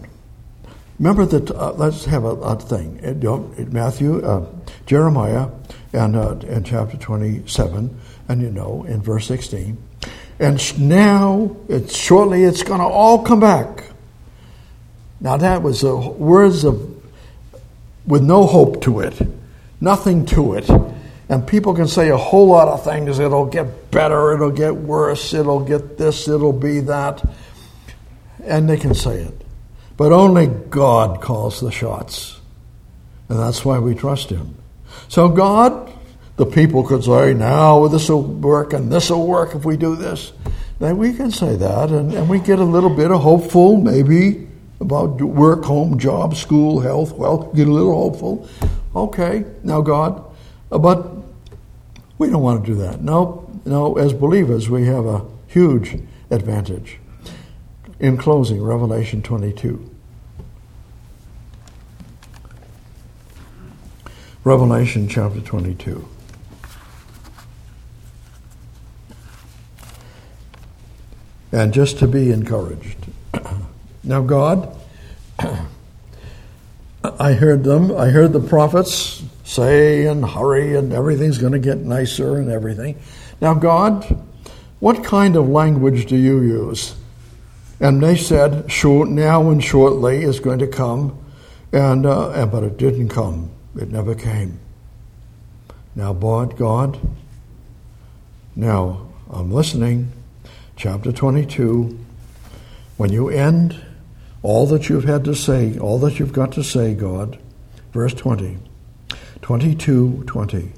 Remember 1.00 1.24
that, 1.24 1.50
uh, 1.50 1.72
let's 1.72 2.04
have 2.04 2.24
a, 2.24 2.34
a 2.36 2.56
thing. 2.56 3.00
In, 3.02 3.26
in 3.56 3.72
Matthew, 3.72 4.24
uh, 4.24 4.46
Jeremiah, 4.84 5.48
and 5.94 6.14
uh, 6.14 6.36
in 6.46 6.62
chapter 6.62 6.98
27, 6.98 7.98
and 8.28 8.42
you 8.42 8.50
know, 8.50 8.84
in 8.84 9.00
verse 9.00 9.26
16. 9.26 9.76
And 10.38 10.88
now, 10.88 11.56
it's, 11.68 11.96
shortly, 11.96 12.44
it's 12.44 12.62
going 12.62 12.80
to 12.80 12.86
all 12.86 13.22
come 13.22 13.40
back. 13.40 13.84
Now, 15.20 15.38
that 15.38 15.62
was 15.62 15.82
a, 15.82 15.96
words 15.96 16.64
of, 16.64 17.02
with 18.06 18.22
no 18.22 18.46
hope 18.46 18.82
to 18.82 19.00
it, 19.00 19.20
nothing 19.80 20.26
to 20.26 20.52
it. 20.52 20.68
And 21.30 21.46
people 21.46 21.74
can 21.74 21.88
say 21.88 22.10
a 22.10 22.16
whole 22.16 22.48
lot 22.48 22.68
of 22.68 22.84
things. 22.84 23.18
It'll 23.18 23.46
get 23.46 23.90
better, 23.90 24.34
it'll 24.34 24.50
get 24.50 24.76
worse, 24.76 25.32
it'll 25.32 25.64
get 25.64 25.96
this, 25.96 26.28
it'll 26.28 26.52
be 26.52 26.80
that 26.80 27.24
and 28.44 28.68
they 28.68 28.76
can 28.76 28.94
say 28.94 29.22
it. 29.22 29.39
But 30.00 30.12
only 30.12 30.46
God 30.46 31.20
calls 31.20 31.60
the 31.60 31.70
shots. 31.70 32.40
And 33.28 33.38
that's 33.38 33.66
why 33.66 33.80
we 33.80 33.94
trust 33.94 34.30
Him. 34.30 34.56
So, 35.08 35.28
God, 35.28 35.92
the 36.36 36.46
people 36.46 36.84
could 36.84 37.04
say, 37.04 37.34
now 37.34 37.86
this 37.86 38.08
will 38.08 38.22
work 38.22 38.72
and 38.72 38.90
this 38.90 39.10
will 39.10 39.26
work 39.26 39.54
if 39.54 39.66
we 39.66 39.76
do 39.76 39.96
this. 39.96 40.32
Then 40.78 40.96
we 40.96 41.12
can 41.12 41.30
say 41.30 41.54
that, 41.56 41.90
and, 41.90 42.14
and 42.14 42.30
we 42.30 42.40
get 42.40 42.58
a 42.58 42.64
little 42.64 42.88
bit 42.88 43.10
of 43.10 43.20
hopeful, 43.20 43.76
maybe, 43.76 44.48
about 44.80 45.20
work, 45.20 45.66
home, 45.66 45.98
job, 45.98 46.34
school, 46.34 46.80
health, 46.80 47.12
wealth, 47.12 47.54
get 47.54 47.68
a 47.68 47.70
little 47.70 47.94
hopeful. 47.94 48.48
Okay, 48.96 49.44
now, 49.62 49.82
God, 49.82 50.24
but 50.70 51.10
we 52.16 52.30
don't 52.30 52.42
want 52.42 52.64
to 52.64 52.72
do 52.72 52.78
that. 52.78 53.02
No, 53.02 53.50
no, 53.66 53.98
as 53.98 54.14
believers, 54.14 54.70
we 54.70 54.86
have 54.86 55.04
a 55.04 55.26
huge 55.46 56.00
advantage. 56.30 56.98
In 57.98 58.16
closing, 58.16 58.62
Revelation 58.62 59.20
22. 59.20 59.89
Revelation 64.42 65.06
chapter 65.06 65.38
22. 65.38 66.08
And 71.52 71.74
just 71.74 71.98
to 71.98 72.08
be 72.08 72.32
encouraged. 72.32 72.96
now, 74.02 74.22
God, 74.22 74.74
I 77.04 77.34
heard 77.34 77.64
them, 77.64 77.94
I 77.94 78.06
heard 78.06 78.32
the 78.32 78.40
prophets 78.40 79.22
say 79.44 80.06
and 80.06 80.24
hurry 80.24 80.74
and 80.74 80.94
everything's 80.94 81.36
going 81.36 81.52
to 81.52 81.58
get 81.58 81.78
nicer 81.78 82.36
and 82.36 82.50
everything. 82.50 82.98
Now, 83.42 83.52
God, 83.52 84.06
what 84.78 85.04
kind 85.04 85.36
of 85.36 85.50
language 85.50 86.06
do 86.06 86.16
you 86.16 86.40
use? 86.40 86.94
And 87.78 88.02
they 88.02 88.16
said, 88.16 88.72
short, 88.72 89.10
now 89.10 89.50
and 89.50 89.62
shortly 89.62 90.22
is 90.22 90.40
going 90.40 90.60
to 90.60 90.66
come. 90.66 91.18
And, 91.72 92.06
uh, 92.06 92.46
but 92.46 92.62
it 92.62 92.78
didn't 92.78 93.10
come. 93.10 93.50
It 93.76 93.90
never 93.90 94.14
came. 94.14 94.58
Now, 95.94 96.12
God, 96.12 96.56
God, 96.56 96.98
now 98.56 99.08
I'm 99.30 99.52
listening. 99.52 100.12
Chapter 100.76 101.12
22. 101.12 101.98
When 102.96 103.12
you 103.12 103.28
end 103.28 103.82
all 104.42 104.66
that 104.66 104.88
you've 104.88 105.04
had 105.04 105.24
to 105.24 105.34
say, 105.34 105.78
all 105.78 105.98
that 106.00 106.18
you've 106.18 106.32
got 106.32 106.52
to 106.52 106.62
say, 106.64 106.94
God, 106.94 107.38
verse 107.92 108.14
20, 108.14 108.58
22, 109.42 110.24
20. 110.26 110.72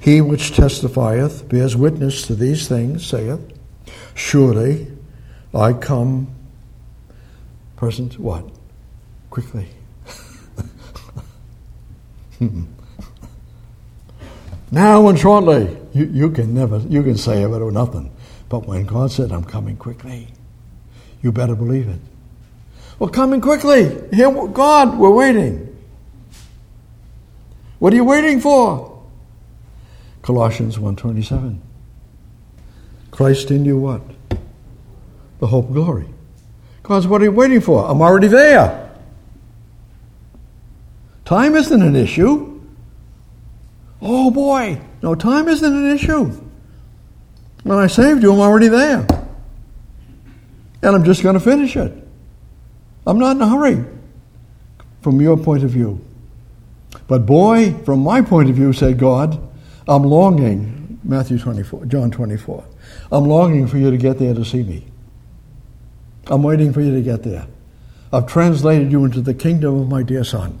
He 0.00 0.20
which 0.20 0.54
testifieth 0.54 1.48
bears 1.48 1.76
witness 1.76 2.26
to 2.26 2.34
these 2.34 2.68
things, 2.68 3.06
saith, 3.06 3.40
Surely 4.14 4.88
I 5.54 5.72
come 5.72 6.34
Present 7.80 8.18
what? 8.18 8.44
Quickly. 9.30 9.66
now 14.70 15.08
and 15.08 15.18
shortly. 15.18 15.76
You, 15.92 16.06
you 16.06 16.30
can 16.30 16.54
never, 16.54 16.78
you 16.78 17.02
can 17.02 17.16
say 17.16 17.42
it 17.42 17.48
or 17.48 17.70
nothing. 17.70 18.10
But 18.48 18.66
when 18.66 18.86
God 18.86 19.10
said, 19.10 19.32
I'm 19.32 19.44
coming 19.44 19.76
quickly, 19.76 20.28
you 21.22 21.32
better 21.32 21.54
believe 21.54 21.88
it. 21.88 22.00
Well, 22.98 23.10
coming 23.10 23.40
quickly. 23.40 23.84
Here, 24.12 24.30
God, 24.48 24.98
we're 24.98 25.10
waiting. 25.10 25.66
What 27.78 27.92
are 27.92 27.96
you 27.96 28.04
waiting 28.04 28.40
for? 28.40 29.02
Colossians 30.22 30.76
1.27. 30.76 31.58
Christ 33.10 33.50
in 33.50 33.64
you 33.64 33.78
what? 33.78 34.02
The 35.38 35.46
hope 35.46 35.72
glory. 35.72 36.06
Because 36.82 37.06
what 37.06 37.22
are 37.22 37.24
you 37.24 37.32
waiting 37.32 37.60
for? 37.60 37.88
I'm 37.88 38.02
already 38.02 38.28
there. 38.28 38.79
Time 41.30 41.54
isn't 41.54 41.80
an 41.80 41.94
issue. 41.94 42.60
Oh 44.02 44.32
boy, 44.32 44.80
no, 45.00 45.14
time 45.14 45.46
isn't 45.46 45.72
an 45.72 45.86
issue. 45.94 46.24
When 47.62 47.78
I 47.78 47.86
saved 47.86 48.24
you, 48.24 48.32
I'm 48.32 48.40
already 48.40 48.66
there. 48.66 49.06
And 50.82 50.96
I'm 50.96 51.04
just 51.04 51.22
going 51.22 51.34
to 51.34 51.40
finish 51.40 51.76
it. 51.76 51.92
I'm 53.06 53.20
not 53.20 53.36
in 53.36 53.42
a 53.42 53.48
hurry 53.48 53.84
from 55.02 55.20
your 55.20 55.36
point 55.36 55.62
of 55.62 55.70
view. 55.70 56.04
But 57.06 57.26
boy, 57.26 57.74
from 57.84 58.00
my 58.00 58.22
point 58.22 58.50
of 58.50 58.56
view, 58.56 58.72
said 58.72 58.98
God, 58.98 59.40
I'm 59.86 60.02
longing, 60.02 60.98
Matthew 61.04 61.38
24, 61.38 61.84
John 61.84 62.10
24, 62.10 62.64
I'm 63.12 63.26
longing 63.26 63.68
for 63.68 63.78
you 63.78 63.92
to 63.92 63.96
get 63.96 64.18
there 64.18 64.34
to 64.34 64.44
see 64.44 64.64
me. 64.64 64.84
I'm 66.26 66.42
waiting 66.42 66.72
for 66.72 66.80
you 66.80 66.92
to 66.92 67.02
get 67.02 67.22
there. 67.22 67.46
I've 68.12 68.26
translated 68.26 68.90
you 68.90 69.04
into 69.04 69.20
the 69.20 69.32
kingdom 69.32 69.78
of 69.78 69.88
my 69.88 70.02
dear 70.02 70.24
son. 70.24 70.60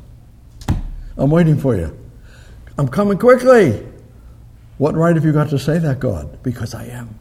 I'm 1.16 1.30
waiting 1.30 1.58
for 1.58 1.76
you. 1.76 1.96
I'm 2.78 2.88
coming 2.88 3.18
quickly. 3.18 3.86
What 4.78 4.94
right 4.94 5.14
have 5.14 5.24
you 5.24 5.32
got 5.32 5.50
to 5.50 5.58
say 5.58 5.78
that, 5.78 6.00
God? 6.00 6.42
Because 6.42 6.74
I 6.74 6.86
am 6.86 7.18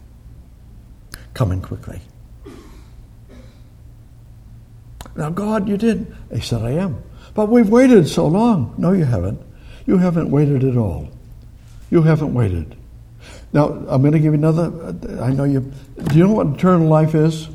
coming 1.34 1.62
quickly. 1.62 2.02
Now, 5.16 5.30
God, 5.30 5.68
you 5.68 5.76
did. 5.76 6.16
He 6.34 6.40
said, 6.40 6.62
I 6.62 6.72
am. 6.72 7.04
But 7.34 7.50
we've 7.50 7.70
waited 7.70 8.08
so 8.08 8.28
long. 8.28 8.74
No, 8.78 8.94
you 8.94 9.06
haven't. 9.06 9.42
You 9.86 9.98
haven't 9.98 10.32
waited 10.32 10.64
at 10.64 10.78
all. 10.78 11.10
You 11.90 12.04
haven't 12.04 12.34
waited. 12.34 12.76
Now, 13.52 13.68
I'm 13.88 14.02
going 14.02 14.14
to 14.14 14.20
give 14.20 14.34
you 14.34 14.40
another. 14.40 14.72
Uh, 14.82 15.24
I 15.24 15.32
know 15.32 15.44
you. 15.44 15.72
Do 16.04 16.18
you 16.18 16.28
know 16.28 16.34
what 16.34 16.48
eternal 16.48 16.88
life 16.88 17.16
is? 17.16 17.50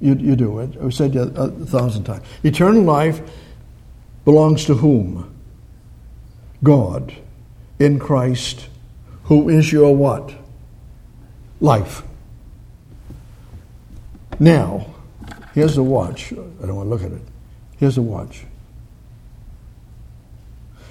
You, 0.00 0.14
you 0.14 0.36
do 0.36 0.60
it. 0.60 0.70
I've 0.82 0.94
said 0.94 1.14
it 1.14 1.32
a 1.36 1.48
thousand 1.48 2.04
times. 2.04 2.24
Eternal 2.42 2.82
life 2.82 3.20
belongs 4.24 4.64
to 4.66 4.74
whom? 4.74 5.32
God 6.62 7.14
in 7.78 7.98
Christ, 7.98 8.68
who 9.24 9.48
is 9.48 9.72
your 9.72 9.94
what? 9.94 10.32
Life. 11.60 12.02
Now, 14.38 14.86
here's 15.54 15.74
the 15.74 15.82
watch. 15.82 16.32
I 16.32 16.36
don't 16.36 16.76
want 16.76 16.86
to 16.86 16.90
look 16.90 17.02
at 17.02 17.12
it. 17.12 17.22
Here's 17.78 17.96
the 17.96 18.02
watch. 18.02 18.44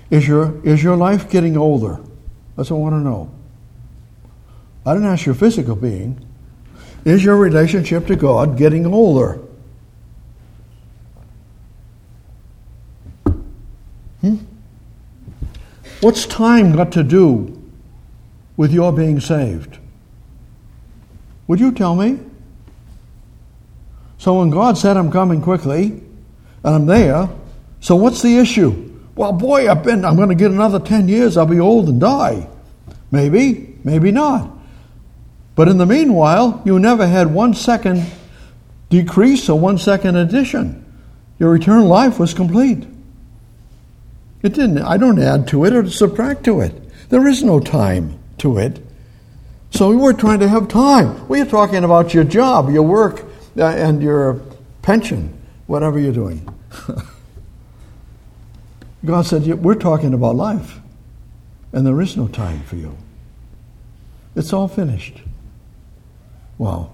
Is 0.10 0.28
your, 0.28 0.62
is 0.66 0.84
your 0.84 0.98
life 0.98 1.30
getting 1.30 1.56
older? 1.56 2.00
That's 2.58 2.70
what 2.70 2.78
I 2.78 2.80
want 2.82 2.96
to 2.96 3.00
know. 3.00 3.32
I 4.86 4.94
didn't 4.94 5.08
ask 5.08 5.26
your 5.26 5.36
physical 5.36 5.76
being. 5.76 6.26
Is 7.06 7.24
your 7.24 7.38
relationship 7.38 8.08
to 8.08 8.16
God 8.16 8.58
getting 8.58 8.86
older? 8.86 9.40
Hmm? 14.22 14.38
What's 16.02 16.26
time 16.26 16.76
got 16.76 16.92
to 16.94 17.04
do 17.04 17.62
with 18.58 18.72
your 18.72 18.92
being 18.92 19.20
saved? 19.20 19.78
Would 21.48 21.60
you 21.60 21.72
tell 21.72 21.96
me? 21.96 22.20
So 24.18 24.40
when 24.40 24.52
God 24.52 24.78
said, 24.78 24.98
I'm 24.98 25.12
coming 25.12 25.42
quickly, 25.42 25.86
and 26.64 26.76
I'm 26.76 26.86
there, 26.86 27.30
so 27.80 27.96
what's 27.96 28.22
the 28.22 28.38
issue? 28.38 29.00
Well, 29.16 29.34
boy, 29.34 29.70
I've 29.70 29.84
been, 29.84 30.06
I'm 30.06 30.16
going 30.16 30.30
to 30.30 30.36
get 30.36 30.52
another 30.52 30.80
10 30.80 31.08
years, 31.08 31.38
I'll 31.38 31.46
be 31.46 31.60
old 31.60 31.90
and 31.90 32.00
die. 32.00 32.48
Maybe, 33.12 33.78
maybe 33.84 34.12
not. 34.12 34.50
But 35.56 35.68
in 35.68 35.78
the 35.78 35.86
meanwhile, 35.86 36.62
you 36.66 36.80
never 36.80 37.06
had 37.06 37.34
one 37.34 37.54
second 37.54 38.06
decrease 38.90 39.50
or 39.50 39.60
one 39.60 39.78
second 39.78 40.16
addition. 40.16 40.86
Your 41.40 41.56
eternal 41.56 41.88
life 41.88 42.20
was 42.20 42.34
complete. 42.34 42.88
It 44.44 44.54
didn't, 44.54 44.80
I 44.80 44.98
don't 44.98 45.20
add 45.20 45.48
to 45.50 45.66
it 45.66 45.74
or 45.74 45.90
subtract 45.90 46.44
to 46.46 46.62
it. 46.62 46.74
There 47.10 47.28
is 47.28 47.44
no 47.44 47.60
time 47.60 48.18
to 48.40 48.58
it. 48.58 48.80
So 49.72 49.96
we're 49.96 50.14
trying 50.14 50.40
to 50.40 50.50
have 50.50 50.68
time. 50.68 51.28
We 51.28 51.42
are 51.42 51.46
talking 51.46 51.84
about 51.84 52.14
your 52.14 52.24
job, 52.24 52.70
your 52.70 52.84
work, 52.84 53.24
uh, 53.58 53.66
and 53.66 54.02
your 54.02 54.42
pension, 54.82 55.38
whatever 55.68 56.00
you're 56.00 56.14
doing. 56.14 56.48
God 59.06 59.26
said, 59.26 59.46
We're 59.64 59.76
talking 59.76 60.14
about 60.14 60.36
life, 60.36 60.80
and 61.72 61.86
there 61.86 62.00
is 62.02 62.18
no 62.18 62.28
time 62.28 62.64
for 62.64 62.76
you. 62.76 62.98
It's 64.36 64.54
all 64.54 64.68
finished. 64.68 65.22
Wow. 66.58 66.92